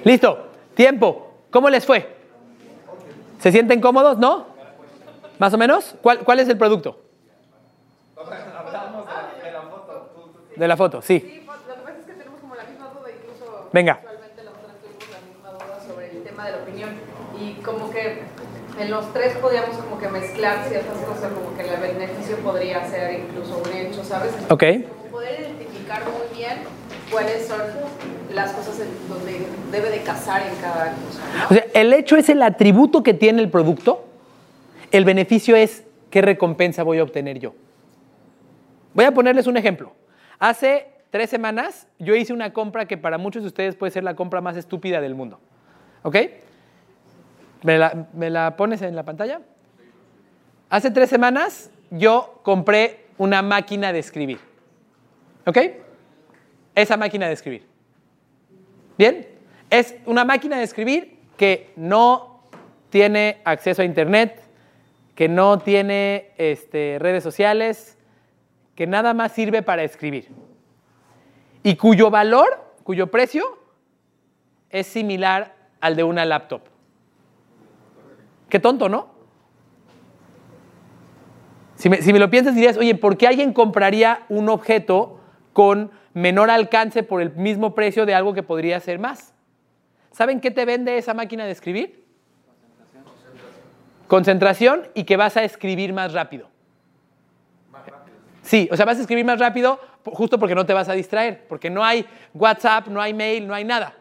Listo. 0.03 0.47
Tiempo. 0.73 1.31
¿Cómo 1.51 1.69
les 1.69 1.85
fue? 1.85 2.15
¿Se 3.39 3.51
sienten 3.51 3.81
cómodos? 3.81 4.17
¿No? 4.17 4.47
¿Más 5.37 5.53
o 5.53 5.59
menos? 5.59 5.93
¿Cuál, 6.01 6.19
cuál 6.19 6.39
es 6.39 6.49
el 6.49 6.57
producto? 6.57 7.01
De 10.57 10.67
la 10.67 10.75
foto, 10.75 11.01
sí. 11.01 11.19
Sí, 11.19 11.43
lo 11.45 11.75
que 11.75 11.81
pasa 11.81 11.99
es 11.99 12.05
que 12.05 12.13
tenemos 12.13 12.41
como 12.41 12.55
la 12.55 12.63
misma 12.63 12.89
duda, 12.89 13.09
incluso 13.11 13.69
Venga. 13.71 13.93
actualmente 13.93 14.43
nosotros 14.43 14.71
tuvimos 14.81 15.09
la 15.11 15.21
misma 15.27 15.49
duda 15.51 15.79
sobre 15.87 16.11
el 16.11 16.23
tema 16.23 16.45
de 16.47 16.51
la 16.53 16.57
opinión 16.57 16.89
y 17.39 17.53
como 17.61 17.91
que 17.91 18.23
en 18.79 18.91
los 18.91 19.13
tres 19.13 19.37
podíamos 19.37 19.77
como 19.77 19.99
que 19.99 20.07
mezclar 20.07 20.65
ciertas 20.67 20.97
cosas, 21.05 21.31
como 21.31 21.55
que 21.55 21.61
el 21.61 21.79
beneficio 21.79 22.37
podría 22.37 22.87
ser 22.89 23.19
incluso 23.19 23.61
un 23.63 23.71
hecho, 23.71 24.03
¿sabes? 24.03 24.33
Ok. 24.49 24.63
Como 24.89 25.11
poder 25.11 25.41
identificar 25.41 26.01
muy 26.05 26.35
bien 26.35 26.57
cuáles 27.11 27.47
son 27.47 27.61
las 28.33 28.51
cosas 28.51 28.79
en 28.79 28.89
donde 29.07 29.45
debe 29.71 29.91
de 29.91 30.01
casar 30.01 30.41
en 30.41 30.55
cada 30.55 30.91
cosa, 30.91 31.21
¿no? 31.37 31.45
O 31.49 31.53
sea, 31.53 31.65
el 31.73 31.93
hecho 31.93 32.17
es 32.17 32.29
el 32.29 32.41
atributo 32.41 33.03
que 33.03 33.13
tiene 33.13 33.41
el 33.41 33.49
producto. 33.49 34.05
El 34.91 35.05
beneficio 35.05 35.55
es 35.55 35.83
qué 36.09 36.21
recompensa 36.21 36.81
voy 36.81 36.97
a 36.97 37.03
obtener 37.03 37.39
yo. 37.39 37.53
Voy 38.93 39.05
a 39.05 39.11
ponerles 39.11 39.45
un 39.45 39.57
ejemplo. 39.57 39.93
Hace 40.39 40.87
tres 41.09 41.29
semanas 41.29 41.87
yo 41.99 42.15
hice 42.15 42.33
una 42.33 42.53
compra 42.53 42.85
que 42.85 42.97
para 42.97 43.17
muchos 43.17 43.43
de 43.43 43.47
ustedes 43.47 43.75
puede 43.75 43.91
ser 43.91 44.03
la 44.03 44.15
compra 44.15 44.41
más 44.41 44.55
estúpida 44.57 45.01
del 45.01 45.15
mundo. 45.15 45.39
¿Ok? 46.03 46.17
¿Me 47.63 48.29
la, 48.29 48.55
pones 48.55 48.81
en 48.81 48.95
la 48.95 49.03
pantalla? 49.03 49.41
Hace 50.69 50.91
tres 50.91 51.09
semanas 51.09 51.71
yo 51.89 52.39
compré 52.43 53.07
una 53.17 53.41
máquina 53.41 53.91
de 53.91 53.99
escribir. 53.99 54.39
¿Ok? 55.45 55.57
Esa 56.75 56.97
máquina 56.97 57.27
de 57.27 57.33
escribir. 57.33 57.65
¿Bien? 58.97 59.27
Es 59.69 59.95
una 60.05 60.23
máquina 60.23 60.57
de 60.57 60.63
escribir 60.63 61.17
que 61.35 61.71
no 61.75 62.41
tiene 62.89 63.41
acceso 63.43 63.81
a 63.81 63.85
Internet, 63.85 64.41
que 65.15 65.27
no 65.27 65.57
tiene 65.59 66.31
este, 66.37 66.97
redes 66.99 67.23
sociales, 67.23 67.96
que 68.77 68.85
nada 68.85 69.15
más 69.15 69.31
sirve 69.31 69.63
para 69.63 69.83
escribir. 69.83 70.27
Y 71.63 71.75
cuyo 71.77 72.11
valor, 72.11 72.75
cuyo 72.83 73.07
precio, 73.07 73.57
es 74.69 74.85
similar 74.85 75.55
al 75.81 75.95
de 75.95 76.03
una 76.03 76.25
laptop. 76.25 76.61
Qué 78.47 78.59
tonto, 78.59 78.87
¿no? 78.87 79.09
Si 81.73 81.89
me, 81.89 82.19
lo 82.19 82.29
piensas 82.29 82.53
dirías, 82.53 82.77
oye, 82.77 82.93
¿por 82.93 83.17
qué 83.17 83.27
alguien 83.27 83.51
compraría 83.51 84.25
un 84.29 84.47
objeto 84.47 85.19
con 85.53 85.89
menor 86.13 86.51
alcance 86.51 87.01
por 87.01 87.23
el 87.23 87.31
mismo 87.33 87.73
precio 87.73 88.05
de 88.05 88.13
algo 88.13 88.35
que 88.35 88.43
podría 88.43 88.79
ser 88.79 88.99
más? 88.99 89.33
¿Saben 90.11 90.39
qué 90.39 90.51
te 90.51 90.65
vende 90.65 90.99
esa 90.99 91.15
máquina 91.15 91.45
de 91.45 91.51
escribir? 91.51 92.05
Concentración 94.07 94.87
y 94.93 95.05
que 95.05 95.17
vas 95.17 95.35
a 95.35 95.43
escribir 95.43 95.93
más 95.93 96.13
rápido. 96.13 96.47
Sí, 98.47 98.69
o 98.71 98.77
sea, 98.77 98.85
vas 98.85 98.97
a 98.97 99.01
escribir 99.01 99.25
más 99.25 99.39
rápido 99.39 99.77
justo 100.05 100.39
porque 100.39 100.55
no 100.55 100.65
te 100.65 100.71
vas 100.71 100.87
a 100.87 100.93
distraer, 100.93 101.45
porque 101.49 101.69
no 101.69 101.83
hay 101.83 102.05
WhatsApp, 102.33 102.87
no 102.87 103.01
hay 103.01 103.13
mail, 103.13 103.45
no 103.45 103.53
hay 103.53 103.65
nada. 103.65 103.93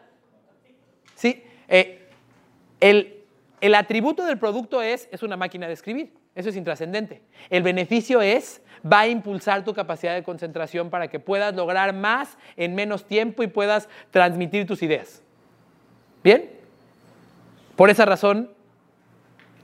Sí, 1.15 1.43
eh, 1.67 2.07
el, 2.79 3.25
el 3.59 3.75
atributo 3.75 4.25
del 4.25 4.37
producto 4.37 4.81
es, 4.81 5.09
es 5.11 5.21
una 5.21 5.35
máquina 5.35 5.67
de 5.67 5.73
escribir, 5.73 6.13
eso 6.33 6.47
es 6.47 6.55
intrascendente. 6.55 7.23
El 7.49 7.61
beneficio 7.61 8.21
es, 8.21 8.61
va 8.89 9.01
a 9.01 9.07
impulsar 9.09 9.65
tu 9.65 9.73
capacidad 9.73 10.15
de 10.15 10.23
concentración 10.23 10.89
para 10.89 11.09
que 11.09 11.19
puedas 11.19 11.53
lograr 11.53 11.93
más 11.93 12.37
en 12.55 12.73
menos 12.73 13.03
tiempo 13.03 13.43
y 13.43 13.47
puedas 13.47 13.89
transmitir 14.11 14.65
tus 14.65 14.81
ideas. 14.81 15.21
¿Bien? 16.23 16.49
Por 17.75 17.89
esa 17.89 18.05
razón 18.05 18.49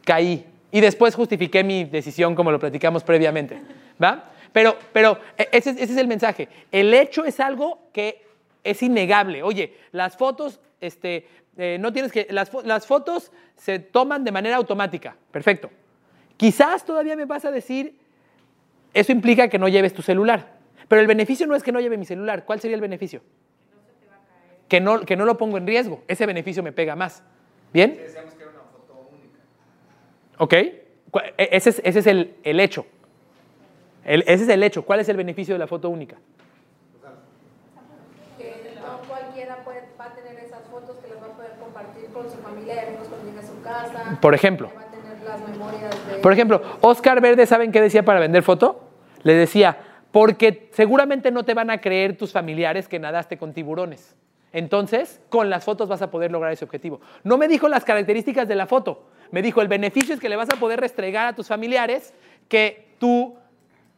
caí. 0.03 0.45
Y 0.73 0.81
después 0.81 1.15
justifiqué 1.15 1.63
mi 1.63 1.85
decisión 1.85 2.35
como 2.35 2.51
lo 2.51 2.59
platicamos 2.59 3.05
previamente. 3.05 3.61
¿Va? 4.03 4.32
Pero, 4.53 4.77
pero 4.93 5.19
eh, 5.37 5.49
ese, 5.51 5.71
es- 5.71 5.77
ese 5.77 5.91
es 5.93 5.97
el 5.97 6.07
mensaje. 6.07 6.47
El 6.71 6.93
hecho 6.93 7.25
es 7.25 7.39
algo 7.41 7.89
que 7.91 8.23
es 8.63 8.81
innegable. 8.81 9.43
Oye, 9.43 9.75
las 9.91 10.15
fotos, 10.15 10.61
este, 10.79 11.27
eh, 11.57 11.77
no 11.79 11.91
tienes 11.91 12.11
que. 12.11 12.27
Las, 12.29 12.51
fo- 12.51 12.63
las 12.63 12.87
fotos 12.87 13.31
se 13.57 13.79
toman 13.79 14.23
de 14.23 14.31
manera 14.31 14.55
automática. 14.55 15.15
Perfecto. 15.31 15.69
Quizás 16.37 16.85
todavía 16.85 17.15
me 17.15 17.25
vas 17.25 17.45
a 17.45 17.51
decir, 17.51 17.97
eso 18.93 19.11
implica 19.11 19.47
que 19.49 19.59
no 19.59 19.67
lleves 19.67 19.93
tu 19.93 20.01
celular. 20.01 20.53
Pero 20.87 21.01
el 21.01 21.07
beneficio 21.07 21.47
no 21.47 21.55
es 21.55 21.63
que 21.63 21.71
no 21.71 21.79
lleve 21.79 21.97
mi 21.97 22.05
celular. 22.05 22.45
¿Cuál 22.45 22.59
sería 22.59 22.75
el 22.75 22.81
beneficio? 22.81 23.21
Que 24.67 24.79
no, 24.81 25.01
que 25.01 25.15
no 25.15 25.25
lo 25.25 25.37
pongo 25.37 25.57
en 25.57 25.65
riesgo. 25.67 26.03
Ese 26.07 26.25
beneficio 26.25 26.61
me 26.63 26.71
pega 26.71 26.95
más. 26.95 27.23
¿Bien? 27.73 27.91
¿Ok? 30.37 30.53
Cu- 31.11 31.19
e- 31.37 31.49
Ese 31.51 31.69
es, 31.71 31.81
ese 31.83 31.99
es 31.99 32.07
el, 32.07 32.35
el 32.43 32.59
hecho. 32.59 32.85
El- 34.05 34.21
ese 34.27 34.43
es 34.43 34.49
el 34.49 34.63
hecho. 34.63 34.83
¿Cuál 34.83 34.99
es 34.99 35.09
el 35.09 35.17
beneficio 35.17 35.55
de 35.55 35.59
la 35.59 35.67
foto 35.67 35.89
única? 35.89 36.17
que 38.37 38.73
no 38.81 38.97
cualquiera 39.07 39.57
puede, 39.63 39.83
va 39.99 40.05
a 40.05 40.13
tener 40.13 40.37
esas 40.43 40.63
fotos 40.69 40.97
que 40.97 41.07
las 41.13 41.21
va 41.21 41.27
a 41.27 41.29
poder 41.37 41.51
compartir 41.59 42.05
con 42.13 42.29
su 42.29 42.37
familia 42.37 42.75
y 42.75 42.79
amigos 42.87 43.07
cuando 43.07 43.27
llegue 43.27 43.39
a 43.39 43.47
su 43.47 43.61
casa. 43.61 44.17
Por 44.21 44.33
ejemplo. 44.33 44.69
Va 44.75 44.81
a 44.81 44.85
tener 44.91 45.23
las 45.23 45.49
memorias 45.49 46.07
de... 46.07 46.15
Por 46.17 46.33
ejemplo, 46.33 46.61
Oscar 46.81 47.21
Verde, 47.21 47.45
¿saben 47.45 47.71
qué 47.71 47.81
decía 47.81 48.03
para 48.03 48.19
vender 48.19 48.43
foto? 48.43 48.83
Le 49.23 49.33
decía, 49.33 49.77
porque 50.11 50.69
seguramente 50.73 51.31
no 51.31 51.43
te 51.43 51.53
van 51.53 51.69
a 51.69 51.79
creer 51.79 52.17
tus 52.17 52.31
familiares 52.31 52.87
que 52.87 52.99
nadaste 52.99 53.37
con 53.37 53.53
tiburones. 53.53 54.15
Entonces, 54.51 55.19
con 55.29 55.49
las 55.49 55.63
fotos 55.63 55.89
vas 55.89 56.01
a 56.01 56.11
poder 56.11 56.31
lograr 56.31 56.51
ese 56.51 56.65
objetivo. 56.65 57.01
No 57.23 57.37
me 57.37 57.47
dijo 57.47 57.67
las 57.67 57.83
características 57.83 58.47
de 58.47 58.55
la 58.55 58.67
foto. 58.67 59.05
Me 59.31 59.41
dijo, 59.41 59.61
el 59.61 59.67
beneficio 59.67 60.13
es 60.13 60.19
que 60.19 60.29
le 60.29 60.35
vas 60.35 60.49
a 60.53 60.59
poder 60.59 60.79
restregar 60.79 61.27
a 61.27 61.33
tus 61.33 61.47
familiares 61.47 62.13
que 62.47 62.89
tú 62.99 63.35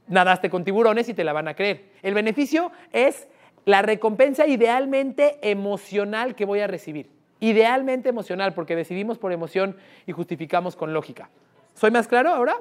nadaste 0.08 0.50
con 0.50 0.64
tiburones 0.64 1.10
y 1.10 1.14
te 1.14 1.24
la 1.24 1.34
van 1.34 1.48
a 1.48 1.56
creer. 1.56 1.86
El 2.02 2.14
beneficio 2.14 2.72
es 2.92 3.28
la 3.66 3.82
recompensa 3.82 4.46
idealmente 4.48 5.40
emocional 5.42 6.36
que 6.36 6.46
voy 6.46 6.60
a 6.60 6.68
recibir. 6.68 7.10
Idealmente 7.40 8.10
emocional, 8.10 8.54
porque 8.54 8.76
decidimos 8.76 9.18
por 9.18 9.32
emoción 9.32 9.78
y 10.06 10.12
justificamos 10.12 10.76
con 10.76 10.94
lógica. 10.94 11.30
¿Soy 11.74 11.92
más 11.92 12.08
claro 12.08 12.30
ahora? 12.30 12.56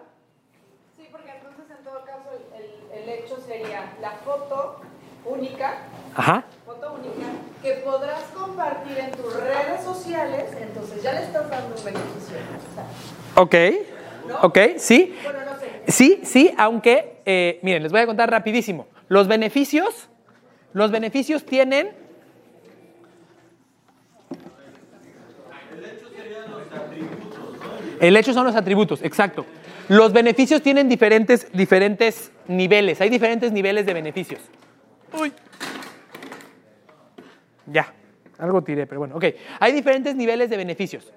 Sí, 0.97 1.07
porque 1.13 1.31
entonces 1.31 1.65
en 1.71 1.85
todo 1.85 2.05
caso 2.05 2.31
el, 2.93 3.09
hecho 3.09 3.39
sería 3.39 3.93
la 4.01 4.13
foto 4.13 4.81
única, 5.25 5.75
Ajá. 6.17 6.45
foto 6.67 6.95
única, 6.95 7.27
que 7.63 7.83
podrás 7.85 8.23
compartir 8.35 8.99
en 8.99 9.11
tus 9.13 9.35
redes 9.35 9.85
sociales, 9.85 10.51
entonces 10.61 11.03
ya 11.03 11.13
le 11.13 11.23
estás 11.25 11.49
dando 11.49 11.77
un 11.77 11.85
beneficio. 11.85 12.37
O 12.37 12.75
sea, 12.75 13.43
Ok. 13.43 13.55
Ok, 14.43 14.59
sí. 14.79 15.17
bueno, 15.23 15.41
no 15.45 15.59
sé. 15.59 15.83
Sí, 15.89 16.21
sí, 16.25 16.55
aunque, 16.57 17.14
eh, 17.27 17.61
miren, 17.63 17.83
les 17.83 17.93
voy 17.93 18.01
a 18.01 18.07
contar 18.07 18.31
rapidísimo. 18.31 18.87
Los 19.09 19.29
beneficios, 19.29 20.09
los 20.73 20.91
beneficios 20.91 21.45
tienen... 21.45 21.91
El 28.01 28.17
hecho 28.17 28.35
son 28.35 28.45
los 28.45 28.57
atributos, 28.57 29.03
exacto. 29.03 29.47
Los 29.89 30.13
beneficios 30.13 30.63
tienen 30.63 30.89
diferentes, 30.89 31.49
diferentes 31.53 32.33
niveles, 32.49 33.01
hay 33.01 33.09
diferentes 33.09 33.53
niveles 33.53 33.87
de 33.87 33.95
beneficios. 33.95 34.41
Uy. 35.19 35.33
Ya, 37.67 37.93
algo 38.39 38.63
tiré, 38.63 38.87
pero 38.87 39.01
bueno, 39.01 39.17
ok. 39.17 39.25
Hay 39.61 39.73
diferentes 39.73 40.15
niveles 40.17 40.51
de 40.51 40.57
beneficios. 40.57 41.11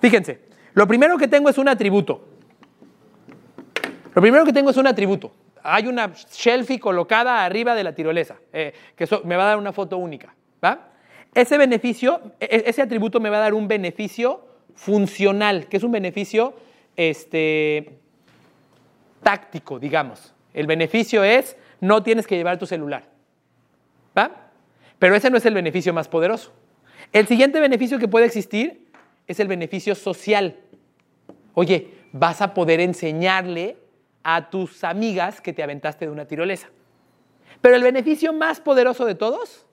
Fíjense, 0.00 0.40
lo 0.74 0.88
primero 0.88 1.16
que 1.18 1.28
tengo 1.28 1.48
es 1.48 1.58
un 1.58 1.68
atributo. 1.68 2.31
Lo 4.14 4.20
primero 4.22 4.44
que 4.44 4.52
tengo 4.52 4.70
es 4.70 4.76
un 4.76 4.86
atributo. 4.86 5.32
Hay 5.62 5.86
una 5.86 6.12
shelfie 6.14 6.80
colocada 6.80 7.44
arriba 7.44 7.74
de 7.74 7.84
la 7.84 7.94
tirolesa, 7.94 8.36
eh, 8.52 8.72
que 8.96 9.06
me 9.24 9.36
va 9.36 9.44
a 9.44 9.46
dar 9.46 9.58
una 9.58 9.72
foto 9.72 9.96
única. 9.96 10.34
¿va? 10.62 10.88
Ese 11.34 11.56
beneficio, 11.56 12.20
e- 12.40 12.44
e- 12.44 12.64
ese 12.66 12.82
atributo 12.82 13.20
me 13.20 13.30
va 13.30 13.38
a 13.38 13.40
dar 13.40 13.54
un 13.54 13.68
beneficio 13.68 14.44
funcional, 14.74 15.66
que 15.68 15.76
es 15.76 15.82
un 15.82 15.92
beneficio 15.92 16.54
este, 16.96 17.98
táctico, 19.22 19.78
digamos. 19.78 20.34
El 20.52 20.66
beneficio 20.66 21.24
es 21.24 21.56
no 21.80 22.02
tienes 22.02 22.26
que 22.26 22.36
llevar 22.36 22.58
tu 22.58 22.66
celular. 22.66 23.04
¿Va? 24.16 24.50
Pero 24.98 25.14
ese 25.14 25.30
no 25.30 25.36
es 25.36 25.46
el 25.46 25.54
beneficio 25.54 25.94
más 25.94 26.08
poderoso. 26.08 26.52
El 27.12 27.26
siguiente 27.26 27.60
beneficio 27.60 27.98
que 27.98 28.08
puede 28.08 28.26
existir 28.26 28.88
es 29.26 29.40
el 29.40 29.48
beneficio 29.48 29.94
social. 29.94 30.56
Oye, 31.54 31.88
vas 32.12 32.40
a 32.42 32.52
poder 32.54 32.80
enseñarle 32.80 33.76
a 34.24 34.50
tus 34.50 34.84
amigas 34.84 35.40
que 35.40 35.52
te 35.52 35.62
aventaste 35.62 36.06
de 36.06 36.10
una 36.10 36.26
tirolesa. 36.26 36.68
Pero 37.60 37.76
el 37.76 37.82
beneficio 37.82 38.32
más 38.32 38.60
poderoso 38.60 39.04
de 39.04 39.14
todos 39.14 39.66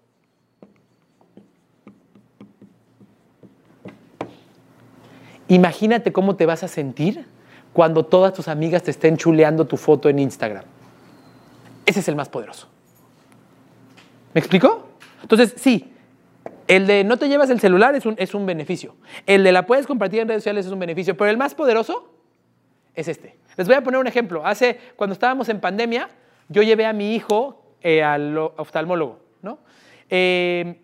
Imagínate 5.50 6.14
cómo 6.14 6.36
te 6.36 6.46
vas 6.46 6.64
a 6.64 6.68
sentir 6.68 7.26
cuando 7.74 8.06
todas 8.06 8.34
tus 8.34 8.48
amigas 8.48 8.84
te 8.84 8.92
estén 8.92 9.18
chuleando 9.18 9.66
tu 9.66 9.78
foto 9.78 10.08
en 10.08 10.20
Instagram. 10.20 10.64
Ese 11.86 12.00
es 12.02 12.08
el 12.08 12.16
más 12.16 12.30
poderoso. 12.30 12.68
¿Me 14.36 14.40
explico? 14.40 14.90
Entonces, 15.24 15.56
sí, 15.58 15.92
el 16.68 16.86
de 16.86 17.04
no 17.04 17.18
te 17.18 17.28
llevas 17.28 17.50
el 17.50 17.60
celular 17.60 17.96
es 17.96 18.06
un, 18.06 18.14
es 18.20 18.36
un 18.36 18.46
beneficio. 18.46 18.96
El 19.26 19.44
de 19.44 19.52
la 19.52 19.66
puedes 19.66 19.88
compartir 19.88 20.20
en 20.20 20.28
redes 20.28 20.44
sociales 20.44 20.68
es 20.68 20.72
un 20.72 20.78
beneficio. 20.78 21.18
Pero 21.18 21.32
el 21.32 21.38
más 21.38 21.56
poderoso 21.56 22.14
es 22.94 23.08
este. 23.08 23.39
Les 23.60 23.68
voy 23.68 23.76
a 23.76 23.84
poner 23.84 24.00
un 24.00 24.08
ejemplo. 24.08 24.46
Hace, 24.46 24.80
cuando 24.96 25.12
estábamos 25.12 25.50
en 25.50 25.60
pandemia, 25.60 26.08
yo 26.48 26.62
llevé 26.62 26.86
a 26.86 26.94
mi 26.94 27.14
hijo 27.14 27.62
eh, 27.82 28.02
al 28.02 28.38
oftalmólogo, 28.38 29.20
¿no? 29.42 29.60
Eh, 30.10 30.80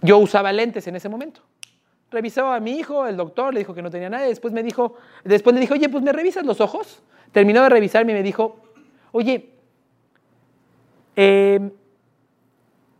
yo 0.00 0.18
usaba 0.18 0.52
lentes 0.52 0.86
en 0.86 0.94
ese 0.94 1.08
momento. 1.08 1.40
Revisó 2.12 2.52
a 2.52 2.60
mi 2.60 2.78
hijo, 2.78 3.08
el 3.08 3.16
doctor 3.16 3.52
le 3.52 3.58
dijo 3.58 3.74
que 3.74 3.82
no 3.82 3.90
tenía 3.90 4.08
nada, 4.08 4.26
después 4.26 4.54
me 4.54 4.62
dijo, 4.62 4.94
después 5.24 5.54
le 5.54 5.60
dijo, 5.60 5.74
oye, 5.74 5.88
pues 5.88 6.04
me 6.04 6.12
revisas 6.12 6.46
los 6.46 6.60
ojos. 6.60 7.02
Terminó 7.32 7.64
de 7.64 7.68
revisarme 7.68 8.12
y 8.12 8.14
me 8.14 8.22
dijo, 8.22 8.60
oye, 9.10 9.50
eh, 11.16 11.68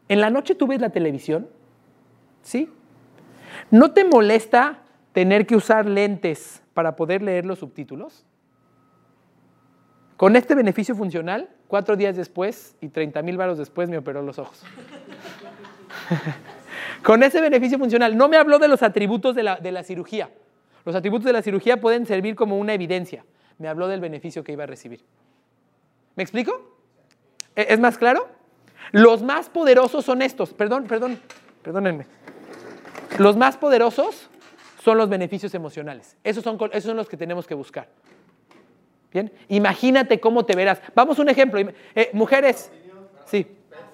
en 0.08 0.20
la 0.20 0.28
noche 0.28 0.56
tú 0.56 0.66
ves 0.66 0.80
la 0.80 0.90
televisión, 0.90 1.48
¿sí? 2.42 2.68
¿No 3.70 3.92
te 3.92 4.04
molesta 4.04 4.80
tener 5.12 5.46
que 5.46 5.54
usar 5.54 5.86
lentes 5.86 6.64
para 6.74 6.96
poder 6.96 7.22
leer 7.22 7.46
los 7.46 7.60
subtítulos? 7.60 8.26
Con 10.22 10.36
este 10.36 10.54
beneficio 10.54 10.94
funcional, 10.94 11.48
cuatro 11.66 11.96
días 11.96 12.14
después 12.14 12.76
y 12.80 12.90
30 12.90 13.22
mil 13.22 13.36
varos 13.36 13.58
después 13.58 13.90
me 13.90 13.98
operó 13.98 14.22
los 14.22 14.38
ojos. 14.38 14.62
Con 17.02 17.24
ese 17.24 17.40
beneficio 17.40 17.76
funcional, 17.76 18.16
no 18.16 18.28
me 18.28 18.36
habló 18.36 18.60
de 18.60 18.68
los 18.68 18.84
atributos 18.84 19.34
de 19.34 19.42
la, 19.42 19.56
de 19.56 19.72
la 19.72 19.82
cirugía. 19.82 20.30
Los 20.84 20.94
atributos 20.94 21.24
de 21.24 21.32
la 21.32 21.42
cirugía 21.42 21.80
pueden 21.80 22.06
servir 22.06 22.36
como 22.36 22.56
una 22.56 22.72
evidencia. 22.72 23.24
Me 23.58 23.66
habló 23.66 23.88
del 23.88 24.00
beneficio 24.00 24.44
que 24.44 24.52
iba 24.52 24.62
a 24.62 24.68
recibir. 24.68 25.04
¿Me 26.14 26.22
explico? 26.22 26.76
¿E- 27.56 27.66
¿Es 27.70 27.80
más 27.80 27.98
claro? 27.98 28.28
Los 28.92 29.24
más 29.24 29.48
poderosos 29.48 30.04
son 30.04 30.22
estos. 30.22 30.54
Perdón, 30.54 30.84
perdón, 30.84 31.18
perdónenme. 31.64 32.06
Los 33.18 33.36
más 33.36 33.56
poderosos 33.56 34.30
son 34.84 34.98
los 34.98 35.08
beneficios 35.08 35.52
emocionales. 35.54 36.16
Esos 36.22 36.44
son, 36.44 36.56
esos 36.70 36.84
son 36.84 36.96
los 36.96 37.08
que 37.08 37.16
tenemos 37.16 37.44
que 37.44 37.54
buscar. 37.54 37.88
Bien, 39.12 39.30
imagínate 39.48 40.20
cómo 40.20 40.44
te 40.46 40.56
verás. 40.56 40.80
Vamos 40.94 41.18
a 41.18 41.22
un 41.22 41.28
ejemplo. 41.28 41.60
Eh, 41.94 42.10
mujeres, 42.12 42.70
sí. 43.26 43.46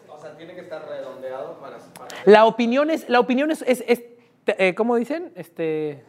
O 0.08 0.18
sea, 0.20 0.36
tiene 0.36 0.54
que 0.54 0.60
estar 0.60 0.86
redondeado 0.88 1.58
para... 1.60 1.78
La 2.24 2.44
opinión 2.46 2.90
es, 2.90 3.08
la 3.08 3.20
opinión 3.20 3.50
es, 3.50 3.62
es- 3.66 3.84
es, 3.86 4.02
eh, 4.46 4.74
¿cómo 4.74 4.96
dicen? 4.96 5.32
Este, 5.34 6.02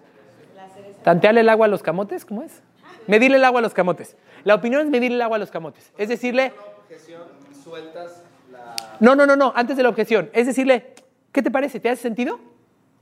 tantearle 1.03 1.41
el 1.41 1.49
agua 1.49 1.66
a 1.66 1.70
los 1.70 1.82
camotes, 1.84 2.26
¿cómo 2.26 2.43
es? 2.43 2.62
Medirle 3.07 3.38
el 3.38 3.45
agua 3.45 3.60
a 3.60 3.64
los 3.64 3.74
camotes. 3.74 4.16
La 4.43 4.55
opinión 4.55 4.82
es 4.82 4.88
medirle 4.89 5.16
el 5.16 5.22
agua 5.22 5.38
a 5.38 5.39
los 5.39 5.51
camotes. 5.51 5.91
Es 5.97 6.10
decirle, 6.10 6.53
objeción, 6.84 7.24
sueltas 7.64 8.22
la... 8.51 8.76
no, 8.99 9.16
no, 9.16 9.26
no, 9.26 9.36
no, 9.36 9.51
antes 9.55 9.76
de 9.78 9.84
la 9.84 9.89
objeción. 9.89 10.30
Es 10.34 10.45
decirle, 10.45 10.93
¿qué 11.32 11.41
te 11.41 11.49
parece? 11.51 11.80
¿Te 11.80 11.89
hace 11.89 12.01
sentido? 12.03 12.39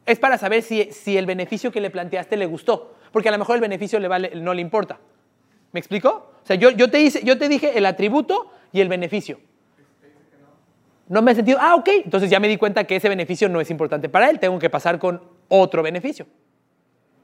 Es 0.06 0.20
para 0.20 0.38
saber 0.38 0.62
si, 0.62 0.86
si 0.92 1.18
el 1.18 1.26
beneficio 1.26 1.72
que 1.72 1.82
le 1.82 1.90
planteaste 1.90 2.38
le 2.38 2.46
gustó. 2.46 2.94
Porque 3.12 3.28
a 3.30 3.32
lo 3.34 3.38
mejor 3.38 3.56
el 3.56 3.62
beneficio 3.62 4.00
le 4.00 4.08
vale, 4.08 4.32
no 4.36 4.54
le 4.54 4.62
importa. 4.62 5.00
¿Me 5.72 5.80
explico? 5.80 6.32
O 6.44 6.48
sea, 6.48 6.56
yo, 6.56 6.72
yo, 6.72 6.90
te, 6.90 7.02
hice, 7.02 7.24
yo 7.24 7.38
te 7.38 7.50
dije 7.50 7.78
el 7.78 7.86
atributo 7.86 8.52
y 8.72 8.82
el 8.82 8.90
beneficio. 8.90 9.40
No 11.10 11.22
me 11.22 11.32
ha 11.32 11.36
sentido, 11.36 11.58
ah, 11.62 11.76
ok. 11.76 11.90
Entonces 12.06 12.30
ya 12.30 12.40
me 12.40 12.48
di 12.48 12.58
cuenta 12.58 12.84
que 12.84 12.98
ese 12.98 13.10
beneficio 13.10 13.48
no 13.50 13.62
es 13.62 13.70
importante 13.70 14.10
para 14.10 14.30
él. 14.30 14.40
Tengo 14.40 14.60
que 14.60 14.70
pasar 14.70 15.00
con 15.00 15.22
otro 15.48 15.82
beneficio. 15.84 16.26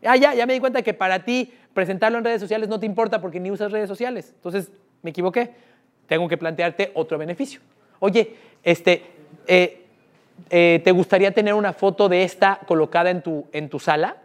Ah, 0.06 0.16
ya, 0.16 0.34
ya 0.34 0.46
me 0.46 0.54
di 0.54 0.60
cuenta 0.60 0.82
que 0.82 0.94
para 0.94 1.24
ti 1.24 1.54
presentarlo 1.74 2.18
en 2.18 2.24
redes 2.24 2.42
sociales 2.42 2.70
no 2.70 2.80
te 2.80 2.86
importa 2.86 3.22
porque 3.22 3.40
ni 3.40 3.52
usas 3.52 3.72
redes 3.72 3.90
sociales. 3.90 4.32
Entonces 4.36 4.72
me 5.02 5.10
equivoqué. 5.10 5.52
Tengo 6.08 6.28
que 6.28 6.38
plantearte 6.38 6.92
otro 6.94 7.18
beneficio. 7.18 7.62
Oye, 8.00 8.36
este, 8.64 9.04
eh, 9.48 9.86
eh, 10.50 10.82
¿te 10.84 10.92
gustaría 10.92 11.32
tener 11.32 11.54
una 11.54 11.74
foto 11.74 12.10
de 12.10 12.24
esta 12.24 12.60
colocada 12.66 13.10
en 13.10 13.22
tu, 13.22 13.48
en 13.52 13.70
tu 13.70 13.80
sala? 13.80 14.18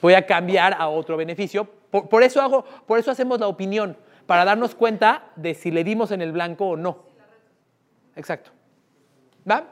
Voy 0.00 0.14
a 0.14 0.26
cambiar 0.26 0.74
a 0.78 0.88
otro 0.88 1.16
beneficio. 1.16 1.68
Por, 1.90 2.22
eso 2.22 2.40
hago, 2.40 2.64
por 2.86 2.98
eso 2.98 3.10
hacemos 3.10 3.40
la 3.40 3.48
opinión, 3.48 3.96
para 4.26 4.44
darnos 4.44 4.74
cuenta 4.74 5.24
de 5.36 5.54
si 5.54 5.70
le 5.70 5.84
dimos 5.84 6.10
en 6.10 6.20
el 6.20 6.32
blanco 6.32 6.68
o 6.68 6.76
no. 6.76 7.04
Exacto. 8.14 8.50
¿Va? 9.50 9.64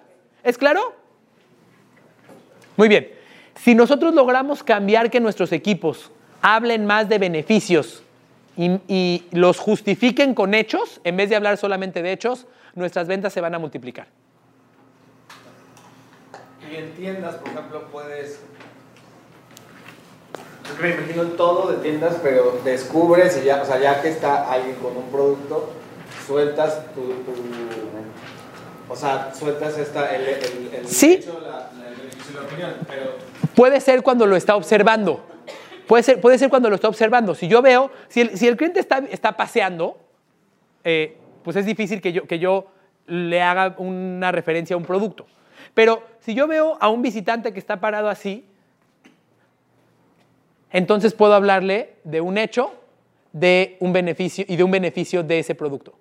¿Es 0.43 0.57
claro? 0.57 0.95
Muy 2.77 2.89
bien. 2.89 3.11
Si 3.57 3.75
nosotros 3.75 4.14
logramos 4.14 4.62
cambiar 4.62 5.11
que 5.11 5.21
nuestros 5.21 5.53
equipos 5.53 6.11
hablen 6.41 6.87
más 6.87 7.09
de 7.09 7.19
beneficios 7.19 8.03
y, 8.57 8.81
y 8.89 9.27
los 9.33 9.59
justifiquen 9.59 10.35
con 10.35 10.55
hechos, 10.55 11.01
en 11.05 11.17
vez 11.17 11.29
de 11.29 11.37
hablar 11.37 11.57
solamente 11.57 12.03
de 12.03 12.12
hechos, 12.12 12.47
nuestras 12.75 13.09
ventas 13.09 13.33
se 13.33 13.41
van 13.41 13.55
a 13.55 13.59
multiplicar. 13.59 14.07
Y 16.71 16.77
en 16.77 16.95
tiendas, 16.95 17.37
por 17.37 17.49
ejemplo, 17.49 17.89
puedes... 17.91 18.41
Me 20.81 20.91
imagino 20.91 21.23
todo 21.37 21.73
de 21.73 21.79
tiendas, 21.79 22.17
pero 22.23 22.59
descubres 22.64 23.39
y 23.43 23.47
ya, 23.47 23.62
o 23.62 23.64
sea, 23.64 23.79
ya 23.79 24.03
que 24.03 24.09
está 24.09 24.51
alguien 24.53 24.77
con 24.77 24.97
un 24.97 25.05
producto, 25.11 25.71
sueltas 26.27 26.93
tu... 26.95 27.03
tu- 27.03 27.77
o 28.89 28.95
sea, 28.95 29.35
sueltas 29.35 29.77
esta, 29.79 30.14
el, 30.14 30.23
el, 30.29 30.71
el 30.75 30.87
Sí. 30.89 31.14
hecho, 31.14 31.41
la, 31.41 31.49
la- 31.77 31.89
el 31.91 32.47
opinión, 32.47 32.73
pero... 32.87 33.17
Puede 33.55 33.81
ser 33.81 34.03
cuando 34.03 34.27
lo 34.27 34.37
está 34.37 34.55
observando. 34.55 35.25
Puede 35.89 36.03
ser, 36.05 36.21
puede 36.21 36.39
ser 36.39 36.51
cuando 36.51 36.69
lo 36.69 36.77
está 36.77 36.89
observando. 36.89 37.35
Si 37.35 37.49
yo 37.49 37.62
veo, 37.62 37.91
si 38.09 38.21
el, 38.21 38.37
si 38.39 38.47
el 38.47 38.57
cliente 38.57 38.79
está, 38.81 38.99
está 39.11 39.33
paseando, 39.37 39.99
eh, 40.85 41.17
pues 41.43 41.57
es 41.57 41.67
difícil 41.67 42.01
que 42.01 42.12
yo, 42.12 42.27
que 42.29 42.39
yo 42.39 42.67
le 43.07 43.43
haga 43.43 43.75
una 43.79 44.31
referencia 44.31 44.75
a 44.75 44.77
un 44.77 44.85
producto. 44.85 45.27
Pero 45.75 46.03
si 46.21 46.35
yo 46.35 46.47
veo 46.47 46.77
a 46.81 46.89
un 46.89 47.03
visitante 47.03 47.53
que 47.53 47.59
está 47.59 47.81
parado 47.81 48.09
así, 48.09 48.45
entonces 50.71 51.14
puedo 51.14 51.35
hablarle 51.35 51.95
de 52.05 52.21
un 52.21 52.39
hecho, 52.39 52.73
de 53.33 53.77
un 53.81 53.93
beneficio 53.93 54.45
y 54.49 54.57
de 54.57 54.64
un 54.64 54.71
beneficio 54.71 55.23
de 55.23 55.39
ese 55.39 55.55
producto, 55.55 55.95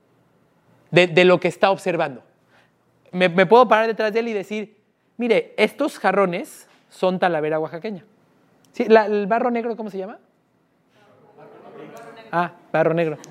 de, 0.92 1.26
lo 1.26 1.40
que 1.40 1.48
está 1.48 1.72
observando. 1.72 2.24
Me, 3.12 3.30
puedo 3.46 3.68
parar 3.68 3.88
detrás 3.88 4.14
de 4.14 4.20
él 4.20 4.30
y 4.30 4.34
decir, 4.34 4.78
mire, 5.18 5.54
estos 5.58 6.00
jarrones 6.00 6.68
son 6.90 7.20
talavera 7.20 7.60
oaxaqueña. 7.60 8.04
Sí, 8.72 8.84
¿El 8.84 9.28
barro 9.28 9.52
negro 9.52 9.76
cómo 9.76 9.90
se 9.90 9.98
llama? 9.98 10.20
Ah, 12.32 12.54
barro 12.72 12.94
negro. 12.94 13.18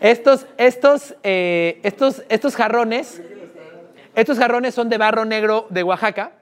Estos, 0.00 0.46
estos, 0.56 1.14
eh, 1.22 1.78
estos, 1.82 2.24
estos 2.30 2.56
jarrones, 2.56 3.22
estos 4.14 4.38
jarrones 4.38 4.74
son 4.74 4.88
de 4.88 4.96
barro 4.96 5.24
negro 5.24 5.66
de 5.68 5.82
Oaxaca. 5.82 6.32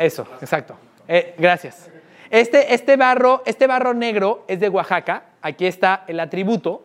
Eso, 0.00 0.26
exacto. 0.40 0.76
Eh, 1.06 1.34
gracias. 1.36 1.90
Este, 2.30 2.72
este, 2.72 2.96
barro, 2.96 3.42
este 3.44 3.66
barro 3.66 3.92
negro 3.92 4.46
es 4.48 4.58
de 4.58 4.70
Oaxaca. 4.70 5.24
Aquí 5.42 5.66
está 5.66 6.04
el 6.06 6.20
atributo. 6.20 6.82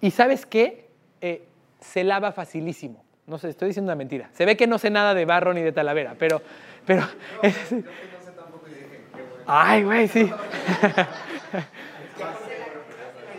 ¿Y 0.00 0.10
sabes 0.10 0.46
qué? 0.46 0.88
Eh, 1.20 1.46
se 1.80 2.02
lava 2.02 2.32
facilísimo. 2.32 3.04
No 3.26 3.36
sé, 3.36 3.50
estoy 3.50 3.68
diciendo 3.68 3.90
una 3.90 3.96
mentira. 3.96 4.30
Se 4.32 4.46
ve 4.46 4.56
que 4.56 4.66
no 4.66 4.78
sé 4.78 4.88
nada 4.88 5.12
de 5.12 5.26
barro 5.26 5.52
ni 5.52 5.60
de 5.60 5.72
talavera, 5.72 6.14
pero... 6.18 6.40
pero 6.86 7.04
Ay, 9.46 9.84
güey, 9.84 10.08
sí. 10.08 10.22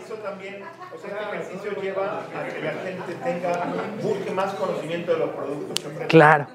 Eso 0.04 0.14
también, 0.22 0.62
o 0.94 0.98
sea, 0.98 1.10
este 1.10 1.36
ejercicio 1.36 1.82
lleva 1.82 2.20
a 2.20 2.46
que 2.46 2.62
la 2.62 2.72
gente 2.74 3.14
tenga, 3.24 3.66
busque 4.00 4.30
más 4.30 4.54
conocimiento 4.54 5.12
de 5.12 5.18
los 5.18 5.30
productos 5.30 5.84
que 5.84 6.06
claro, 6.06 6.46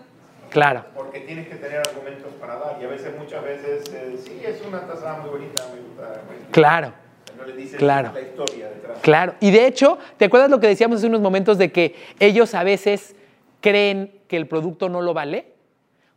claro. 0.52 0.86
Porque 0.94 1.22
tienes 1.22 1.48
que 1.48 1.56
tener 1.56 1.80
argumentos 1.80 2.32
para 2.40 2.56
dar. 2.58 2.78
Y 2.80 2.86
a 2.86 2.88
veces, 2.88 3.18
muchas 3.18 3.44
veces, 3.44 3.92
eh, 3.94 4.16
sí, 4.24 4.40
es 4.46 4.62
una 4.68 4.82
taza 4.86 5.18
muy 5.22 5.30
bonita, 5.32 5.64
me 5.74 5.82
gusta. 5.82 6.22
Claro. 6.52 6.94
No 7.38 7.46
le 7.48 7.54
dices 7.56 7.78
Claro. 7.80 8.12
la 8.14 8.22
historia 8.22 8.70
detrás. 8.70 9.00
Claro. 9.02 9.34
Y 9.40 9.50
de 9.50 9.66
hecho, 9.66 9.98
¿te 10.18 10.26
acuerdas 10.26 10.52
lo 10.52 10.60
que 10.60 10.68
decíamos 10.68 10.98
hace 11.00 11.08
unos 11.08 11.22
momentos 11.22 11.58
de 11.58 11.72
que 11.72 11.96
ellos 12.20 12.54
a 12.54 12.64
veces 12.64 13.16
creen 13.62 14.12
que 14.28 14.38
el 14.38 14.46
producto 14.48 14.90
no 14.90 15.02
lo 15.02 15.16
vale? 15.16 15.48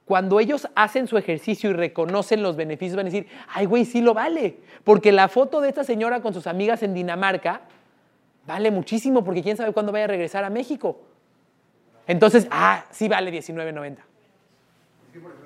Cuando 0.04 0.38
ellos 0.38 0.68
hacen 0.74 1.06
su 1.06 1.16
ejercicio 1.16 1.70
y 1.70 1.72
reconocen 1.72 2.42
los 2.42 2.56
beneficios, 2.56 2.96
van 2.96 3.06
a 3.06 3.10
decir, 3.10 3.26
ay, 3.48 3.64
güey, 3.64 3.86
sí 3.86 4.02
lo 4.02 4.12
vale. 4.12 4.58
Porque 4.84 5.12
la 5.12 5.28
foto 5.28 5.62
de 5.62 5.70
esta 5.70 5.82
señora 5.82 6.20
con 6.20 6.34
sus 6.34 6.46
amigas 6.46 6.82
en 6.82 6.92
Dinamarca 6.92 7.62
vale 8.46 8.70
muchísimo 8.70 9.24
porque 9.24 9.42
quién 9.42 9.56
sabe 9.56 9.72
cuándo 9.72 9.92
vaya 9.92 10.04
a 10.04 10.08
regresar 10.08 10.44
a 10.44 10.50
México. 10.50 11.00
Entonces, 12.06 12.46
ah, 12.50 12.84
sí 12.90 13.08
vale 13.08 13.30
19.90. 13.32 13.96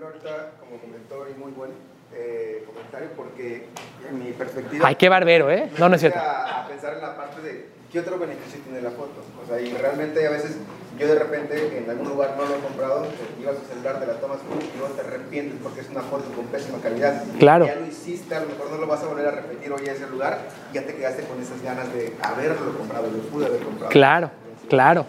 Ahorita, 0.09 0.53
como 0.59 0.81
comentó, 0.81 1.27
y 1.29 1.39
muy 1.39 1.53
buen 1.53 1.71
eh, 2.15 2.65
comentario, 2.67 3.09
porque 3.15 3.67
en 4.09 4.19
mi 4.19 4.33
perspectiva. 4.33 4.89
Ay, 4.89 4.95
qué 4.95 5.11
barbero, 5.11 5.51
¿eh? 5.51 5.71
No, 5.79 5.91
no 5.91 5.97
es 5.97 6.01
cierto. 6.01 6.19
A, 6.19 6.63
a 6.65 6.67
pensar 6.67 6.95
en 6.95 7.03
la 7.03 7.15
parte 7.15 7.43
de 7.43 7.67
qué 7.93 8.01
otro 8.01 8.19
beneficio 8.19 8.59
tiene 8.61 8.81
la 8.81 8.91
foto. 8.91 9.21
O 9.45 9.47
sea, 9.47 9.61
y 9.61 9.71
realmente 9.75 10.27
a 10.27 10.31
veces 10.31 10.57
yo 10.99 11.09
de 11.09 11.19
repente 11.19 11.77
en 11.77 11.91
algún 11.91 12.09
lugar 12.09 12.37
no 12.39 12.47
lo 12.47 12.57
he 12.57 12.59
comprado, 12.61 13.03
te 13.03 13.43
ibas 13.43 13.57
a 13.57 13.69
celular, 13.69 14.01
te 14.01 14.07
la 14.07 14.15
tomas 14.15 14.39
y 14.41 14.79
luego 14.79 14.95
te 14.95 15.03
arrepientes 15.03 15.59
porque 15.63 15.81
es 15.81 15.91
una 15.91 16.01
foto 16.01 16.25
con 16.35 16.47
pésima 16.47 16.79
calidad. 16.81 17.23
Claro. 17.39 17.67
Ya 17.67 17.75
lo 17.77 17.87
hiciste, 17.87 18.35
a 18.35 18.41
lo 18.41 18.47
mejor 18.47 18.71
no 18.71 18.79
lo 18.79 18.87
vas 18.87 19.03
a 19.03 19.09
volver 19.09 19.27
a 19.27 19.31
repetir 19.31 19.71
hoy 19.71 19.87
a 19.89 19.93
ese 19.93 20.09
lugar, 20.09 20.39
ya 20.73 20.87
te 20.87 20.95
quedaste 20.95 21.25
con 21.25 21.39
esas 21.43 21.63
ganas 21.63 21.93
de 21.93 22.17
haberlo 22.23 22.79
comprado, 22.79 23.09
lo 23.11 23.19
pude 23.25 23.45
haber 23.45 23.61
comprado. 23.61 23.91
Claro, 23.91 24.31
claro, 24.71 25.07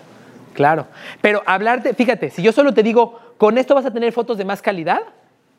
claro. 0.59 0.87
Pero 1.21 1.41
hablarte, 1.45 1.93
fíjate, 1.93 2.29
si 2.31 2.41
yo 2.43 2.51
solo 2.51 2.73
te 2.73 2.83
digo, 2.83 3.17
con 3.37 3.57
esto 3.57 3.75
vas 3.75 3.85
a 3.85 3.91
tener 3.93 4.11
fotos 4.11 4.37
de 4.37 4.43
más 4.43 4.61
calidad, 4.61 4.99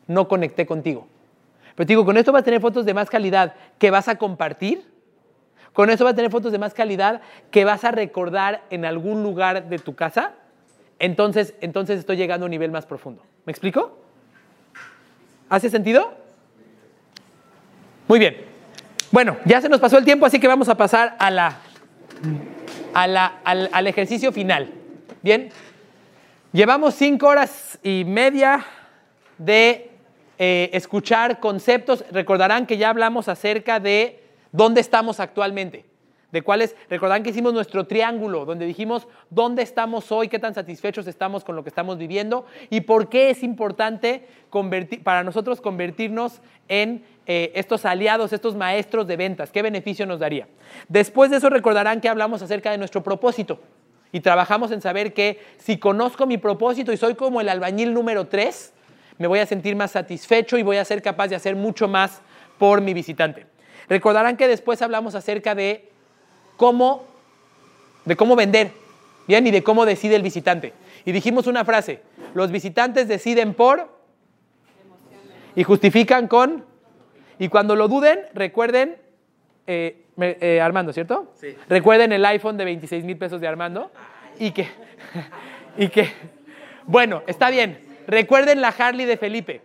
no 0.06 0.28
conecté 0.28 0.66
contigo. 0.66 1.08
Pero 1.74 1.86
te 1.86 1.92
digo, 1.92 2.04
con 2.04 2.18
esto 2.18 2.32
vas 2.32 2.42
a 2.42 2.44
tener 2.44 2.60
fotos 2.60 2.84
de 2.84 2.92
más 2.92 3.08
calidad 3.08 3.54
que 3.78 3.90
vas 3.90 4.08
a 4.08 4.16
compartir, 4.16 4.84
con 5.72 5.88
eso 5.88 6.04
vas 6.04 6.12
a 6.12 6.16
tener 6.16 6.30
fotos 6.30 6.52
de 6.52 6.58
más 6.58 6.74
calidad 6.74 7.22
que 7.50 7.64
vas 7.64 7.82
a 7.84 7.92
recordar 7.92 8.60
en 8.68 8.84
algún 8.84 9.22
lugar 9.22 9.70
de 9.70 9.78
tu 9.78 9.94
casa. 9.94 10.32
Entonces, 10.98 11.54
entonces 11.62 11.98
estoy 11.98 12.18
llegando 12.18 12.44
a 12.44 12.48
un 12.48 12.50
nivel 12.50 12.70
más 12.70 12.84
profundo. 12.84 13.22
¿Me 13.46 13.52
explico? 13.52 13.96
¿Hace 15.48 15.70
sentido? 15.70 16.12
Muy 18.06 18.18
bien. 18.18 18.36
Bueno, 19.12 19.38
ya 19.46 19.62
se 19.62 19.70
nos 19.70 19.80
pasó 19.80 19.96
el 19.96 20.04
tiempo, 20.04 20.26
así 20.26 20.38
que 20.38 20.46
vamos 20.46 20.68
a 20.68 20.74
pasar 20.76 21.16
a 21.18 21.30
la, 21.30 21.56
a 22.92 23.06
la- 23.06 23.38
al, 23.44 23.70
al 23.72 23.86
ejercicio 23.86 24.30
final. 24.30 24.74
Bien. 25.22 25.50
Llevamos 26.52 26.94
cinco 26.94 27.28
horas 27.28 27.78
y 27.82 28.04
media 28.06 28.64
de 29.36 29.90
eh, 30.38 30.70
escuchar 30.72 31.40
conceptos. 31.40 32.04
Recordarán 32.10 32.66
que 32.66 32.78
ya 32.78 32.88
hablamos 32.88 33.28
acerca 33.28 33.80
de 33.80 34.24
dónde 34.50 34.80
estamos 34.80 35.20
actualmente. 35.20 35.84
De 36.32 36.40
cuáles, 36.40 36.74
recordarán 36.88 37.22
que 37.22 37.30
hicimos 37.30 37.52
nuestro 37.52 37.86
triángulo, 37.86 38.46
donde 38.46 38.64
dijimos 38.64 39.08
dónde 39.28 39.62
estamos 39.62 40.10
hoy, 40.10 40.28
qué 40.28 40.38
tan 40.38 40.54
satisfechos 40.54 41.06
estamos 41.06 41.44
con 41.44 41.54
lo 41.54 41.64
que 41.64 41.68
estamos 41.68 41.98
viviendo 41.98 42.46
y 42.70 42.82
por 42.82 43.10
qué 43.10 43.30
es 43.30 43.42
importante 43.42 44.26
convertir- 44.48 45.02
para 45.02 45.22
nosotros 45.22 45.60
convertirnos 45.60 46.40
en 46.68 47.04
eh, 47.26 47.52
estos 47.56 47.84
aliados, 47.84 48.32
estos 48.32 48.54
maestros 48.54 49.06
de 49.06 49.16
ventas. 49.16 49.50
¿Qué 49.50 49.60
beneficio 49.60 50.06
nos 50.06 50.20
daría? 50.20 50.48
Después 50.88 51.30
de 51.30 51.38
eso 51.38 51.50
recordarán 51.50 52.00
que 52.00 52.08
hablamos 52.08 52.40
acerca 52.42 52.70
de 52.70 52.78
nuestro 52.78 53.02
propósito 53.02 53.60
y 54.12 54.20
trabajamos 54.20 54.70
en 54.72 54.80
saber 54.80 55.12
que 55.12 55.40
si 55.58 55.78
conozco 55.78 56.26
mi 56.26 56.38
propósito 56.38 56.92
y 56.92 56.96
soy 56.96 57.14
como 57.14 57.40
el 57.40 57.48
albañil 57.48 57.94
número 57.94 58.26
3, 58.26 58.72
me 59.18 59.26
voy 59.26 59.38
a 59.38 59.46
sentir 59.46 59.76
más 59.76 59.92
satisfecho 59.92 60.58
y 60.58 60.62
voy 60.62 60.78
a 60.78 60.84
ser 60.84 61.02
capaz 61.02 61.28
de 61.28 61.36
hacer 61.36 61.54
mucho 61.54 61.86
más 61.88 62.20
por 62.58 62.80
mi 62.80 62.94
visitante. 62.94 63.46
Recordarán 63.88 64.36
que 64.36 64.48
después 64.48 64.82
hablamos 64.82 65.14
acerca 65.14 65.54
de 65.54 65.90
cómo, 66.56 67.04
de 68.04 68.16
cómo 68.16 68.36
vender, 68.36 68.72
bien, 69.26 69.46
y 69.46 69.50
de 69.50 69.62
cómo 69.62 69.84
decide 69.84 70.16
el 70.16 70.22
visitante. 70.22 70.72
Y 71.04 71.12
dijimos 71.12 71.46
una 71.46 71.64
frase, 71.64 72.02
los 72.34 72.50
visitantes 72.50 73.08
deciden 73.08 73.54
por 73.54 73.88
y 75.54 75.64
justifican 75.64 76.28
con, 76.28 76.64
y 77.38 77.48
cuando 77.48 77.76
lo 77.76 77.88
duden, 77.88 78.20
recuerden, 78.34 78.96
eh, 79.66 80.06
me- 80.20 80.36
eh, 80.40 80.60
Armando, 80.60 80.92
¿cierto? 80.92 81.32
Sí. 81.34 81.56
Recuerden 81.68 82.12
el 82.12 82.24
iPhone 82.26 82.56
de 82.58 82.64
26 82.66 83.04
mil 83.04 83.16
pesos 83.16 83.40
de 83.40 83.48
Armando 83.48 83.90
y 84.38 84.50
que, 84.52 84.68
y 85.78 85.88
que, 85.88 86.12
bueno, 86.84 87.22
está 87.26 87.50
bien, 87.50 87.78
recuerden 88.06 88.60
la 88.60 88.68
Harley 88.68 89.06
de 89.06 89.16
Felipe. 89.16 89.62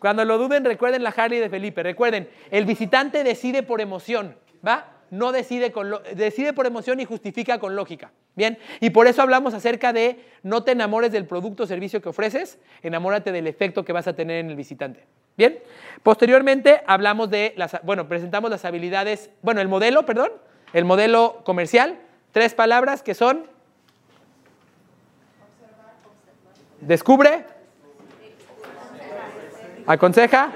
Cuando 0.00 0.24
lo 0.24 0.36
duden, 0.36 0.64
recuerden 0.64 1.02
la 1.02 1.10
Harley 1.10 1.38
de 1.38 1.48
Felipe. 1.48 1.82
Recuerden, 1.82 2.28
el 2.50 2.66
visitante 2.66 3.24
decide 3.24 3.62
por 3.62 3.80
emoción, 3.80 4.36
¿va? 4.66 4.90
No 5.10 5.30
decide, 5.32 5.70
con 5.70 5.90
lo- 5.90 6.00
decide 6.14 6.52
por 6.52 6.66
emoción 6.66 6.98
y 7.00 7.04
justifica 7.04 7.58
con 7.58 7.76
lógica. 7.76 8.10
Bien, 8.34 8.58
y 8.80 8.90
por 8.90 9.06
eso 9.06 9.22
hablamos 9.22 9.54
acerca 9.54 9.92
de 9.92 10.18
no 10.42 10.64
te 10.64 10.72
enamores 10.72 11.12
del 11.12 11.24
producto 11.24 11.62
o 11.62 11.66
servicio 11.66 12.02
que 12.02 12.08
ofreces, 12.08 12.58
enamórate 12.82 13.30
del 13.30 13.46
efecto 13.46 13.84
que 13.84 13.92
vas 13.92 14.08
a 14.08 14.16
tener 14.16 14.38
en 14.38 14.50
el 14.50 14.56
visitante. 14.56 15.04
Bien, 15.36 15.58
posteriormente 16.02 16.82
hablamos 16.86 17.30
de 17.30 17.54
las, 17.56 17.76
bueno, 17.82 18.08
presentamos 18.08 18.50
las 18.50 18.64
habilidades, 18.64 19.30
bueno, 19.42 19.60
el 19.60 19.68
modelo, 19.68 20.06
perdón, 20.06 20.30
el 20.72 20.84
modelo 20.84 21.42
comercial, 21.44 21.98
tres 22.32 22.54
palabras 22.54 23.02
que 23.02 23.14
son 23.14 23.46
descubre, 26.80 27.44
aconseja 29.86 30.52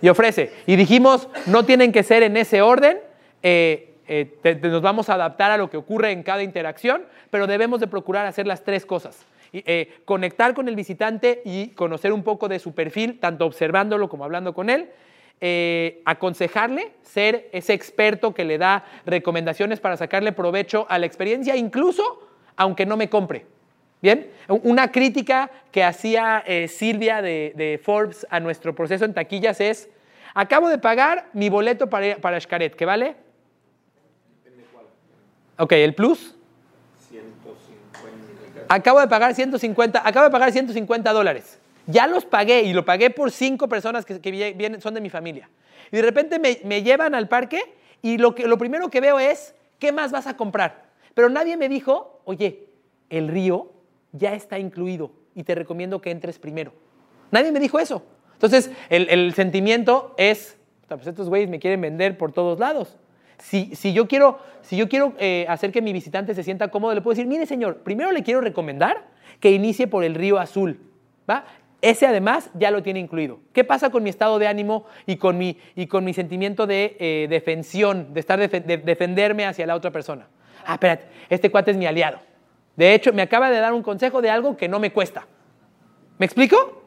y 0.00 0.08
ofrece. 0.08 0.52
Y 0.66 0.76
dijimos, 0.76 1.28
no 1.46 1.64
tienen 1.64 1.92
que 1.92 2.02
ser 2.02 2.22
en 2.22 2.36
ese 2.36 2.62
orden, 2.62 3.00
eh, 3.42 3.94
eh, 4.06 4.60
nos 4.62 4.82
vamos 4.82 5.08
a 5.08 5.14
adaptar 5.14 5.50
a 5.50 5.56
lo 5.56 5.70
que 5.70 5.76
ocurre 5.76 6.12
en 6.12 6.22
cada 6.22 6.42
interacción, 6.42 7.04
pero 7.30 7.46
debemos 7.46 7.80
de 7.80 7.86
procurar 7.86 8.26
hacer 8.26 8.46
las 8.46 8.62
tres 8.62 8.84
cosas. 8.84 9.24
Eh, 9.54 10.00
conectar 10.06 10.54
con 10.54 10.66
el 10.68 10.76
visitante 10.76 11.42
y 11.44 11.68
conocer 11.68 12.12
un 12.12 12.22
poco 12.22 12.48
de 12.48 12.58
su 12.58 12.74
perfil, 12.74 13.20
tanto 13.20 13.44
observándolo 13.44 14.08
como 14.08 14.24
hablando 14.24 14.54
con 14.54 14.70
él. 14.70 14.88
eh, 15.44 16.02
aconsejarle, 16.04 16.92
ser 17.02 17.48
ese 17.52 17.72
experto 17.74 18.32
que 18.32 18.44
le 18.44 18.58
da 18.58 18.84
recomendaciones 19.04 19.80
para 19.80 19.96
sacarle 19.96 20.30
provecho 20.30 20.86
a 20.88 21.00
la 21.00 21.06
experiencia, 21.06 21.56
incluso 21.56 22.28
aunque 22.56 22.86
no 22.86 22.96
me 22.96 23.10
compre. 23.10 23.44
Bien, 24.00 24.30
una 24.48 24.92
crítica 24.92 25.50
que 25.72 25.82
hacía 25.82 26.44
eh, 26.46 26.68
Silvia 26.68 27.22
de, 27.22 27.52
de 27.56 27.80
Forbes 27.82 28.24
a 28.30 28.38
nuestro 28.38 28.72
proceso 28.74 29.04
en 29.04 29.14
taquillas 29.14 29.60
es, 29.60 29.90
acabo 30.32 30.68
de 30.68 30.78
pagar 30.78 31.28
mi 31.32 31.48
boleto 31.48 31.90
para, 31.90 32.16
para 32.16 32.40
Xcaret, 32.40 32.76
¿qué 32.76 32.84
vale? 32.84 33.16
Ok, 35.58 35.72
el 35.72 35.94
plus. 35.94 36.36
Acabo 38.72 39.00
de 39.00 39.06
pagar 39.06 39.34
150, 39.34 40.00
acabo 40.02 40.24
de 40.24 40.30
pagar 40.30 40.50
150 40.50 41.12
dólares. 41.12 41.58
Ya 41.86 42.06
los 42.06 42.24
pagué 42.24 42.62
y 42.62 42.72
lo 42.72 42.86
pagué 42.86 43.10
por 43.10 43.30
cinco 43.30 43.68
personas 43.68 44.06
que, 44.06 44.14
son 44.80 44.94
de 44.94 45.00
mi 45.02 45.10
familia. 45.10 45.50
Y 45.90 45.96
de 45.96 46.02
repente 46.02 46.38
me, 46.38 46.82
llevan 46.82 47.14
al 47.14 47.28
parque 47.28 47.60
y 48.00 48.16
lo, 48.16 48.34
que, 48.34 48.46
lo 48.48 48.56
primero 48.56 48.88
que 48.88 49.02
veo 49.02 49.18
es, 49.18 49.54
¿qué 49.78 49.92
más 49.92 50.10
vas 50.10 50.26
a 50.26 50.38
comprar? 50.38 50.86
Pero 51.12 51.28
nadie 51.28 51.58
me 51.58 51.68
dijo, 51.68 52.22
oye, 52.24 52.64
el 53.10 53.28
río 53.28 53.70
ya 54.12 54.32
está 54.32 54.58
incluido 54.58 55.10
y 55.34 55.42
te 55.42 55.54
recomiendo 55.54 56.00
que 56.00 56.10
entres 56.10 56.38
primero. 56.38 56.72
Nadie 57.30 57.52
me 57.52 57.60
dijo 57.60 57.78
eso. 57.78 58.02
Entonces, 58.32 58.70
el, 58.88 59.06
el 59.10 59.34
sentimiento 59.34 60.14
es, 60.16 60.56
"Puta, 60.80 60.96
pues 60.96 61.08
estos 61.08 61.28
güeyes 61.28 61.50
me 61.50 61.58
quieren 61.58 61.82
vender 61.82 62.16
por 62.16 62.32
todos 62.32 62.58
lados. 62.58 62.96
Si, 63.42 63.74
si 63.74 63.92
yo 63.92 64.06
quiero, 64.06 64.38
si 64.62 64.76
yo 64.76 64.88
quiero 64.88 65.14
eh, 65.18 65.44
hacer 65.48 65.72
que 65.72 65.82
mi 65.82 65.92
visitante 65.92 66.32
se 66.34 66.44
sienta 66.44 66.68
cómodo, 66.68 66.94
le 66.94 67.00
puedo 67.00 67.14
decir, 67.14 67.26
mire 67.26 67.44
señor, 67.44 67.78
primero 67.78 68.12
le 68.12 68.22
quiero 68.22 68.40
recomendar 68.40 69.04
que 69.40 69.50
inicie 69.50 69.88
por 69.88 70.04
el 70.04 70.14
río 70.14 70.38
azul. 70.38 70.78
¿va? 71.28 71.44
Ese 71.80 72.06
además 72.06 72.50
ya 72.54 72.70
lo 72.70 72.84
tiene 72.84 73.00
incluido. 73.00 73.40
¿Qué 73.52 73.64
pasa 73.64 73.90
con 73.90 74.04
mi 74.04 74.10
estado 74.10 74.38
de 74.38 74.46
ánimo 74.46 74.86
y 75.06 75.16
con 75.16 75.36
mi, 75.36 75.58
y 75.74 75.88
con 75.88 76.04
mi 76.04 76.14
sentimiento 76.14 76.68
de 76.68 76.96
eh, 77.00 77.26
defensión, 77.28 78.14
de 78.14 78.20
estar 78.20 78.38
de 78.38 78.78
defenderme 78.78 79.44
hacia 79.44 79.66
la 79.66 79.74
otra 79.74 79.90
persona? 79.90 80.28
Ah, 80.64 80.74
espérate, 80.74 81.06
este 81.28 81.50
cuate 81.50 81.72
es 81.72 81.76
mi 81.76 81.86
aliado. 81.86 82.20
De 82.76 82.94
hecho, 82.94 83.12
me 83.12 83.22
acaba 83.22 83.50
de 83.50 83.58
dar 83.58 83.72
un 83.72 83.82
consejo 83.82 84.22
de 84.22 84.30
algo 84.30 84.56
que 84.56 84.68
no 84.68 84.78
me 84.78 84.92
cuesta. 84.92 85.26
¿Me 86.18 86.26
explico? 86.26 86.81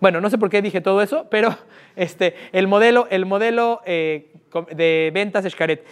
Bueno, 0.00 0.20
no 0.20 0.30
sé 0.30 0.38
por 0.38 0.50
qué 0.50 0.62
dije 0.62 0.80
todo 0.80 1.02
eso, 1.02 1.26
pero 1.30 1.56
este, 1.96 2.34
el 2.52 2.66
modelo, 2.66 3.06
el 3.10 3.26
modelo 3.26 3.82
eh, 3.84 4.32
de 4.72 5.10
ventas 5.12 5.44
Xcaret. 5.48 5.84